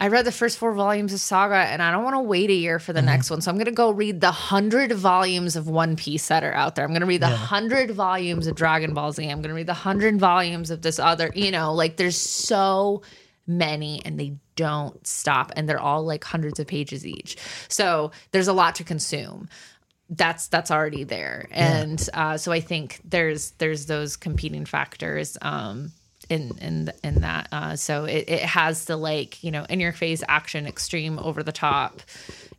[0.00, 2.54] I read the first four volumes of Saga, and I don't want to wait a
[2.54, 3.06] year for the Mm-hmm.
[3.06, 3.40] next one.
[3.42, 6.74] So I'm going to go read the hundred volumes of One Piece that are out
[6.74, 6.84] there.
[6.84, 9.22] I'm going to read the hundred volumes of Dragon Ball Z.
[9.28, 11.30] I'm going to read the hundred volumes of this other.
[11.34, 13.02] You know, like there's so
[13.46, 17.36] many, and they don't stop, and they're all like hundreds of pages each.
[17.68, 19.48] So there's a lot to consume
[20.12, 25.92] that's that's already there and uh, so i think there's there's those competing factors um
[26.30, 29.92] in in in that uh so it, it has the like you know in your
[29.92, 32.00] face action extreme over the top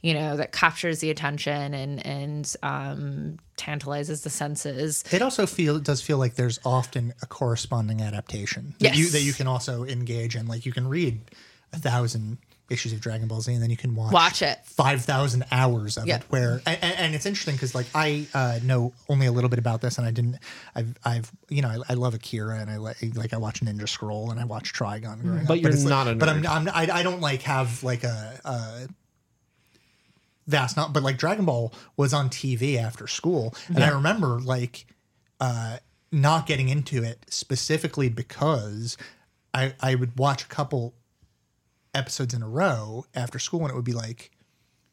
[0.01, 5.77] you know that captures the attention and and um tantalizes the senses It also feel
[5.77, 9.85] it does feel like there's often a corresponding adaptation that you that you can also
[9.85, 10.47] engage in.
[10.47, 11.21] Like you can read
[11.71, 12.39] a thousand
[12.71, 14.59] issues of Dragon Ball Z, and then you can watch Watch it.
[14.65, 16.17] five thousand hours of Yeah.
[16.17, 16.23] it.
[16.29, 19.59] Where and, and and it's interesting because like I uh, know only a little bit
[19.59, 20.37] about this, and I didn't.
[20.75, 23.87] I've I've you know I, I love Akira, and I like like I watch Ninja
[23.87, 25.21] Scroll, and I watch Trigun.
[25.21, 25.61] growing But up.
[25.61, 26.47] you're it's like- not a But I'm.
[26.47, 28.39] I'm I, I don't like have like a.
[28.45, 28.87] a
[30.47, 34.85] vast not but like dragon ball was on tv after school and i remember like
[35.39, 35.77] uh
[36.11, 38.97] not getting into it specifically because
[39.53, 40.93] i i would watch a couple
[41.93, 44.31] episodes in a row after school and it would be like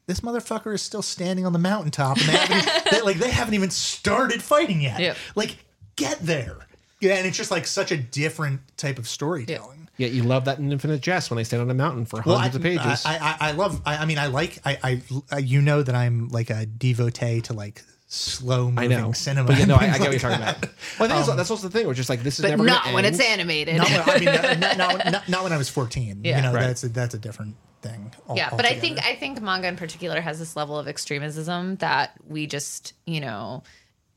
[0.07, 3.53] this motherfucker is still standing on the mountaintop and they haven't they, like they haven't
[3.53, 5.17] even started fighting yet Yep.
[5.35, 5.57] like
[5.95, 6.57] get there
[6.99, 10.59] yeah and it's just like such a different type of storytelling Yeah, you love that
[10.59, 13.05] in Infinite Jest when they stand on a mountain for well, hundreds I, of pages.
[13.05, 13.81] I, I, I love.
[13.85, 14.59] I, I mean, I like.
[14.65, 19.11] I, I, you know that I'm like a devotee to like slow I moving know.
[19.13, 19.47] cinema.
[19.47, 20.69] But yeah, no, I, I and get what you're talking like about.
[20.99, 21.87] Well, I think that's, um, that's also the thing.
[21.87, 23.77] We're just like, this is But never not gonna when it's animated.
[23.77, 26.21] Not when, I mean, not, not, not, not when I was 14.
[26.23, 26.37] Yeah.
[26.37, 26.61] You know, Right.
[26.67, 28.13] that's a, that's a different thing.
[28.27, 31.77] al- yeah but i think i think manga in particular has this level of extremism
[31.77, 33.63] that we just you know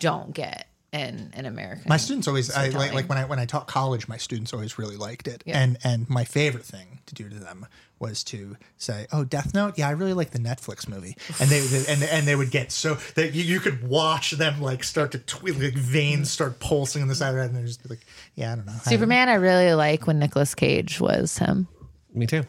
[0.01, 3.47] don't get in in america my students always I, like like when I when I
[3.47, 5.43] taught college, my students always really liked it.
[5.47, 5.59] Yeah.
[5.59, 7.67] And and my favorite thing to do to them
[7.99, 11.61] was to say, "Oh, Death Note, yeah, I really like the Netflix movie." And they,
[11.61, 15.13] they and and they would get so that you, you could watch them like start
[15.13, 17.89] to twi- like veins start pulsing on the side of their head, and they're just
[17.89, 18.05] like,
[18.35, 21.69] "Yeah, I don't know." I- superman i really like when Nicolas cage was him
[22.15, 22.45] Me too.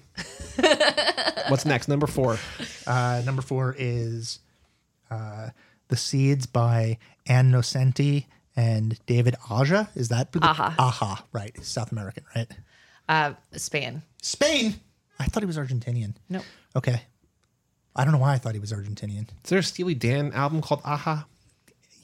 [1.47, 1.87] What's next?
[1.87, 2.37] Number four.
[2.87, 4.39] Uh, number four is
[5.09, 5.49] uh,
[5.87, 6.97] The Seeds by
[7.27, 8.25] Ann Nocenti
[8.55, 9.89] and David Aja.
[9.95, 10.75] Is that Aha?
[10.77, 11.55] Aja, right?
[11.63, 12.47] South American, right?
[13.09, 14.75] uh spain Spain.
[15.19, 16.15] I thought he was Argentinian.
[16.29, 16.41] no
[16.75, 17.01] Okay.
[17.95, 19.23] I don't know why I thought he was Argentinian.
[19.43, 21.25] Is there a Steely Dan album called Aha?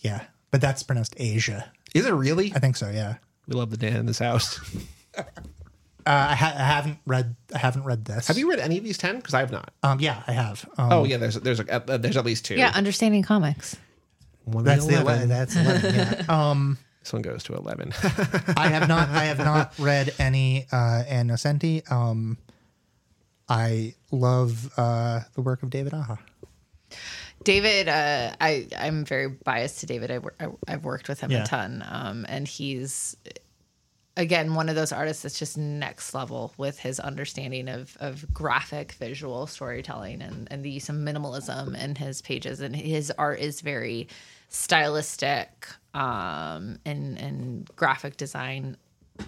[0.02, 1.72] Yeah, but that's pronounced Asia.
[1.96, 2.52] Is it really?
[2.56, 2.90] I think so.
[2.90, 3.16] Yeah.
[3.48, 4.60] We love the Dan in this house.
[6.06, 7.36] Uh, I, ha- I haven't read.
[7.54, 8.28] I haven't read this.
[8.30, 9.18] Have you read any of these ten?
[9.18, 9.72] Because I have not.
[9.84, 10.00] Um.
[10.00, 10.68] Yeah, I have.
[10.78, 12.56] Um, Oh yeah, there's there's a, uh, there's at least two.
[12.56, 13.76] yeah understanding comics
[14.52, 15.06] one that's the 11.
[15.06, 15.30] eleven.
[15.30, 15.96] That's eleven.
[15.96, 16.24] Yeah.
[16.30, 16.78] Um.
[17.02, 17.94] This one goes to eleven.
[18.58, 19.10] I have not.
[19.10, 21.90] I have not read any uh, Ann Nocenti.
[21.92, 22.38] Um,
[23.48, 26.18] I love uh, the work of David Aja
[27.44, 30.12] David, uh, I I'm very biased to David.
[30.12, 31.44] i, I i've worked with him Yeah.
[31.44, 33.16] a ton, um, and he's
[34.18, 38.92] again one of those artists that's just next level with his understanding of of graphic
[38.94, 42.60] visual storytelling and and the use of minimalism in his pages.
[42.60, 44.10] And his art is very
[44.50, 48.78] stylistic um, and and graphic design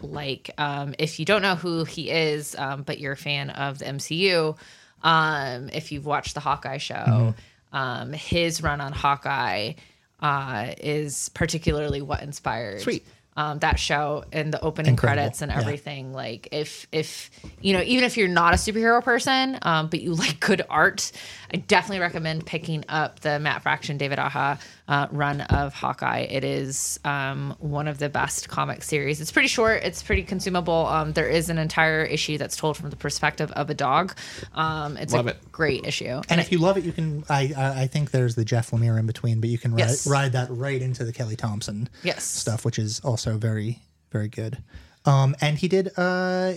[0.02, 3.80] like um, if you don't know who he is um, but you're a fan of
[3.80, 4.58] the mcu
[5.04, 7.34] um, if you've watched the hawkeye show
[7.74, 9.74] um, his run on hawkeye
[10.22, 13.06] uh, is particularly what inspired Sweet.
[13.38, 15.22] Um, that show and the opening Incredible.
[15.22, 15.60] credits and Yeah.
[15.60, 17.32] everything like if if
[17.62, 21.14] you know even if you're not a superhero person um, but you like good art
[21.54, 24.60] i definitely recommend picking up the matt fraction david aja
[24.90, 29.48] uh, run of hawkeye it is um, one of the best comic series it's pretty
[29.48, 33.50] short it's pretty consumable um, there is an entire issue that's told from the perspective
[33.54, 34.14] of a dog
[34.54, 35.52] um, it's Love a it.
[35.54, 37.24] great issue And if you love it, you can.
[37.30, 40.08] I I, I think there's the Jeff Lemire in between, but you can ride, Yes.
[40.08, 42.24] ride that right into the Kelly Thompson Yes.
[42.24, 43.80] stuff, which is also very
[44.12, 44.58] very good.
[45.06, 46.54] Um, and he did uh,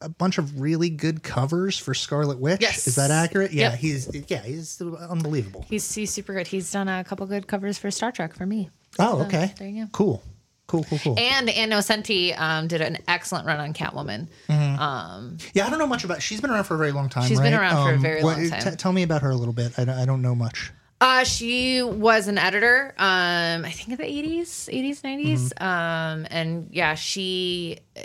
[0.00, 2.60] a bunch of really good covers for Scarlet Witch.
[2.60, 2.86] Yes.
[2.86, 3.52] Is that accurate?
[3.52, 3.78] Yeah, Yep.
[3.78, 5.64] he's yeah he's unbelievable.
[5.68, 8.70] he's, he's super good he's done a couple good covers for star trek for me
[8.98, 9.52] Oh, So, okay.
[9.58, 10.22] there you go Cool,
[10.68, 11.18] cool, cool, cool.
[11.18, 14.28] and Ann Nocenti um, did an excellent run on Catwoman.
[14.48, 16.22] Yeah, I don't know much about.
[16.22, 17.28] She's been around for a very long time.
[17.28, 17.60] She's been right?
[17.60, 18.76] around for a very long t- time.
[18.76, 19.78] tell me about her a little bit.
[19.78, 20.72] I I don't know much.
[21.00, 24.02] Uh, she was an editor, um, I think in the
[24.40, 25.62] 80s, 80s, 90s.
[25.62, 28.00] Um, and yeah, she, uh,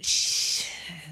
[0.00, 0.64] she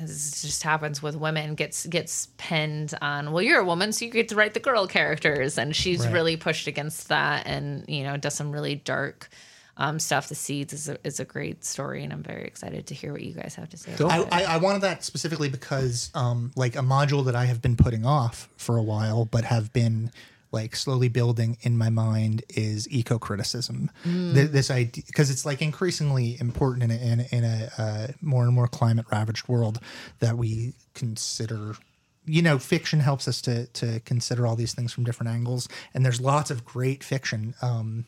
[0.03, 4.11] this just happens with women gets gets pinned on well you're a woman so you
[4.11, 6.13] get to write the girl characters and she's Right.
[6.13, 9.29] really pushed against that and you know does some really dark
[9.77, 12.95] um, stuff the seeds is a, is a great story and i'm very excited to
[12.95, 14.07] hear what you guys have to say Cool.
[14.07, 14.49] about I, it.
[14.49, 18.05] I, I wanted that specifically because, um, like a module that I have been putting
[18.05, 20.11] off for a while, but have been
[20.55, 23.90] like slowly building in my mind is eco criticism.
[24.05, 28.44] Th- this idea, because it's like increasingly important in a, in, in a uh, more
[28.44, 29.81] and more climate ravaged world
[30.20, 31.76] that we consider.
[32.24, 36.05] You know, fiction helps us to to consider all these things from different angles, and
[36.05, 38.06] there's lots of great fiction um,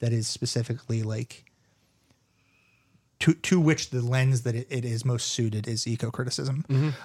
[0.00, 1.44] that is specifically like
[3.20, 6.64] to to which the lens that it, it is most suited is eco criticism,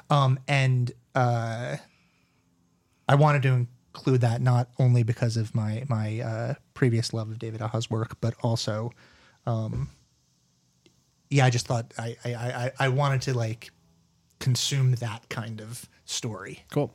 [0.10, 1.78] um, and uh,
[3.08, 3.68] I wanted to
[3.98, 8.18] include that not only because of my my uh, previous love of David Aja's work,
[8.22, 8.92] but also,
[9.46, 9.90] um,
[11.30, 13.72] yeah, I just thought I I, I I wanted to like
[14.40, 16.64] consume that kind of story.
[16.72, 16.94] Cool.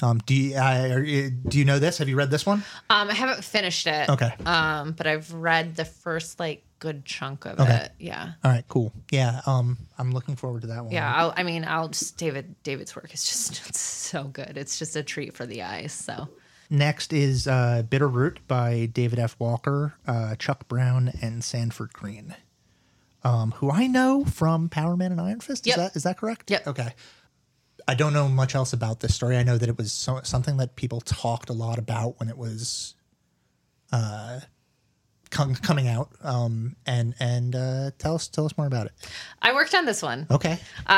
[0.00, 1.98] Um, do you uh, are do you know this?
[1.98, 2.62] Have you read this one?
[2.90, 4.08] Um, I haven't finished it.
[4.08, 4.32] Okay.
[4.44, 7.74] Um, but I've read the first like good chunk of Okay.
[7.76, 7.92] it.
[7.98, 8.32] Yeah.
[8.44, 8.92] All right, cool.
[9.10, 10.92] Yeah, um, I'm looking forward to that one.
[10.92, 11.12] Yeah.
[11.12, 14.56] I'll, I mean, I'll just David David's work is just it's so good.
[14.56, 15.92] It's just a treat for the eyes.
[15.92, 16.28] So
[16.70, 19.36] Next is uh, Bitter Root by David F.
[19.38, 22.36] Walker, uh, Chuck Brown, and Sanford Greene,
[23.24, 25.66] um, who I know from Power Man and Iron Fist.
[25.66, 25.76] Yep.
[25.76, 26.50] Is that is that correct?
[26.50, 26.66] Yep.
[26.66, 26.94] Okay.
[27.86, 29.38] I don't know much else about this story.
[29.38, 32.36] I know that it was so, something that people talked a lot about when it
[32.36, 32.94] was
[33.92, 34.40] uh,
[35.30, 36.10] com- coming out.
[36.22, 38.92] Um, and and uh, tell us tell us more about it.
[39.42, 40.26] I worked on this one.
[40.30, 40.58] Okay.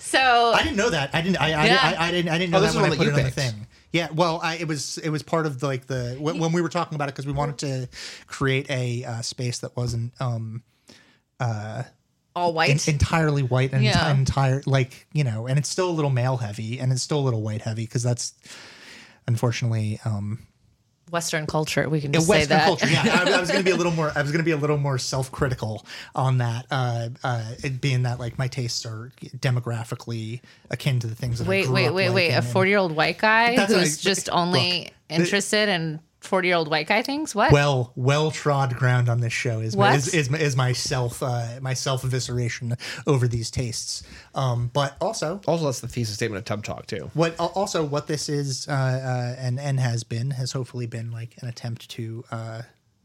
[0.00, 1.10] So I didn't know that.
[1.14, 1.38] I didn't.
[1.38, 1.46] I.
[1.52, 1.78] I, Yeah.
[1.98, 2.30] I, I didn't.
[2.30, 3.30] I didn't know Oh, this that is when I put that it you on the
[3.30, 3.66] thing.
[3.92, 4.08] Yeah.
[4.14, 4.96] Well, I, it was.
[4.98, 7.26] It was part of the, like the when, when we were talking about it because
[7.26, 7.88] we wanted to
[8.26, 10.62] create a uh, space that wasn't um
[12.34, 12.70] all white.
[12.88, 14.10] en- entirely white and Yeah.
[14.10, 17.24] entire like you know, and it's still a little male heavy and it's still a
[17.26, 18.32] little white heavy because that's
[19.26, 20.46] unfortunately um
[21.10, 21.88] Western culture.
[21.88, 22.68] We can just say that.
[22.70, 23.06] Western culture.
[23.08, 24.12] Yeah, I, I was going to be a little more.
[24.14, 26.66] I was going to be a little more self-critical on that.
[26.70, 30.40] Uh, uh, it being that like my tastes are demographically
[30.70, 32.30] akin to the things that Wait, wait, wait, wait.
[32.30, 36.48] A and- 40 year old white guy who's I- just look, only interested in 40
[36.48, 37.34] year old white guy things?
[37.34, 37.52] What?
[37.52, 39.96] well well trod ground on this show is my, What?
[39.96, 44.02] is, is, is my self uh, my self evisceration over these tastes.
[44.34, 47.10] Um, but also Also, that's the thesis statement of Tub Talk too.
[47.14, 51.36] what also what this is uh, uh, and and has been has hopefully been like
[51.40, 52.62] an attempt to uh,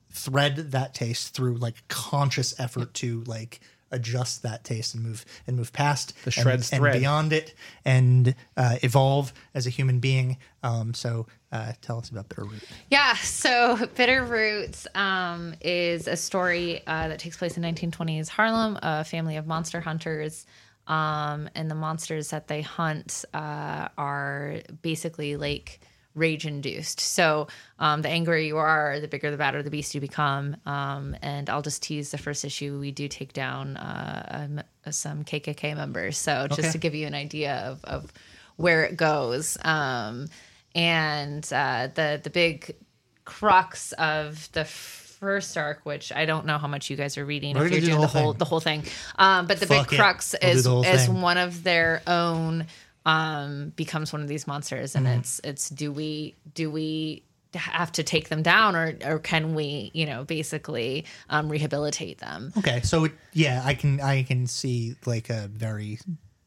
[0.10, 3.60] thread that taste through like conscious effort to like
[3.94, 6.96] adjust that taste and move and move past The shreds and, thread.
[6.96, 7.54] and beyond it
[7.86, 10.38] and uh, evolve as a human being.
[10.64, 12.64] Um, so uh, tell us about bitter root.
[12.90, 18.78] Yeah, so Bitter Roots um, is a story uh, that takes place in 1920s Harlem,
[18.82, 20.46] a family of monster hunters.
[20.88, 25.80] Um, and the monsters that they hunt uh, are basically like
[26.16, 27.00] rage induced.
[27.00, 27.48] So
[27.80, 30.58] um, the angrier you are, the bigger, the badder the beast you become.
[30.66, 32.80] Um, and I'll just tease the first issue.
[32.80, 34.48] We do take down uh,
[34.86, 36.18] um, some KKK members.
[36.18, 36.72] So just Okay.
[36.72, 38.14] to give you an idea of, of
[38.58, 39.58] where it goes.
[39.66, 40.28] Um,
[40.76, 42.76] and uh, the the big
[43.26, 47.56] crux of the first arc, which I don't know how much you guys are reading
[47.56, 48.38] We're if you're do doing the whole whole thing.
[48.40, 48.84] the whole thing.
[49.18, 51.22] Um, but the Fuck big crux We'll is the is thing.
[51.22, 52.68] one of their own
[53.06, 55.20] um, becomes one of these monsters, and Mm-hmm.
[55.20, 57.24] it's it's do we do we
[57.56, 62.52] have to take them down or or can we you know basically um, rehabilitate them
[62.58, 66.00] Okay, so it, yeah, I can I can see like a very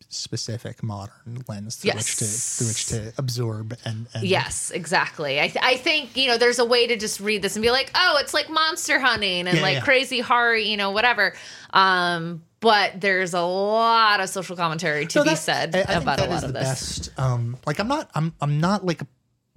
[0.09, 5.41] specific modern lens through which to through which to absorb and, and Yes, exactly.
[5.41, 7.71] I, th- I think, you know, there's a way to just read this and be
[7.71, 9.81] like, oh, it's like monster hunting and Yeah, like yeah.
[9.81, 11.35] crazy horror, you know, whatever.
[11.73, 16.03] Um, but there's a lot of social commentary to No, be said I- I think
[16.03, 16.69] about a that lot is of the this.
[17.09, 19.07] Best, um, like I'm not I'm I'm not like a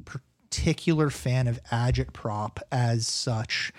[0.06, 3.72] particular fan of agitprop as such.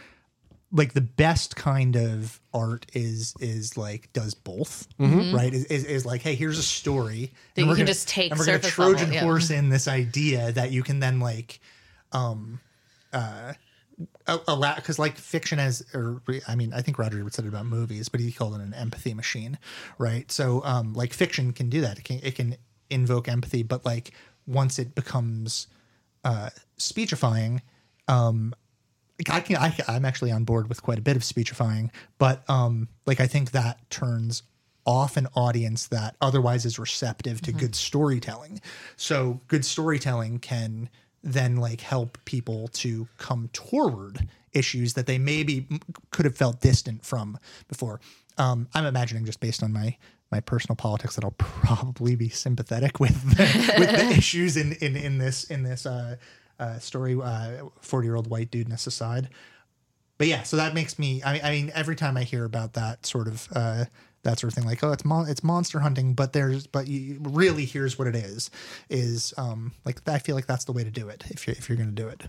[0.72, 5.52] Like the best kind of art is is like does both, right?
[5.52, 7.34] Is, is is like, hey, here's a story Mm-hmm.
[7.54, 9.20] That and you we're can gonna- just take and we're gonna Trojan level, yeah.
[9.22, 11.58] horse in this idea that you can then like
[14.48, 17.66] allow because like fiction as or i mean i think Roger Ebert said it about
[17.66, 19.58] movies but he called it an empathy machine
[19.98, 20.30] right?
[20.30, 21.98] So um like fiction can do that.
[21.98, 22.56] It can it can
[22.88, 24.12] invoke empathy but like
[24.46, 25.68] once it becomes
[26.24, 27.62] uh speechifying
[28.08, 28.54] um
[29.28, 32.88] I can I, I'm actually on board with quite a bit of speechifying, but um,
[33.04, 34.42] like I think that turns
[34.86, 38.62] off an audience that otherwise is receptive to good storytelling.
[38.96, 40.88] So good storytelling can
[41.22, 45.66] then like help people to come toward issues that they maybe
[46.10, 47.38] could have felt distant from
[47.68, 48.00] before.
[48.38, 49.96] Um, I'm imagining just based on my
[50.30, 54.96] my personal politics that I'll probably be sympathetic with the, with the issues in in
[54.96, 56.16] in this in this uh,
[56.58, 57.18] uh, story.
[57.80, 59.28] Forty year old white dudeness aside,
[60.20, 61.22] but yeah, so that makes me.
[61.22, 63.86] I, I mean, every time I hear about that sort of uh,
[64.22, 67.18] that sort of thing, like oh, it's mon- it's monster hunting, but there's but you,
[67.20, 68.50] really here's what it is.
[68.88, 71.68] Is um like I feel like that's the way to do it if you're if
[71.68, 72.22] you're gonna do it.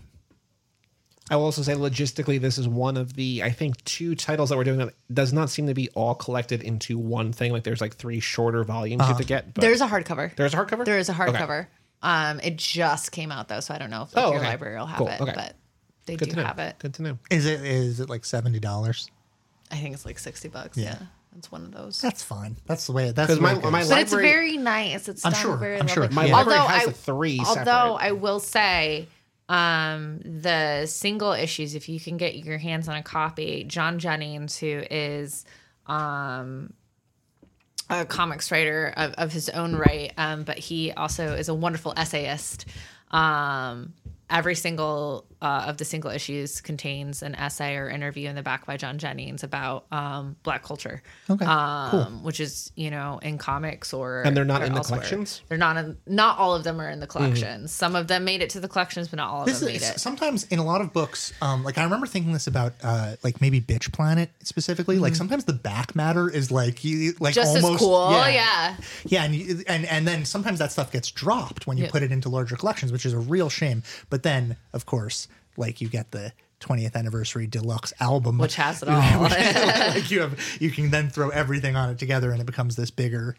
[1.30, 4.56] I will also say logistically, this is one of the I think two titles that
[4.58, 7.52] we're doing that does not seem to be all collected into one thing.
[7.52, 9.54] Like there's like three shorter volumes you have to get.
[9.54, 10.34] But There's a hardcover.
[10.36, 10.84] there's a hardcover.
[10.84, 11.22] There is a Okay.
[11.38, 11.66] hardcover.
[12.02, 14.76] Um, it just came out though, so I don't know if, if Oh, your library
[14.76, 15.08] will have Cool.
[15.08, 15.32] it, Okay.
[15.34, 15.54] but
[16.06, 16.76] they Good do have it.
[16.80, 17.18] Good to know.
[17.30, 19.08] Is it is it like seventy dollars?
[19.70, 20.76] I think it's like sixty bucks.
[20.76, 20.96] Yeah.
[21.00, 21.06] Yeah,
[21.36, 22.00] it's one of those.
[22.00, 22.56] That's fine.
[22.66, 23.10] That's the way.
[23.12, 23.72] That's 'Cause the way my- it goes.
[23.72, 25.08] my but it's very nice.
[25.08, 26.02] It's I'm done sure, very I'm sure.
[26.04, 26.14] lovely.
[26.16, 26.32] My Yeah.
[26.36, 27.38] library Although has I- the three.
[27.40, 28.06] Although separate.
[28.06, 29.08] I will say,
[29.48, 34.56] um, the single issues, if you can get your hands on a copy, John Jennings,
[34.56, 35.44] who is
[35.86, 36.72] um,
[37.90, 41.92] a comics writer of, of his own right, um, but he also is a wonderful
[41.96, 42.64] essayist.
[43.10, 43.92] Um,
[44.30, 48.64] every single uh, of the single issues contains an essay or interview in the back
[48.64, 51.02] by John Jennings about um, Black culture.
[51.28, 52.02] Okay, um, cool.
[52.22, 55.42] Which is you know in comics or And they're not in the collections?
[55.48, 55.98] They're not in.
[56.06, 57.72] Not all of them are in the collections.
[57.72, 59.82] Some of them made it to the collections, but not all of This them made
[59.82, 60.00] is, it.
[60.00, 63.40] sometimes in a lot of books, um, like I remember thinking this about uh, like
[63.40, 64.98] maybe Bitch Planet specifically.
[65.00, 67.40] Like sometimes the back matter is like you like Mm-hmm.
[67.42, 68.76] Just as almost cool, yeah, yeah.
[69.06, 71.90] yeah, and, you, and and then sometimes that stuff gets dropped when you Yeah.
[71.90, 73.82] put it into larger collections, which is a real shame.
[74.10, 78.88] But then, of course, like you get the 20th anniversary deluxe album, Which has it
[78.90, 79.00] all.
[79.22, 82.88] like you have, you can then throw everything on it together, and it becomes this
[82.90, 83.34] bigger,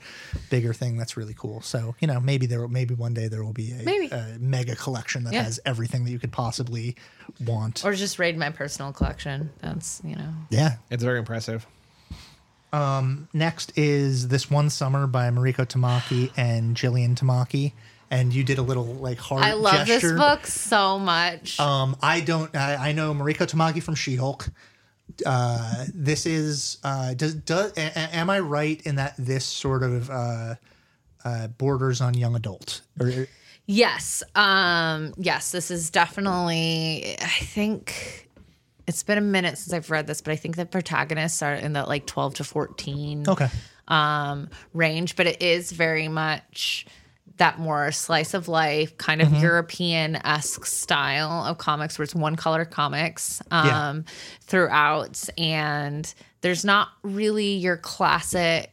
[0.50, 1.62] bigger thing that's really cool.
[1.62, 5.24] So you know, maybe there, maybe one day there will be a, a mega collection
[5.24, 5.44] that Yeah.
[5.44, 6.98] has everything that you could possibly
[7.46, 7.86] want.
[7.86, 9.52] or just raid my personal collection.
[9.62, 10.34] That's you know.
[10.50, 10.76] yeah.
[10.92, 11.66] It's very impressive.
[12.74, 17.74] Um, next is this one summer by Mariko Tamaki and Jillian Tamaki,
[18.14, 19.44] and you did a little like heart.
[19.44, 20.10] I love gesture.
[20.10, 21.60] this book so much.
[21.60, 22.56] Um, I don't.
[22.56, 24.50] I, I know Mariko Tamaki from She-Hulk.
[25.26, 26.78] Uh, this is.
[26.84, 30.56] Uh, does does a- am I right in that this sort of uh,
[31.26, 32.82] uh, borders on young adult?
[33.00, 33.28] Or,
[33.66, 34.24] Yes.
[34.36, 38.30] Um yes, this is definitely I think
[38.86, 41.72] it's been a minute since I've read this, but I think the protagonists are in
[41.72, 43.48] the like 12 to 14 okay.
[43.88, 46.86] um range, but it is very much
[47.38, 52.64] that more slice of life kind of European-esque style of comics where it's one color
[52.66, 54.14] comics um Yeah.
[54.42, 58.72] throughout and there's not really your classic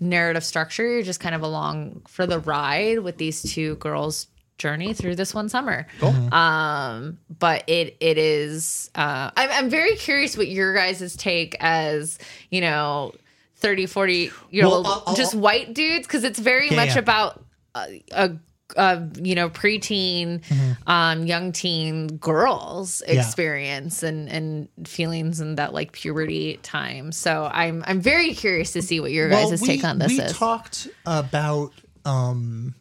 [0.00, 0.86] narrative structure.
[0.86, 4.26] You're just kind of along for the ride with these two girls'
[4.58, 5.86] journey through this one summer.
[6.32, 8.90] Um, but it it is.
[8.94, 12.18] Uh, I'm I'm very curious what your guys' take as
[12.50, 13.14] you know.
[13.58, 16.88] 30 40 year old Well, I'll- I'll- just white dudes because it's very Yeah, much
[16.90, 16.98] yeah.
[16.98, 17.43] about
[17.74, 18.30] a,
[18.76, 20.42] a you know preteen
[20.86, 23.14] um young teen girls Mm-hmm.
[23.14, 23.20] Yeah.
[23.26, 28.82] experience and and feelings and that like puberty time so i'm i'm very curious to
[28.82, 31.72] see what your guys' we, take on this we is talked about
[32.04, 32.74] um,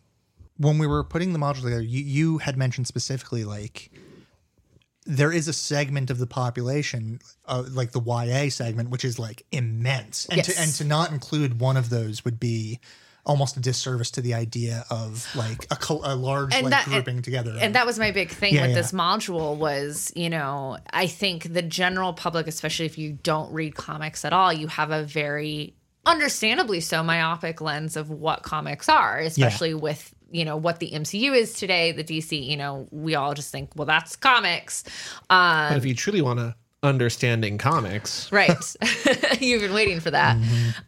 [0.57, 1.81] when we were putting the module together.
[1.81, 3.89] You, you had mentioned specifically like
[5.05, 9.45] there is a segment of the population, uh, like the YA segment, which is like
[9.51, 10.59] immense, and to Yes.
[10.59, 12.79] and to not include one of those would be
[13.25, 16.85] almost a disservice to the idea of like a, col- a large And like that-
[16.85, 17.57] grouping together.
[17.61, 18.75] and that was my big thing Yeah, with yeah.
[18.75, 23.75] this module was you know i think the general public especially if you don't read
[23.75, 25.73] comics at all you have a very
[26.05, 31.33] understandably so myopic lens of what comics are especially with you know what the mcu
[31.33, 34.83] is today the dc you know we all just think well that's comics
[35.29, 38.51] um But if you truly want to understanding comics, right
[39.39, 40.35] you've been waiting for that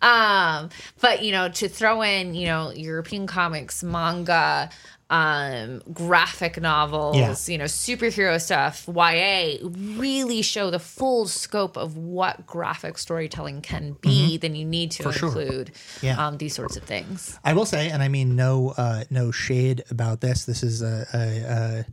[0.02, 0.70] um
[1.02, 4.70] but you know to throw in you know european comics manga
[5.10, 7.36] um graphic novels Yeah.
[7.52, 9.58] you know superhero stuff ya
[9.98, 15.12] really show the full scope of what graphic storytelling can be then you need to
[15.12, 15.30] sure.
[15.30, 16.28] include Yeah.
[16.28, 19.84] um these sorts of things I will say, and I mean no uh, no shade
[19.92, 20.46] about this.
[20.46, 21.26] This is a, a,
[21.60, 21.86] a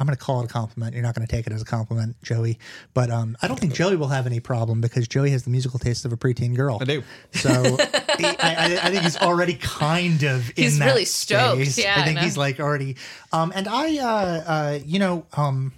[0.00, 0.94] I'm going to call it a compliment.
[0.94, 2.58] You're not going to take it as a compliment, Joey.
[2.94, 5.78] But um, I don't think Joey will have any problem because Joey has the musical
[5.78, 6.78] taste of a preteen girl.
[6.80, 7.02] I do.
[7.34, 7.50] So
[8.16, 11.56] he, I, I, I think he's already kind of in He's that really stoked.
[11.60, 11.78] space.
[11.78, 12.22] Yeah, I I think know.
[12.22, 12.96] he's like already.
[13.32, 15.72] Um, and I, uh, uh, you know, um,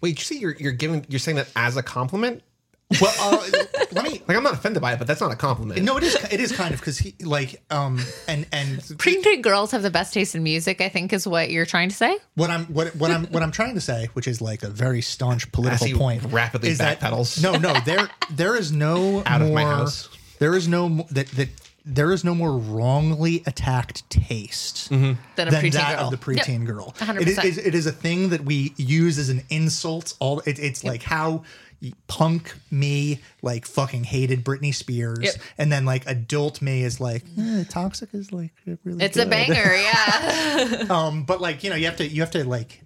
[0.00, 2.42] wait, you see, you're you're giving you're saying that as a compliment.
[3.00, 3.48] Well, uh,
[3.92, 4.22] let me.
[4.26, 5.82] Like I'm not offended by it, but that's not a compliment.
[5.82, 6.14] No, it is.
[6.30, 10.14] It is kind of because he like um and and preteen girls have the best
[10.14, 13.10] taste in music i think is what you're trying to say What I'm what what
[13.10, 16.70] I'm what I'm trying to say, which is like a very staunch political point, rapidly
[16.70, 17.42] is that backpedals.
[17.42, 20.08] no, no, there there is no Out of my house.
[20.38, 21.48] There is no that that
[21.86, 26.16] there is no more wrongly attacked taste than a than preteen that girl of the
[26.16, 26.94] preteen girl.
[26.98, 27.20] 100%.
[27.20, 30.14] It is, it is a thing that we use as an insult.
[30.18, 31.44] All it, it's like how
[32.06, 35.34] punk me like fucking hated Britney Spears, Yep.
[35.58, 38.52] and then like adult me is like eh, toxic is like
[38.84, 39.04] really.
[39.04, 42.44] it's a banger yeah Um, but like you know, you have to you have to
[42.48, 42.80] like.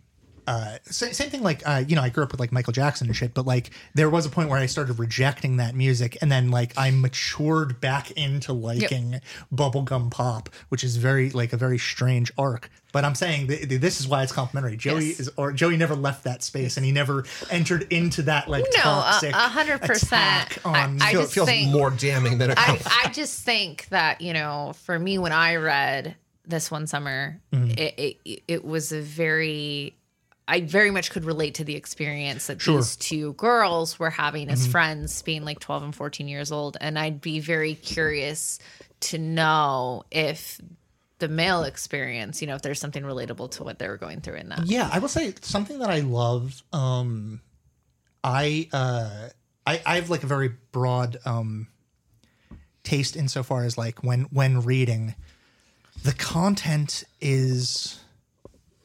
[0.48, 3.06] Uh, sa- same thing like uh, you know I grew up with like Michael Jackson
[3.06, 6.32] and shit, but like there was a point where I started rejecting that music, and
[6.32, 9.20] then like I matured back into liking
[9.54, 12.70] bubblegum pop, which is very like a very strange arc.
[12.90, 14.76] But I'm saying th- th- this is why it's complimentary.
[14.78, 15.20] Joey Yes.
[15.20, 18.80] is or Joey never left that space, and he never entered into that like No,
[18.80, 20.58] a- toxic a hundred percent.
[20.64, 21.02] on.
[21.02, 24.72] I Feel- just feels think- more damning than a I, just think that you know
[24.84, 26.14] for me when i read
[26.46, 27.94] this one summer it,
[28.26, 29.94] it it was a very
[30.48, 34.66] I very much could relate to the experience that these two girls were having as
[34.66, 36.78] friends, being like 12 and 14 years old.
[36.80, 38.58] And I'd be very curious
[39.00, 40.58] to know if
[41.18, 44.36] the male experience, you know, if there's something relatable to what they were going through
[44.36, 44.66] in that.
[44.66, 46.62] Yeah, I will say something that I love.
[46.72, 47.42] Um,
[48.24, 49.28] I uh,
[49.66, 51.68] I I have like a very broad um
[52.84, 55.14] taste insofar as like when when reading,
[56.02, 58.00] the content is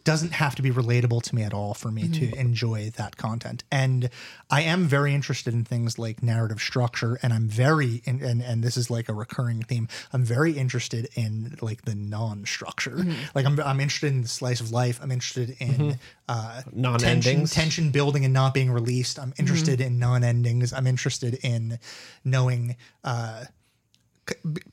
[0.04, 3.64] doesn't have to be relatable to me at all for me to enjoy that content.
[3.72, 4.10] And
[4.50, 8.64] I am very interested in things like narrative structure and I'm very in, and and
[8.64, 9.88] this is like a recurring theme.
[10.12, 13.06] I'm very interested in like the non-structure.
[13.34, 15.00] Like I'm I'm interested in the slice of life.
[15.02, 15.98] I'm interested in
[16.28, 17.52] uh tension, Non-endings.
[17.54, 19.18] tension building and not being released.
[19.20, 20.74] I'm interested in non-endings.
[20.74, 21.80] I'm interested in
[22.26, 23.46] knowing uh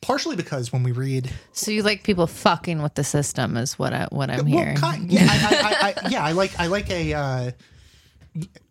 [0.01, 3.93] partially because when we read So you like people fucking with the system is what
[3.93, 4.77] I what I'm hearing.
[4.77, 7.51] kind, yeah, I, I, I, I, yeah, I like I like a uh,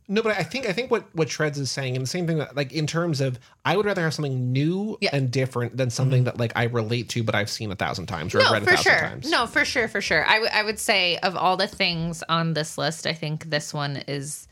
[0.08, 2.38] No, but I think I think what what Shreds is saying, and the same thing
[2.40, 5.12] that like in terms of, I would rather have something new Yeah.
[5.14, 8.34] and different than something that like I relate to, but I've seen a thousand times
[8.34, 9.00] or no, read a thousand sure.
[9.00, 9.30] times.
[9.30, 10.26] No, for sure, for sure.
[10.26, 13.72] I, w- I would say of all the things on this list, I think this
[13.74, 14.48] one is,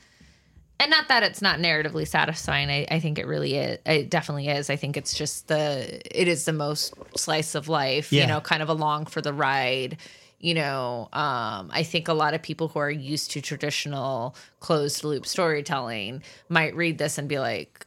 [0.79, 2.69] and not that it's not narratively satisfying.
[2.69, 3.79] I, I think it really is.
[3.85, 4.69] It definitely is.
[4.69, 8.21] I think it's just the, it is the most slice of life, Yeah.
[8.23, 9.97] you know, kind of along for the ride.
[10.39, 15.03] You know, um, I think a lot of people who are used to traditional closed
[15.03, 17.85] loop storytelling might read this and be like,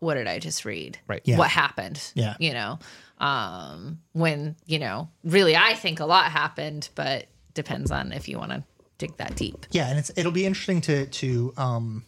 [0.00, 0.98] what did I just read?
[1.06, 1.22] Right.
[1.24, 1.38] Yeah.
[1.38, 2.02] What happened?
[2.14, 2.34] Yeah.
[2.40, 2.78] You know,
[3.18, 8.36] um, when, you know, really I think a lot happened, but depends on if you
[8.38, 8.64] want to
[8.98, 9.66] dig that deep.
[9.70, 12.04] yeah, and it's it'll be interesting to to um,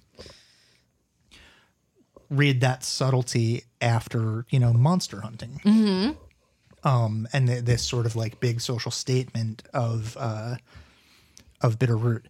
[2.31, 5.61] read that subtlety after you know monster hunting.
[5.65, 6.13] Mm-hmm.
[6.87, 10.57] Um, and th- this sort of like big social statement of uh,
[11.61, 12.27] of Bitter Root.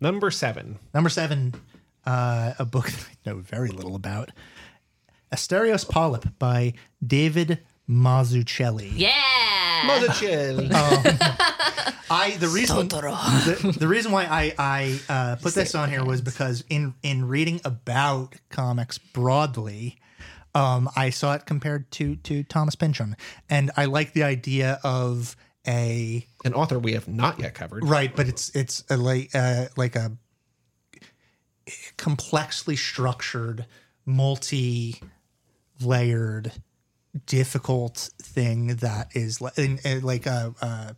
[0.00, 0.78] Number seven.
[0.94, 1.54] Number seven,
[2.06, 4.30] uh, a book that I know very little about.
[5.32, 6.72] Asterios Polyp by
[7.06, 7.58] David
[7.88, 8.92] Mazzucchelli.
[8.94, 9.82] Yeah.
[9.86, 10.68] Mother chill.
[12.10, 16.20] I the reason the, the reason why I I uh, put this on here was
[16.20, 19.98] because in in reading about comics broadly,
[20.54, 23.16] um, I saw it compared to to Thomas Pynchon,
[23.48, 25.36] and I like the idea of
[25.66, 27.86] a An author we have not yet covered.
[27.86, 30.12] right, but it's it's a, like uh, like a
[31.98, 33.66] complexly structured,
[34.06, 35.02] multi
[35.80, 36.52] layered,
[37.26, 40.54] difficult thing that is li- in, in, like a.
[40.60, 40.92] Uh,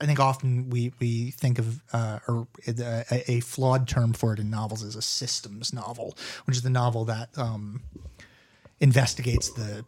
[0.00, 4.40] I think often we we think of uh, or a, a flawed term for it
[4.40, 7.82] in novels is a systems novel, which is the novel that um,
[8.80, 9.84] investigates the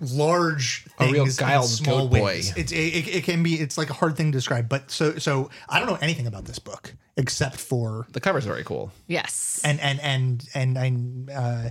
[0.00, 2.22] large A real in Giles small Boy.
[2.22, 2.52] ways.
[2.56, 5.16] It's it, it, it can be it's like a hard thing to describe, but so
[5.18, 8.92] so I don't know anything about this book except for The cover's very cool.
[9.06, 9.60] Yes.
[9.64, 11.70] and and and and I uh,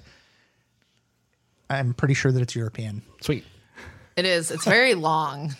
[1.69, 3.01] I'm pretty sure that it's European.
[3.21, 3.43] Sweet.
[4.15, 4.51] it is.
[4.51, 5.55] It's very long.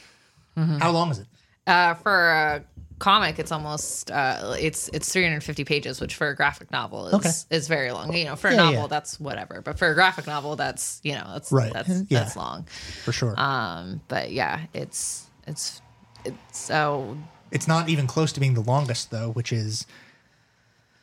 [0.56, 1.28] How long is it?
[1.68, 2.64] Uh, for a
[3.00, 7.32] comic, it's almost uh, it's it's 350 pages, which for a graphic novel is Okay.
[7.52, 8.12] is very long.
[8.16, 8.88] You know, for a Yeah, novel, yeah.
[8.88, 9.62] that's whatever.
[9.62, 11.72] But for a graphic novel, that's you know, that's Right.
[11.74, 12.20] That's Yeah.
[12.20, 12.68] that's long.
[13.04, 13.40] For sure.
[13.40, 15.82] Um, but yeah, it's it's
[16.26, 17.18] it's so
[17.52, 19.86] it's not even close to being the longest though, which is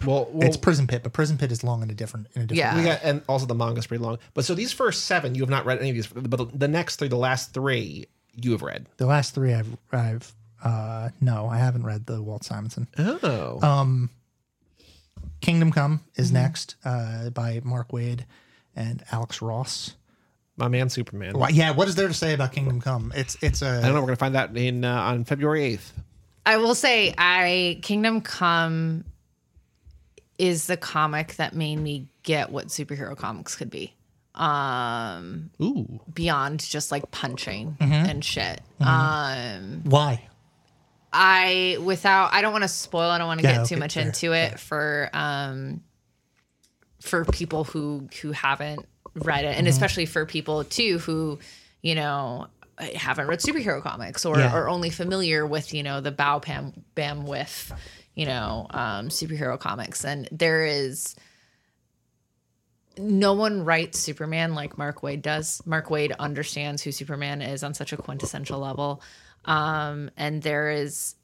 [0.06, 2.46] Well, well it's Prison Pit, but Prison Pit is long in a different in a
[2.46, 2.76] different Yeah.
[2.76, 4.18] we got, and also the manga's pretty long.
[4.34, 6.06] But so these first seven, you have not read any of these.
[6.08, 8.86] But the next three, the last three, you have read.
[8.98, 12.88] The last three I've I've uh no, I haven't read the Walt Simonson.
[12.98, 14.08] Oh,
[15.40, 16.34] Kingdom Come is Mm-hmm.
[16.36, 18.20] next, uh, by Mark Waid
[18.74, 19.94] and Alex Ross.
[20.56, 21.38] my man, Superman.
[21.38, 23.12] Why, yeah, what is there to say about Kingdom Come?
[23.14, 24.00] It's it's a I don't know.
[24.00, 25.92] We're gonna find that in uh, on February eighth.
[26.46, 29.04] I will say I Kingdom Come
[30.38, 33.94] is the comic that made me get what superhero comics could be.
[34.34, 38.60] Um Ooh, beyond just like punching and shit.
[38.80, 40.28] Um why.
[41.12, 43.80] I without I don't want to spoil, I don't want to Yeah, get too okay,
[43.80, 45.82] much fair, into it for um
[47.00, 51.38] for people who who haven't read it and especially for people too who,
[51.82, 52.48] you know,
[52.96, 54.52] haven't read superhero comics or Yeah.
[54.52, 57.72] are only familiar with, you know, the bow pam bam with,
[58.14, 61.14] you know, um superhero comics and there is
[62.98, 65.60] no one writes Superman like Mark Waid does.
[65.66, 69.02] Mark Waid understands who Superman is on such a quintessential level.
[69.44, 71.16] Um, and there is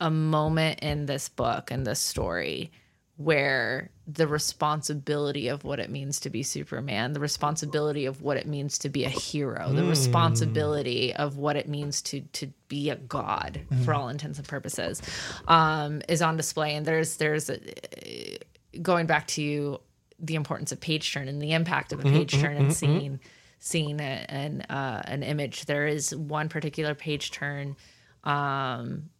[0.00, 2.70] a moment in this book and this story
[3.18, 8.46] where the responsibility of what it means to be Superman, the responsibility of what it
[8.46, 12.96] means to be a hero, the responsibility of what it means to to be a
[12.96, 15.02] god for all intents and purposes,
[15.48, 16.76] um, is on display.
[16.76, 18.38] And there's there's a,
[18.80, 19.80] going back to
[20.20, 23.18] the importance of page turn and the impact of a page turn and seeing
[23.58, 25.64] seeing an uh, an image.
[25.64, 27.74] There is one particular page turn
[28.22, 29.10] um,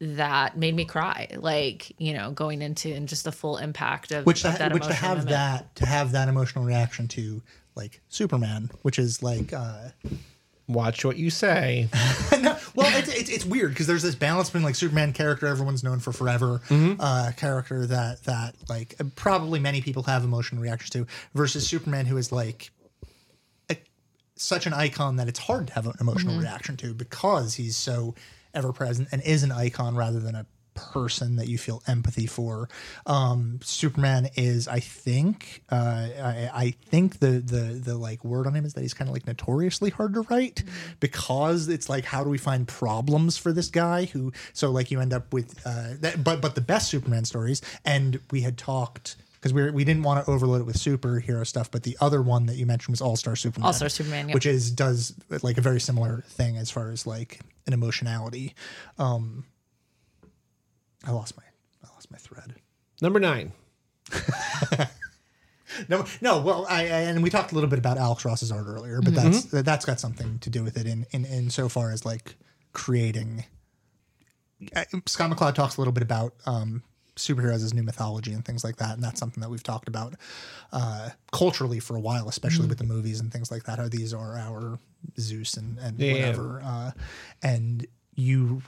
[0.00, 1.28] that made me cry.
[1.36, 4.72] Like you know, going into and just the full impact of which of to, that
[4.72, 5.28] which to have moment.
[5.30, 7.42] that to have that emotional reaction to
[7.74, 9.90] like Superman, which is like uh
[10.70, 11.88] Watch what you say.
[12.42, 15.82] no, well, it's, it's, it's weird because there's this balance between like Superman character everyone's
[15.82, 17.00] known for forever, Mm-hmm.
[17.00, 22.18] uh, character that that like probably many people have emotional reactions to, versus Superman who
[22.18, 22.70] is like
[23.70, 23.78] a,
[24.36, 26.42] such an icon that it's hard to have an emotional Mm-hmm.
[26.42, 28.14] reaction to because he's so
[28.58, 30.46] ever present and is an icon rather than a
[30.78, 32.68] person that you feel empathy for.
[33.06, 35.74] Um, Superman is, I think, uh,
[36.22, 39.12] I, I think the the the like word on him is that he's kind of
[39.12, 40.62] like notoriously hard to write
[41.00, 45.00] because it's like how do we find problems for this guy who so like you
[45.00, 49.16] end up with uh, that, but but the best Superman stories and we had talked.
[49.34, 52.46] Because we we didn't want to overload it with superhero stuff, but the other one
[52.46, 53.66] that you mentioned was All Star Superman.
[53.66, 54.34] All-Star Superman, yep.
[54.34, 55.14] which is does
[55.44, 58.54] like a very similar thing as far as like an emotionality.
[58.98, 59.44] Um,
[61.06, 61.44] I lost my
[61.84, 62.56] I lost my thread.
[63.00, 63.52] Number nine.
[65.88, 66.40] No, no.
[66.40, 69.14] Well, I, I and we talked a little bit about Alex Ross's art earlier, but
[69.14, 72.34] that's that's got something to do with it in in in so far as like
[72.72, 73.44] creating.
[74.74, 76.82] uh, Scott McCloud talks a little bit about um,
[77.18, 80.14] superheroes as new mythology and things like that, and that's something that we've talked about
[80.72, 83.78] uh, culturally for a while, especially with the movies and things like that.
[83.78, 84.78] How these are our
[85.18, 86.12] Zeus and and Yeah.
[86.12, 86.90] whatever, uh,
[87.42, 88.62] and you.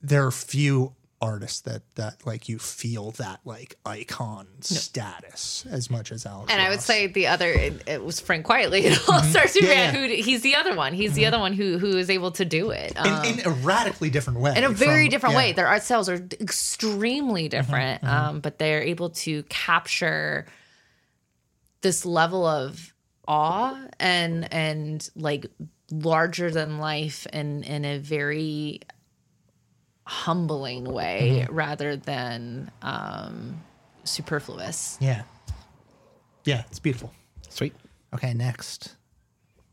[0.00, 6.12] There are few artists that that like you feel that like icon status as much
[6.12, 6.52] as Alex.
[6.52, 9.94] And I would say the other, it, it was Frank Quitely in All Star Superman.
[9.94, 10.02] Mm-hmm.
[10.04, 10.16] Yeah.
[10.16, 10.94] Who he's the other one.
[10.94, 12.92] He's the other one who who is able to do it.
[12.96, 14.54] Um, in, in a radically different way.
[14.56, 15.38] in a very from- different yeah.
[15.40, 15.52] way.
[15.52, 20.46] Their art styles are extremely different, Um, but they're able to capture
[21.80, 22.92] this level of
[23.26, 25.46] awe and and like
[25.90, 28.80] larger than life and in a very
[30.08, 33.62] humbling way rather than um,
[34.04, 34.96] superfluous.
[35.02, 35.22] Yeah.
[36.44, 37.12] Yeah, it's beautiful.
[37.50, 37.74] Sweet.
[38.14, 38.94] Okay, next.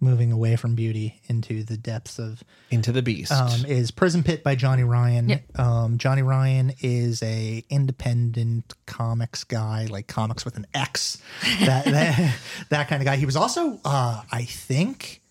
[0.02, 3.32] Moving away from beauty into the depths of Into the Beast.
[3.32, 5.30] um, is Prison Pit by Johnny Ryan.
[5.30, 5.58] Yep.
[5.58, 11.18] Um, Johnny Ryan is a independent comics guy, like comics with an X,
[11.62, 12.36] that that,
[12.70, 13.16] that kind of guy.
[13.16, 15.22] He was also, uh, I think,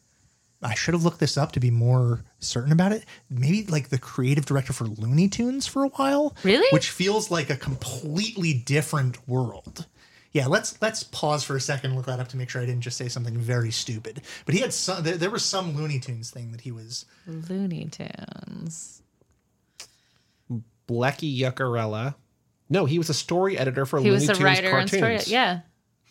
[0.65, 3.05] I should have looked this up to be more certain about it.
[3.29, 6.35] Maybe like the creative director for Looney Tunes for a while.
[6.43, 6.67] Really?
[6.73, 9.87] Which feels like a completely different world.
[10.33, 12.67] Yeah, let's let's pause for a second and look that up to make sure I
[12.67, 14.23] didn't just say something very stupid.
[14.47, 15.05] But he had some.
[15.05, 17.05] There, there was some Looney Tunes thing that he was.
[17.27, 19.03] Looney Tunes.
[20.89, 22.15] Blecky Yuckerella.
[22.69, 25.23] No, he was a story editor for He Looney was a Tunes writer and cartoons.
[25.25, 25.33] story.
[25.35, 25.61] Yeah.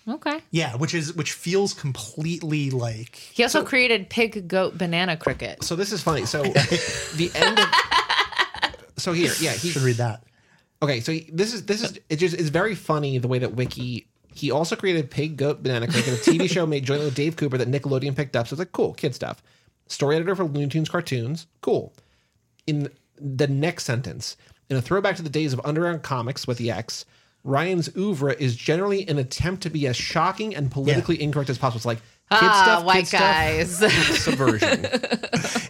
[0.07, 0.39] Okay.
[0.51, 5.63] Yeah, which is which feels completely like He also created Pig, Goat, Banana, Cricket.
[5.63, 6.25] So this is funny.
[6.25, 6.43] So
[7.15, 7.67] the end of
[8.97, 10.23] So here, yeah, he should read that.
[10.81, 13.53] Okay, so he- this is this is it just it's very funny the way that
[13.55, 17.35] Wiki he also created Pig Goat Banana Cricket, a TV show made jointly with Dave
[17.38, 18.47] Cooper that Nickelodeon picked up.
[18.47, 19.41] So it's like cool kid stuff.
[19.88, 21.93] Story editor for Looney Tunes cartoons, cool.
[22.67, 24.35] In the next sentence,
[24.69, 27.05] in a throwback to the days of underground comics with the X,
[27.44, 31.78] Ryan's oeuvre is generally an attempt to be as shocking and politically incorrect as possible.
[31.78, 33.78] It's like kid Ah, stuff, white kid stuff, guys.
[34.24, 34.86] subversion.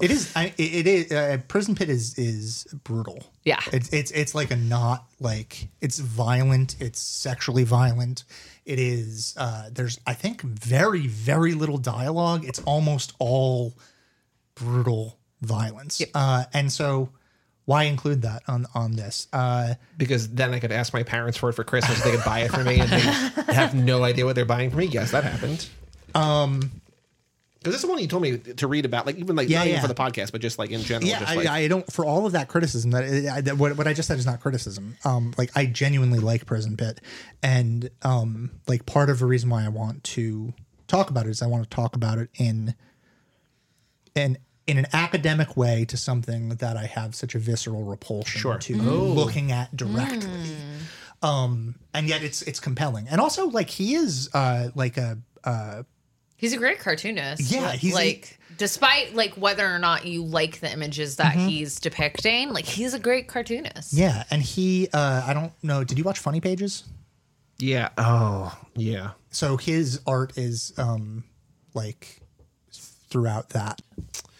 [0.02, 0.32] It is.
[0.36, 1.12] I, it is.
[1.12, 3.24] Uh, Prison Pit is is brutal.
[3.44, 3.60] Yeah.
[3.72, 6.76] It's it's it's like a not like it's violent.
[6.80, 8.26] It's sexually violent.
[8.66, 9.34] It is.
[9.38, 12.46] Uh, there's I think very very little dialogue.
[12.46, 13.74] It's almost all
[14.56, 16.02] brutal violence.
[16.14, 17.10] Uh, and so
[17.66, 19.28] why include that on on this?
[19.32, 22.02] Uh, because then I could ask my parents for it for Christmas.
[22.04, 23.00] They could buy it for me, and they
[23.54, 24.86] have no idea what they're buying for me.
[24.86, 25.68] Yes, that happened.
[26.16, 26.72] Um,
[27.60, 29.60] because this is the one you told me to read about, like even like Yeah,
[29.60, 29.82] not even yeah.
[29.82, 31.10] for the podcast, but just like in general.
[31.10, 31.90] yeah, just I, I don't.
[31.90, 34.42] For all of that criticism, that, I, that what, what I just said is not
[34.42, 34.98] criticism.
[35.06, 37.00] Um, like I genuinely like Prison Pit,
[37.42, 40.54] and um, like part of the reason why I want to
[40.90, 42.76] talk about it is I want to talk about it in,
[44.14, 44.38] in
[44.68, 48.58] in an academic way to something that I have such a visceral repulsion Sure.
[48.58, 50.56] to looking at directly.
[51.22, 55.84] Um, and yet it's it's compelling, and also like he is uh like a uh
[56.36, 57.42] He's a great cartoonist.
[57.50, 61.48] Yeah, he's- like despite like whether or not you like the images that Mm-hmm.
[61.48, 63.94] he's depicting, like he's a great cartoonist.
[63.94, 65.84] yeah, and he uh I don't know.
[65.86, 66.84] Did you watch Funny Pages?
[67.60, 67.90] yeah.
[67.98, 69.12] Oh, yeah.
[69.30, 71.24] so his art is um
[71.74, 72.20] like
[73.10, 73.82] throughout that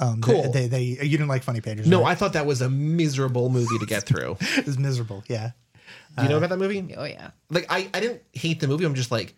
[0.04, 0.52] um Cool.
[0.52, 2.12] they they, they you didn't like funny pages No, right?
[2.12, 4.38] I thought that was a miserable movie to get through.
[4.58, 5.52] it was miserable yeah
[6.18, 6.94] Do you know about that movie?
[6.96, 7.32] Oh yeah.
[7.50, 8.86] Like I, I didn't hate the movie.
[8.86, 9.34] I'm just like,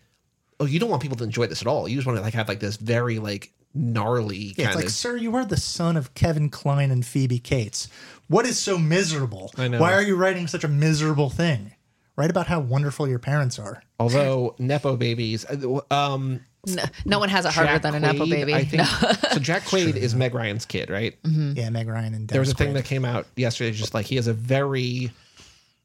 [0.60, 1.88] oh, you don't want people to enjoy this at all.
[1.88, 4.84] You just want to like have like this very like gnarly Yeah, kind it's like,
[4.86, 4.92] of.
[4.92, 7.88] sir, you are the son of Kevin Kline and Phoebe Cates.
[8.28, 9.52] What is so miserable?
[9.56, 9.80] I know.
[9.80, 11.72] Why are you writing such a miserable thing?
[12.16, 13.82] Write about how wonderful your parents are.
[14.00, 18.24] Although nepo babies, uh, um, No, no one has it harder Jack than a nepo
[18.24, 18.54] Quaid, baby.
[18.54, 18.82] I think.
[18.82, 19.12] No.
[19.32, 21.14] so Jack Quaid is Meg Ryan's kid, right?
[21.24, 22.26] Yeah, Meg Ryan and Mm-hmm.
[22.26, 22.74] There was a Dennis thing Quaid.
[22.76, 25.10] that came out yesterday, just like he has a very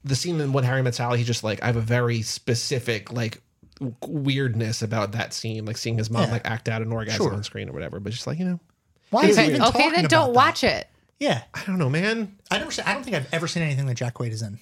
[0.04, 1.18] the scene in When Harry Met Sally.
[1.18, 3.40] He's just like I have a very specific like
[4.06, 6.32] weirdness about that scene, like seeing his mom Yeah.
[6.32, 7.34] like act out an orgasm Sure.
[7.34, 8.00] on screen or whatever.
[8.00, 8.60] But just like you know,
[9.10, 10.36] Why is he okay, even okay, then don't that?
[10.36, 10.88] watch it.
[11.20, 12.36] Yeah, I don't know, man.
[12.50, 12.72] I never.
[12.72, 14.58] se- I don't think I've ever seen anything that Jack Quaid is in.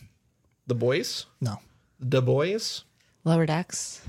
[0.71, 1.59] The boys, No,
[1.99, 2.85] the boys,
[3.25, 4.03] Lower Decks.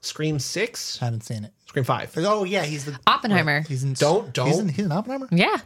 [0.00, 1.52] Scream six, I haven't seen it.
[1.66, 2.10] Scream five.
[2.16, 3.60] Oh yeah, he's the Oppenheimer.
[3.68, 3.92] He's in.
[3.92, 4.46] Don't- don't.
[4.46, 5.28] He's in, he's in Oppenheimer.
[5.30, 5.58] Yeah.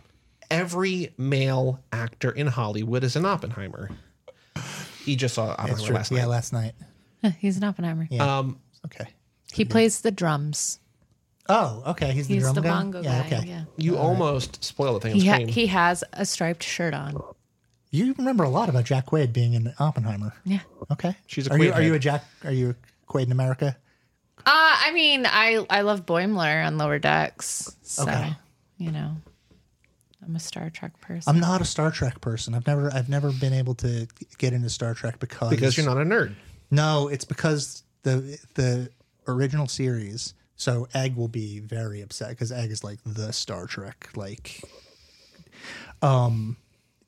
[0.51, 3.91] Every male actor in Hollywood is an Oppenheimer.
[5.05, 5.95] He just saw Oppenheimer true.
[5.95, 6.19] last night.
[6.19, 6.75] yeah, last night.
[7.39, 8.09] He's an Oppenheimer.
[8.11, 8.39] Yeah.
[8.39, 9.07] Um, Okay.
[9.53, 10.81] He plays the drums.
[11.49, 12.11] Oh, okay.
[12.11, 12.69] He's the He's drum the guy.
[12.71, 13.37] bongo yeah, guy.
[13.39, 13.47] okay.
[13.49, 13.65] Yeah.
[13.77, 15.13] you almost spoiled the thing.
[15.13, 17.15] in He, ha- he has a striped shirt on.
[17.91, 20.33] You remember a lot about Jack Quaid being in Oppenheimer.
[20.45, 20.61] Yeah.
[20.93, 21.17] Okay.
[21.27, 22.25] She's a are you Quaid are you a Jack?
[22.45, 23.77] Are you a Quaid in America?
[24.39, 27.77] Uh, I mean, I I love Boimler on Lower Decks.
[27.83, 28.33] So, Okay.
[28.79, 29.17] you know,
[30.25, 31.35] I'm a Star Trek person.
[31.35, 32.55] I'm not a Star Trek person.
[32.55, 34.07] I've never I've never been able to
[34.39, 36.35] get into Star Trek because because you're not a nerd.
[36.71, 38.89] No, it's because the the
[39.27, 40.35] original series.
[40.57, 44.11] So Egg will be very upset because Egg is like the Star Trek.
[44.15, 44.63] Like,
[46.03, 46.57] um,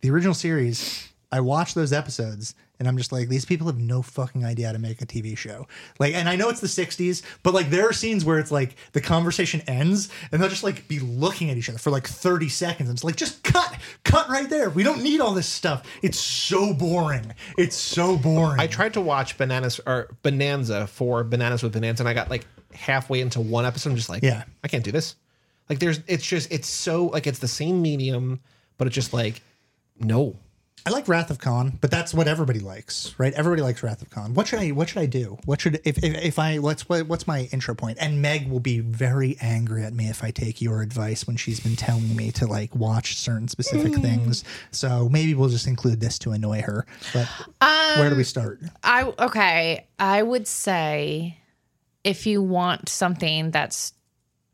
[0.02, 1.08] the original series.
[1.30, 4.72] I watched those episodes and I'm just like, these people have no fucking idea how
[4.72, 5.66] to make a TV show.
[5.98, 8.74] Like, and I know it's the 60s, but like there are scenes where it's like
[8.92, 12.50] the conversation ends and they'll just like be looking at each other for like 30
[12.50, 12.90] seconds.
[12.90, 13.74] And it's like, just cut,
[14.04, 14.68] cut right there.
[14.68, 15.86] We don't need all this stuff.
[16.02, 17.32] It's so boring.
[17.56, 18.60] It's so boring.
[18.60, 22.46] I tried to watch Bananas or Bonanza for Bananas with Bonanza, and I got like
[22.74, 23.90] halfway into one episode.
[23.90, 24.42] I'm just like, Yeah.
[24.64, 25.14] I can't do this.
[25.70, 28.40] Like, there's, it's just, it's so like it's the same medium,
[28.76, 29.40] but it's just like,
[30.02, 30.38] no.
[30.84, 33.32] I like Wrath of Khan, but that's what everybody likes, right?
[33.34, 34.34] Everybody likes Wrath of Khan.
[34.34, 35.38] What should I what should I do?
[35.44, 37.98] What should if if, if I what's what, what's my intro point?
[38.00, 41.60] And Meg will be very angry at me if I take your advice when she's
[41.60, 44.02] been telling me to like watch certain specific hmm.
[44.02, 44.42] things.
[44.72, 46.84] So maybe we'll just include this to annoy her.
[47.12, 47.28] But
[47.60, 48.60] where do we um, start?
[48.82, 49.86] I okay.
[50.00, 51.38] I would say
[52.02, 53.92] if you want something that's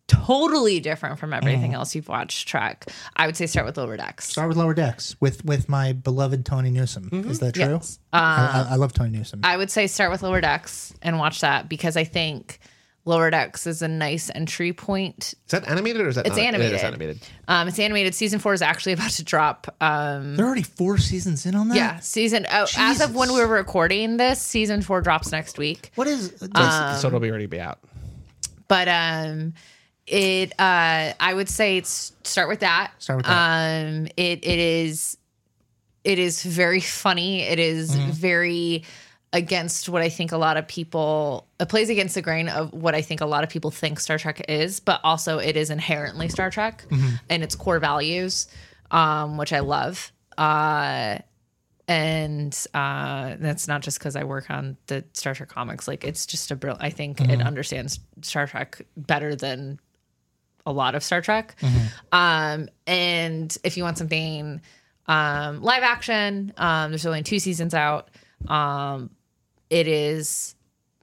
[0.09, 4.29] totally different from everything else you've watched Trek, I would say start with Lower Decks.
[4.29, 7.09] Start with Lower Decks with with my beloved Tawny Newsome.
[7.13, 7.65] Is that true?
[7.75, 7.99] Yes.
[8.13, 9.41] I, I, I love Tawny Newsome.
[9.45, 12.59] I would say start with Lower Decks and watch that because I think
[13.05, 15.33] Lower Decks is a nice entry point.
[15.47, 16.45] Is that animated or is that It's not?
[16.45, 16.73] animated.
[16.73, 17.21] It is animated.
[17.47, 18.15] Um, it's animated.
[18.15, 19.75] Season four is actually about to drop.
[19.81, 21.77] Um, there are already four seasons in on that.
[21.77, 25.91] yeah, season oh, as of when we're recording this, season four drops next week.
[25.95, 26.35] What is?
[26.39, 27.79] so it'll be already be out.
[28.69, 29.55] but um
[30.11, 33.87] it uh i would say it's start with that Start with that.
[33.87, 35.17] um it it is
[36.05, 38.11] it is very funny it is Mm-hmm.
[38.13, 38.85] very
[39.35, 42.95] against what i think a lot of people it plays against the grain of what
[42.95, 46.29] i think a lot of people think star trek is but also it is inherently
[46.29, 47.17] star trek Mm-hmm.
[47.29, 48.49] and its core values
[48.91, 51.19] um which i love uh
[51.87, 55.89] and uh, that's not just because I work on the Star Trek comics.
[55.89, 56.85] Like it's just a brilliant.
[56.85, 57.31] I think Mm-hmm.
[57.31, 59.81] it understands Star Trek better than
[60.69, 61.57] a lot of Star Trek.
[61.61, 61.87] Mm-hmm.
[62.13, 64.61] Um, and if you want something
[65.07, 68.11] um, live action, um, there's only two seasons out.
[68.47, 69.11] Um,
[69.71, 70.55] it is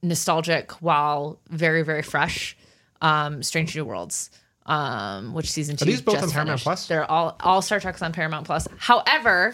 [0.01, 2.55] nostalgic while very very fresh.
[3.01, 4.29] Um, Strange New Worlds.
[4.67, 5.85] Um, which season two?
[5.85, 6.63] these both on Paramount finished.
[6.63, 6.87] Plus?
[6.87, 8.67] They're all all Star Trek's on Paramount Plus.
[8.77, 9.53] However,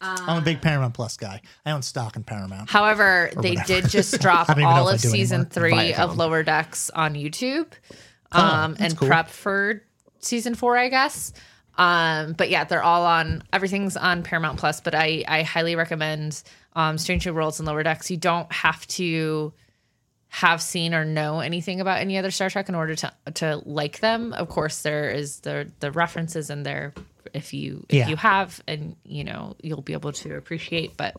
[0.00, 1.42] I'm a big Paramount Plus guy.
[1.66, 2.70] I own stock in Paramount.
[2.70, 5.50] However, they did just drop I don't even know all of season anymore.
[5.50, 5.98] three Viacom.
[5.98, 7.66] of Lower Decks on YouTube
[8.32, 9.08] um, and cool.
[9.08, 9.82] prep for
[10.20, 11.32] season four, I guess.
[11.76, 14.80] Um, but yeah, they're all on everything's on Paramount Plus.
[14.80, 16.42] But I, I highly recommend
[16.74, 18.10] um, Strange New Worlds and Lower Decks.
[18.10, 19.52] You don't have to
[20.30, 24.00] have seen or know anything about any other Star Trek in order to to like
[24.00, 24.32] them.
[24.32, 26.92] Of course, there is the the references in there
[27.32, 28.08] if you if Yeah.
[28.08, 30.96] you have, and you know you'll be able to appreciate.
[30.96, 31.14] But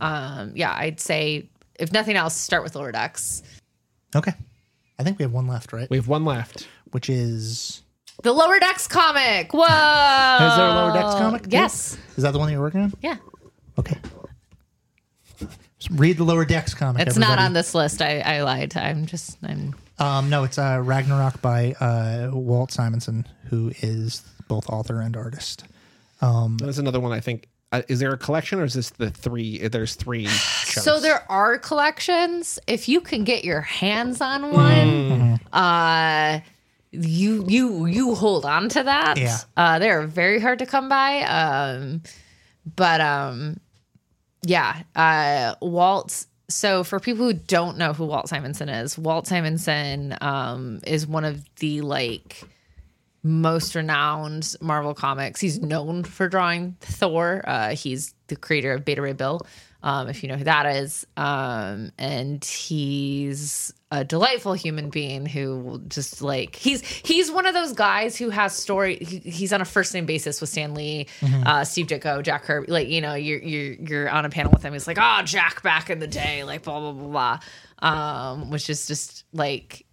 [0.00, 3.42] um, yeah, I'd say if nothing else, start with Lower Decks.
[4.16, 4.32] Okay.
[4.98, 5.88] I think we have one left, right?
[5.90, 6.68] We have one left.
[6.90, 7.82] Which is
[8.22, 9.52] The Lower Decks comic.
[9.52, 9.62] Whoa!
[9.62, 11.42] is there a lower decks comic?
[11.44, 11.50] too?
[11.50, 11.98] Yes.
[12.16, 12.92] Is that the one that you're working on?
[13.02, 13.16] Yeah.
[13.78, 13.96] Okay.
[15.78, 17.06] Just read the lower decks comic.
[17.06, 18.02] It's not on this list.
[18.02, 18.76] I, I lied.
[18.76, 24.68] I'm just I'm Um, no, it's uh, Ragnarok by uh, Walt Simonson, who is both
[24.68, 25.64] author and artist.
[26.20, 29.68] That's another one I think Uh, is there a collection, or is this the three?
[29.68, 30.24] There's three.
[30.24, 30.84] Chunks.
[30.84, 32.58] So there are collections.
[32.66, 36.40] If you can get your hands on one, uh,
[36.90, 39.18] you you you hold on to that.
[39.18, 39.38] Yeah.
[39.56, 41.22] Uh, they're very hard to come by.
[41.22, 42.02] Um,
[42.76, 43.60] but um,
[44.42, 46.26] yeah, uh, Walt.
[46.50, 51.26] So for people who don't know who Walt Simonson is, Walt Simonson um, is one
[51.26, 52.42] of the like
[53.22, 55.40] most renowned Marvel comics.
[55.40, 57.42] He's known for drawing Thor.
[57.46, 59.40] Uh, he's the creator of Beta Ray Bill,
[59.82, 61.06] um, if you know who that is.
[61.16, 67.72] Um, and he's a delightful human being who just like he's he's one of those
[67.72, 68.98] guys who has story.
[69.00, 71.06] He, he's on a first name basis with Stan Lee,
[71.46, 72.70] uh, Steve Ditko, Jack Kirby.
[72.70, 74.72] Like you know, you're you're you're on a panel with him.
[74.74, 77.38] He's like, oh, Jack back in the day, like blah blah blah blah.
[77.80, 79.86] Um, which is just like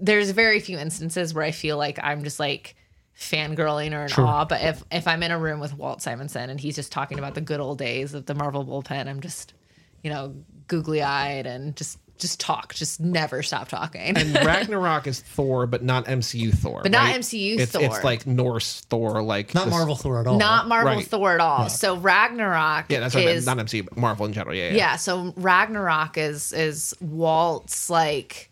[0.00, 2.76] there's very few instances where I feel like I'm just like
[3.18, 4.44] fangirling or in awe.
[4.44, 7.34] But if if I'm in a room with Walt Simonson and he's just talking about
[7.34, 9.54] the good old days of the Marvel bullpen, I'm just,
[10.02, 10.34] you know,
[10.68, 14.16] googly eyed and just just talk, just never stop talking.
[14.16, 16.80] And Ragnarok is Thor, but not MCU Thor.
[16.82, 17.20] But not right?
[17.20, 17.82] MCU it's, Thor.
[17.82, 20.38] It's like Norse Thor, like Not this- Marvel Thor at all.
[20.38, 21.04] not Marvel Right.
[21.06, 21.68] Thor at all.
[21.68, 23.38] So Ragnarok Yeah, that's what I meant.
[23.38, 24.54] is Not MCU, but Marvel in general.
[24.54, 24.74] Yeah, yeah.
[24.76, 28.50] yeah so ragnarok is is walt's like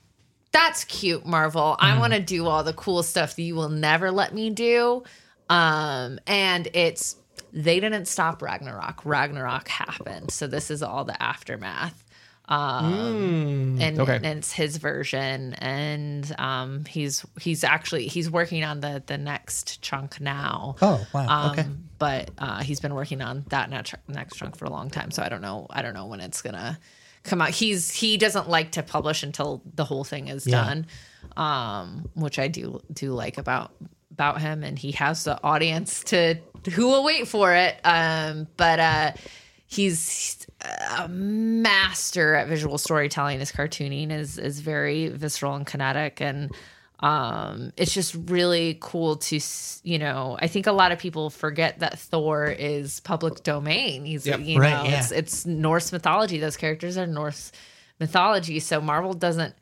[0.52, 4.10] that's cute marvel i want to do all the cool stuff that you will never
[4.10, 5.02] let me do
[5.48, 7.16] um and it's
[7.52, 12.04] they didn't stop ragnarok ragnarok happened so this is all the aftermath
[12.48, 14.16] um and, okay.
[14.16, 19.80] and it's his version and um he's he's actually he's working on the the next
[19.80, 21.26] chunk now Oh wow.
[21.28, 21.68] um, okay.
[21.98, 25.22] But uh, he's been working on that next, next chunk for a long time, so
[25.22, 25.68] I don't know.
[25.70, 26.80] I don't know when it's gonna
[27.24, 27.50] come out.
[27.50, 30.64] He's he doesn't like to publish until the whole thing is Yeah.
[30.64, 30.86] done,
[31.36, 33.72] um, which I do do like about
[34.10, 36.36] about him, and he has the audience to
[36.74, 37.80] who will wait for it.
[37.84, 39.12] Um, but uh,
[39.66, 40.46] he's
[40.98, 43.40] a master at visual storytelling.
[43.40, 46.50] His cartooning is is very visceral and kinetic, and
[47.02, 49.40] um, it's just really cool to
[49.82, 50.38] you know.
[50.40, 54.04] I think a lot of people forget that Thor is public domain.
[54.04, 54.40] He's Yep.
[54.40, 55.00] you Right, know yeah.
[55.00, 56.38] it's it's Norse mythology.
[56.38, 57.50] Those characters are Norse
[57.98, 58.60] mythology.
[58.60, 59.54] So Marvel doesn't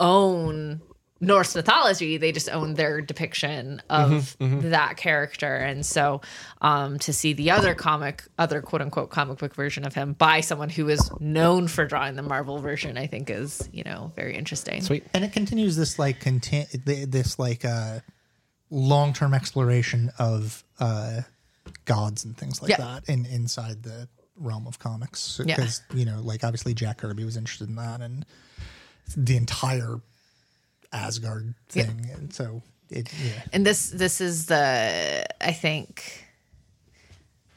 [0.00, 0.80] own
[1.20, 2.16] Norse mythology.
[2.16, 5.56] They just own their depiction of that character.
[5.56, 6.20] And so
[6.60, 10.40] um, to see the other comic, other quote unquote comic book version of him by
[10.42, 14.36] someone who is known for drawing the Marvel version, I think is, you know, very
[14.36, 14.80] interesting.
[14.80, 15.04] Sweet.
[15.12, 17.98] and it continues this like th- this like uh
[18.70, 21.22] long-term exploration of uh
[21.84, 22.76] gods and things like Yeah.
[22.76, 25.56] that in inside the realm of comics Yeah.
[25.56, 28.24] because you know like obviously jack kirby was interested in that and
[29.16, 29.96] the entire
[30.92, 36.24] asgard thing and so it yeah and this this is the i think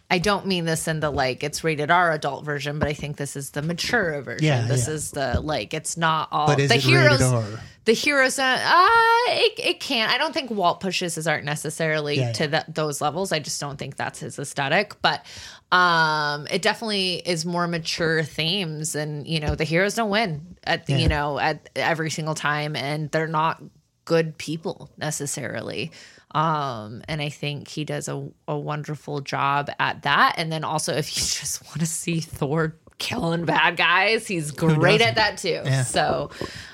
[0.10, 3.16] i don't mean this in the like it's rated r adult version but i think
[3.16, 4.94] this is the mature version Yeah, this yeah.
[4.94, 7.60] is the like it's not all But is the it heroes rated R?
[7.86, 8.88] The heroes uh, uh
[9.34, 10.12] it, it can't.
[10.12, 12.50] I don't think walt pushes his art necessarily Yeah, to yeah.
[12.50, 13.32] that those levels.
[13.32, 15.02] I just don't think that's his aesthetic.
[15.02, 15.26] But
[15.72, 20.86] um it definitely is more mature themes and you know the heroes don't win at
[20.86, 21.00] the, Yeah.
[21.00, 23.62] you know at every single time and they're not
[24.06, 25.92] good people necessarily.
[26.32, 30.36] Um and i think he does a, a wonderful job at that.
[30.38, 35.02] And then also if you just want to see thor killing bad guys he's great
[35.02, 35.84] at that too Yeah.
[35.84, 36.30] so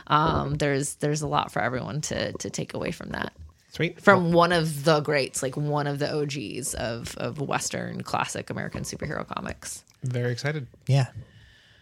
[0.08, 3.32] um there's there's a lot for everyone to to take away from that
[3.72, 4.02] Sweet.
[4.02, 8.84] from one of the greats like one of the og's of of western classic american
[8.84, 10.68] superhero comics Very excited.
[10.88, 11.08] yeah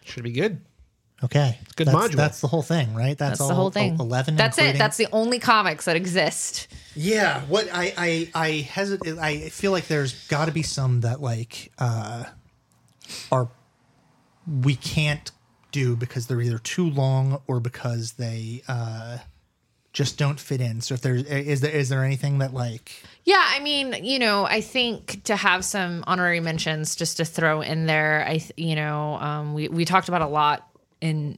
[0.04, 0.62] Should be good.
[1.24, 2.16] okay good that's, module.
[2.16, 4.98] that's the whole thing right that's, that's all the whole thing 11 that's it that's
[4.98, 9.18] the only comics that exist Yeah, what I I I hesitate.
[9.18, 12.24] I feel like there's got to be some that like uh
[13.32, 13.48] are
[14.48, 15.32] we can't
[15.72, 19.18] do because they're either too long or because they uh
[19.96, 20.82] just don't fit in.
[20.82, 24.46] So if there's is there is there anything that like Yeah, I mean, you know,
[24.46, 29.16] I think to have some honorary mentions just to throw in there, I, you know,
[29.16, 30.68] um, we we talked about a lot
[31.00, 31.38] in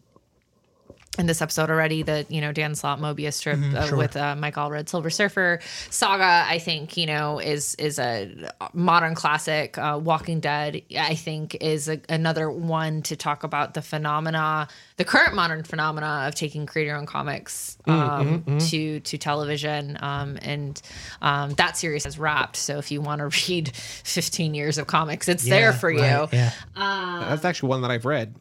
[1.17, 2.03] in this episode already.
[2.03, 3.97] The you know Dan Slott Mobius strip uh, sure.
[3.97, 6.45] with uh, Mike Allred Silver Surfer saga.
[6.47, 9.77] I think you know is is a modern classic.
[9.77, 14.67] Uh, Walking Dead, I think, is a, another one to talk about the phenomena,
[14.97, 19.97] the current modern phenomena of taking creator-owned comics um, to to television.
[20.01, 20.81] Um, and
[21.21, 22.55] um, that series has wrapped.
[22.55, 26.01] So if you want to read 15 years of comics, it's there Yeah, for you.
[26.01, 26.51] right, Yeah.
[26.75, 28.35] That's actually one that I've read.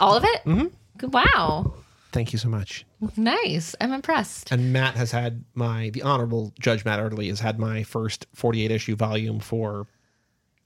[0.00, 0.42] All of it.
[0.44, 1.10] Mm-hmm.
[1.10, 1.74] Wow,
[2.14, 2.86] Thank you so much.
[3.16, 3.74] nice.
[3.80, 4.50] I'm impressed.
[4.52, 8.70] And Matt has had my the honorable Judge Matt Erdely has had my first 48
[8.70, 9.86] issue volume for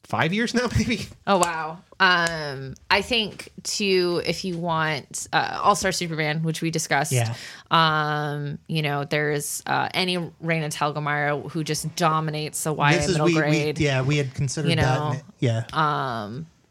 [0.05, 1.07] five years now, maybe.
[1.27, 1.79] Oh wow.
[2.01, 7.13] Um, I think to if you want uh, All Star Superman, which we discussed.
[7.13, 7.35] Yeah.
[7.71, 13.13] Um, you know, there's uh, any Raina Telgemeier who just dominates the YA This is
[13.13, 13.79] middle we, we grade.
[13.81, 15.23] yeah we had considered You know, that.
[15.41, 15.65] Yeah.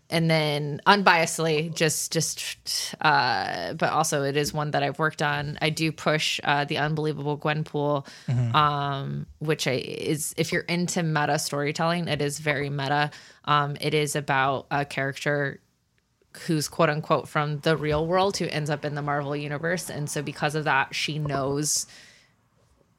[0.10, 5.58] And then unbiasedly just just uh but also it is one that i've worked on.
[5.62, 8.08] I do push uh the unbelievable gwenpool
[8.56, 13.12] um which I, is if you're into meta storytelling it is very meta.
[13.46, 15.60] Um it is about a character
[16.46, 19.90] who's quote unquote from the real world who ends up in the marvel universe.
[19.90, 21.86] And so because of that she knows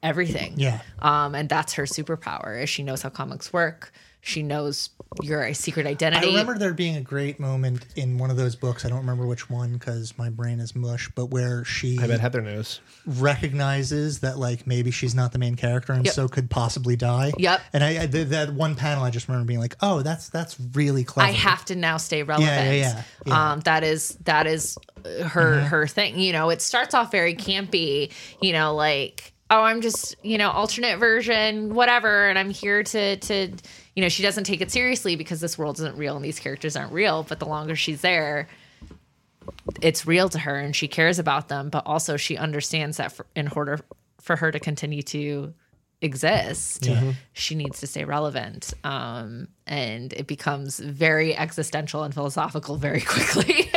[0.02, 0.54] everything.
[0.56, 0.80] Yeah.
[0.98, 3.92] um and that's her superpower is she knows how comics work
[4.28, 4.90] she knows
[5.22, 6.26] your secret identity.
[6.26, 8.84] I remember there being a great moment in one of those books.
[8.84, 12.20] I don't remember which one because my brain is mush, but where she I bet
[12.20, 12.80] Heather knows.
[13.06, 16.14] recognizes that like maybe she's not the main character and Yep.
[16.14, 17.32] so could possibly die.
[17.38, 17.60] Yep.
[17.72, 20.56] And I, I th- that one panel, I just remember being like, "Oh, that's that's
[20.74, 22.52] really clever." I have to now stay relevant.
[22.52, 23.02] yeah, yeah, yeah.
[23.26, 23.32] Mm-hmm.
[23.32, 24.76] Um, that is that is
[25.24, 26.18] her her thing.
[26.18, 28.12] You know, it starts off very campy.
[28.42, 33.16] You know, like oh, I'm just you know alternate version, whatever, and I'm here to
[33.16, 33.52] to
[33.98, 36.76] you know she doesn't take it seriously because this world isn't real and these characters
[36.76, 37.24] aren't real.
[37.24, 38.46] But the longer she's there.
[39.82, 43.26] It's real to her and she cares about them, but also she understands that for,
[43.34, 43.80] in order
[44.20, 45.52] for her to continue to
[46.00, 46.88] exist,
[47.32, 48.72] she needs to stay relevant.
[48.84, 53.68] Um, and it becomes very existential and philosophical very quickly.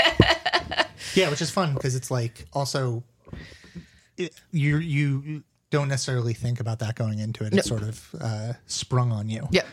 [1.15, 3.03] Yeah, which is fun because it's like also
[4.17, 7.55] it, you you don't necessarily think about that going into it.
[7.55, 9.47] It's sort of uh, sprung on you.
[9.49, 9.65] yep.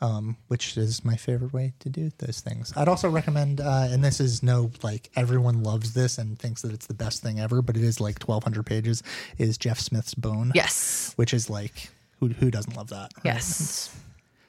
[0.00, 2.72] Um, which is my favorite way to do those things.
[2.76, 6.72] I'd also recommend, uh, and this is no like everyone loves this and thinks that
[6.72, 9.02] it's the best thing ever, but it is like twelve hundred pages.
[9.38, 10.52] Is Jeff Smith's Bone?
[10.54, 11.12] Yes.
[11.16, 11.90] which is like
[12.20, 13.12] who who doesn't love that?
[13.16, 13.24] right?
[13.24, 13.94] Yes.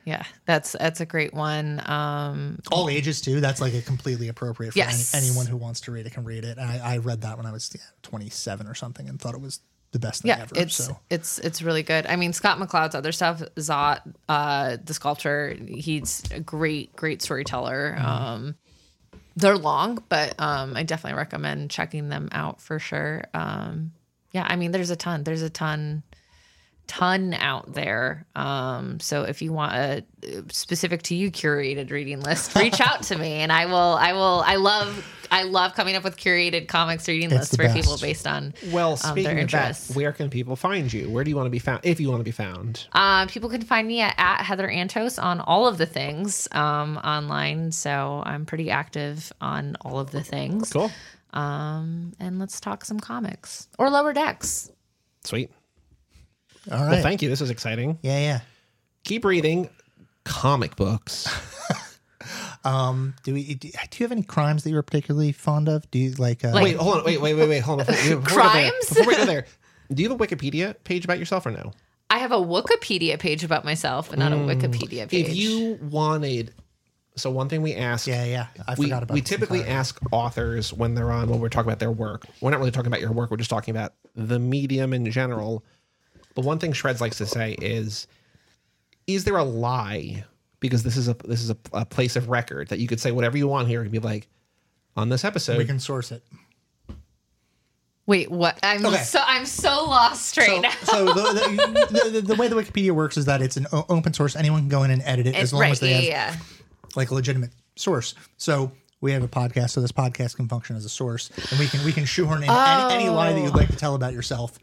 [0.04, 1.82] Yeah, that's that's a great one.
[1.90, 3.40] Um, all ages too.
[3.42, 5.16] That's like a completely appropriate for Yes.
[5.16, 6.60] any, anyone who wants to read it can read it.
[6.60, 9.34] And I, I read that when I was yeah, twenty seven or something and thought
[9.34, 9.62] it was
[9.96, 10.54] the best thing yeah, ever.
[10.58, 12.06] it's so it's it's really good.
[12.06, 17.96] I mean, Scott McCloud's other stuff, Zot, uh, the sculptor, he's a great great storyteller.
[17.98, 18.06] Mm-hmm.
[18.06, 18.56] Um,
[19.38, 23.24] they're long, but um, I definitely recommend checking them out for sure.
[23.34, 23.94] Um,
[24.32, 25.24] yeah, I mean, there's a ton.
[25.24, 26.04] There's a ton
[26.88, 28.26] ton out there.
[28.36, 30.04] Um, so if you want a
[30.52, 34.44] specific to you curated reading list, reach out to me and I will I will
[34.46, 37.98] I love I love coming up with curated comics reading It's lists the for people
[38.00, 39.96] based on Well, um, speaking their of that, interests.
[39.96, 41.10] where can people find you?
[41.10, 41.80] Where do you want to be found?
[41.84, 45.22] If you want to be found, Um, people can find me at, at Heather Antos
[45.22, 47.72] on all of the things um, online.
[47.72, 50.72] So I'm pretty active on all of the things.
[50.72, 50.92] cool,
[51.34, 54.70] Um, and let's talk some comics or lower decks.
[55.24, 55.50] sweet.
[56.72, 56.90] All right.
[56.92, 57.30] Well, thank you.
[57.30, 58.00] This is exciting.
[58.02, 58.40] yeah, yeah.
[59.04, 59.70] Keep reading
[60.24, 61.28] comic books.
[62.64, 63.54] Um, do we?
[63.54, 65.90] Do you have any crimes that you're particularly fond of?
[65.92, 66.44] Do you like?
[66.44, 67.04] Uh, Like- wait, hold on.
[67.04, 67.60] Wait, wait, wait, wait.
[67.60, 67.86] Hold on.
[67.86, 68.90] Before, before we there- Crimes?
[68.90, 69.46] before we go there,
[69.94, 71.74] do you have a Wikipedia page about yourself or no?
[72.10, 75.28] I have a Wikipedia page about myself, but not a Wikipedia page.
[75.28, 76.54] If you wanted,
[77.16, 78.48] so one thing we ask, Yeah, yeah.
[78.68, 79.14] I we, forgot about.
[79.14, 79.78] we typically entirely.
[79.80, 82.26] ask authors when they're on when we're talking about their work.
[82.42, 83.30] We're not really talking about your work.
[83.30, 85.64] We're just talking about the medium in general.
[86.36, 88.08] But one thing Shreds likes to say is,
[89.08, 90.24] is there a lie?
[90.60, 93.12] Because this is a this is a, a place of record that you could say
[93.12, 94.28] whatever you want here and be like,
[94.98, 96.24] on this episode, we can source it.
[98.08, 98.60] Wait, what?
[98.62, 98.98] I'm Okay.
[98.98, 100.72] so I'm so lost right So, now.
[100.84, 104.14] so the, the, the, the way the Wikipedia works is that it's an o- open
[104.14, 104.36] source.
[104.36, 106.42] Anyone can go in and edit it as long right, as they yeah, have yeah.
[106.96, 108.14] like a legitimate source.
[108.38, 108.72] So
[109.02, 111.84] we have a podcast, so this podcast can function as a source, and we can
[111.84, 114.58] we can shoehorn in any, any lie that you'd like to tell about yourself.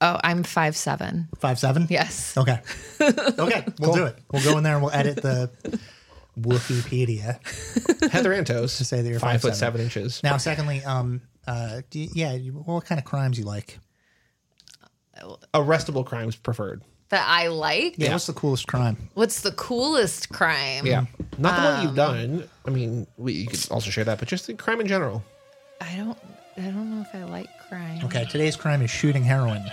[0.00, 1.28] Oh, I'm five seven.
[1.38, 1.86] Five seven.
[1.90, 2.36] Yes.
[2.36, 2.60] Okay.
[3.38, 3.64] Okay.
[3.78, 4.18] We'll do it.
[4.32, 5.50] We'll go in there and we'll edit the
[6.38, 7.38] Wikipedia.
[8.10, 9.56] Heather Antos, to say that you're five foot 5'7".
[9.56, 10.22] seven inches.
[10.22, 13.78] Now, secondly, um, uh, do you, yeah, you, what kind of crimes you like?
[15.54, 16.82] Arrestable crimes preferred.
[17.10, 17.94] That I like.
[17.98, 18.12] Yeah.
[18.12, 18.96] What's the coolest crime?
[19.14, 20.84] What's the coolest crime?
[20.86, 21.06] Yeah,
[21.38, 22.48] not the one Um, you've done.
[22.66, 25.22] I mean, we, you could also share that, but just the crime in general.
[25.80, 26.18] I don't.
[26.56, 28.00] I don't know if I like crime?
[28.04, 29.64] Okay, today's crime is shooting heroin.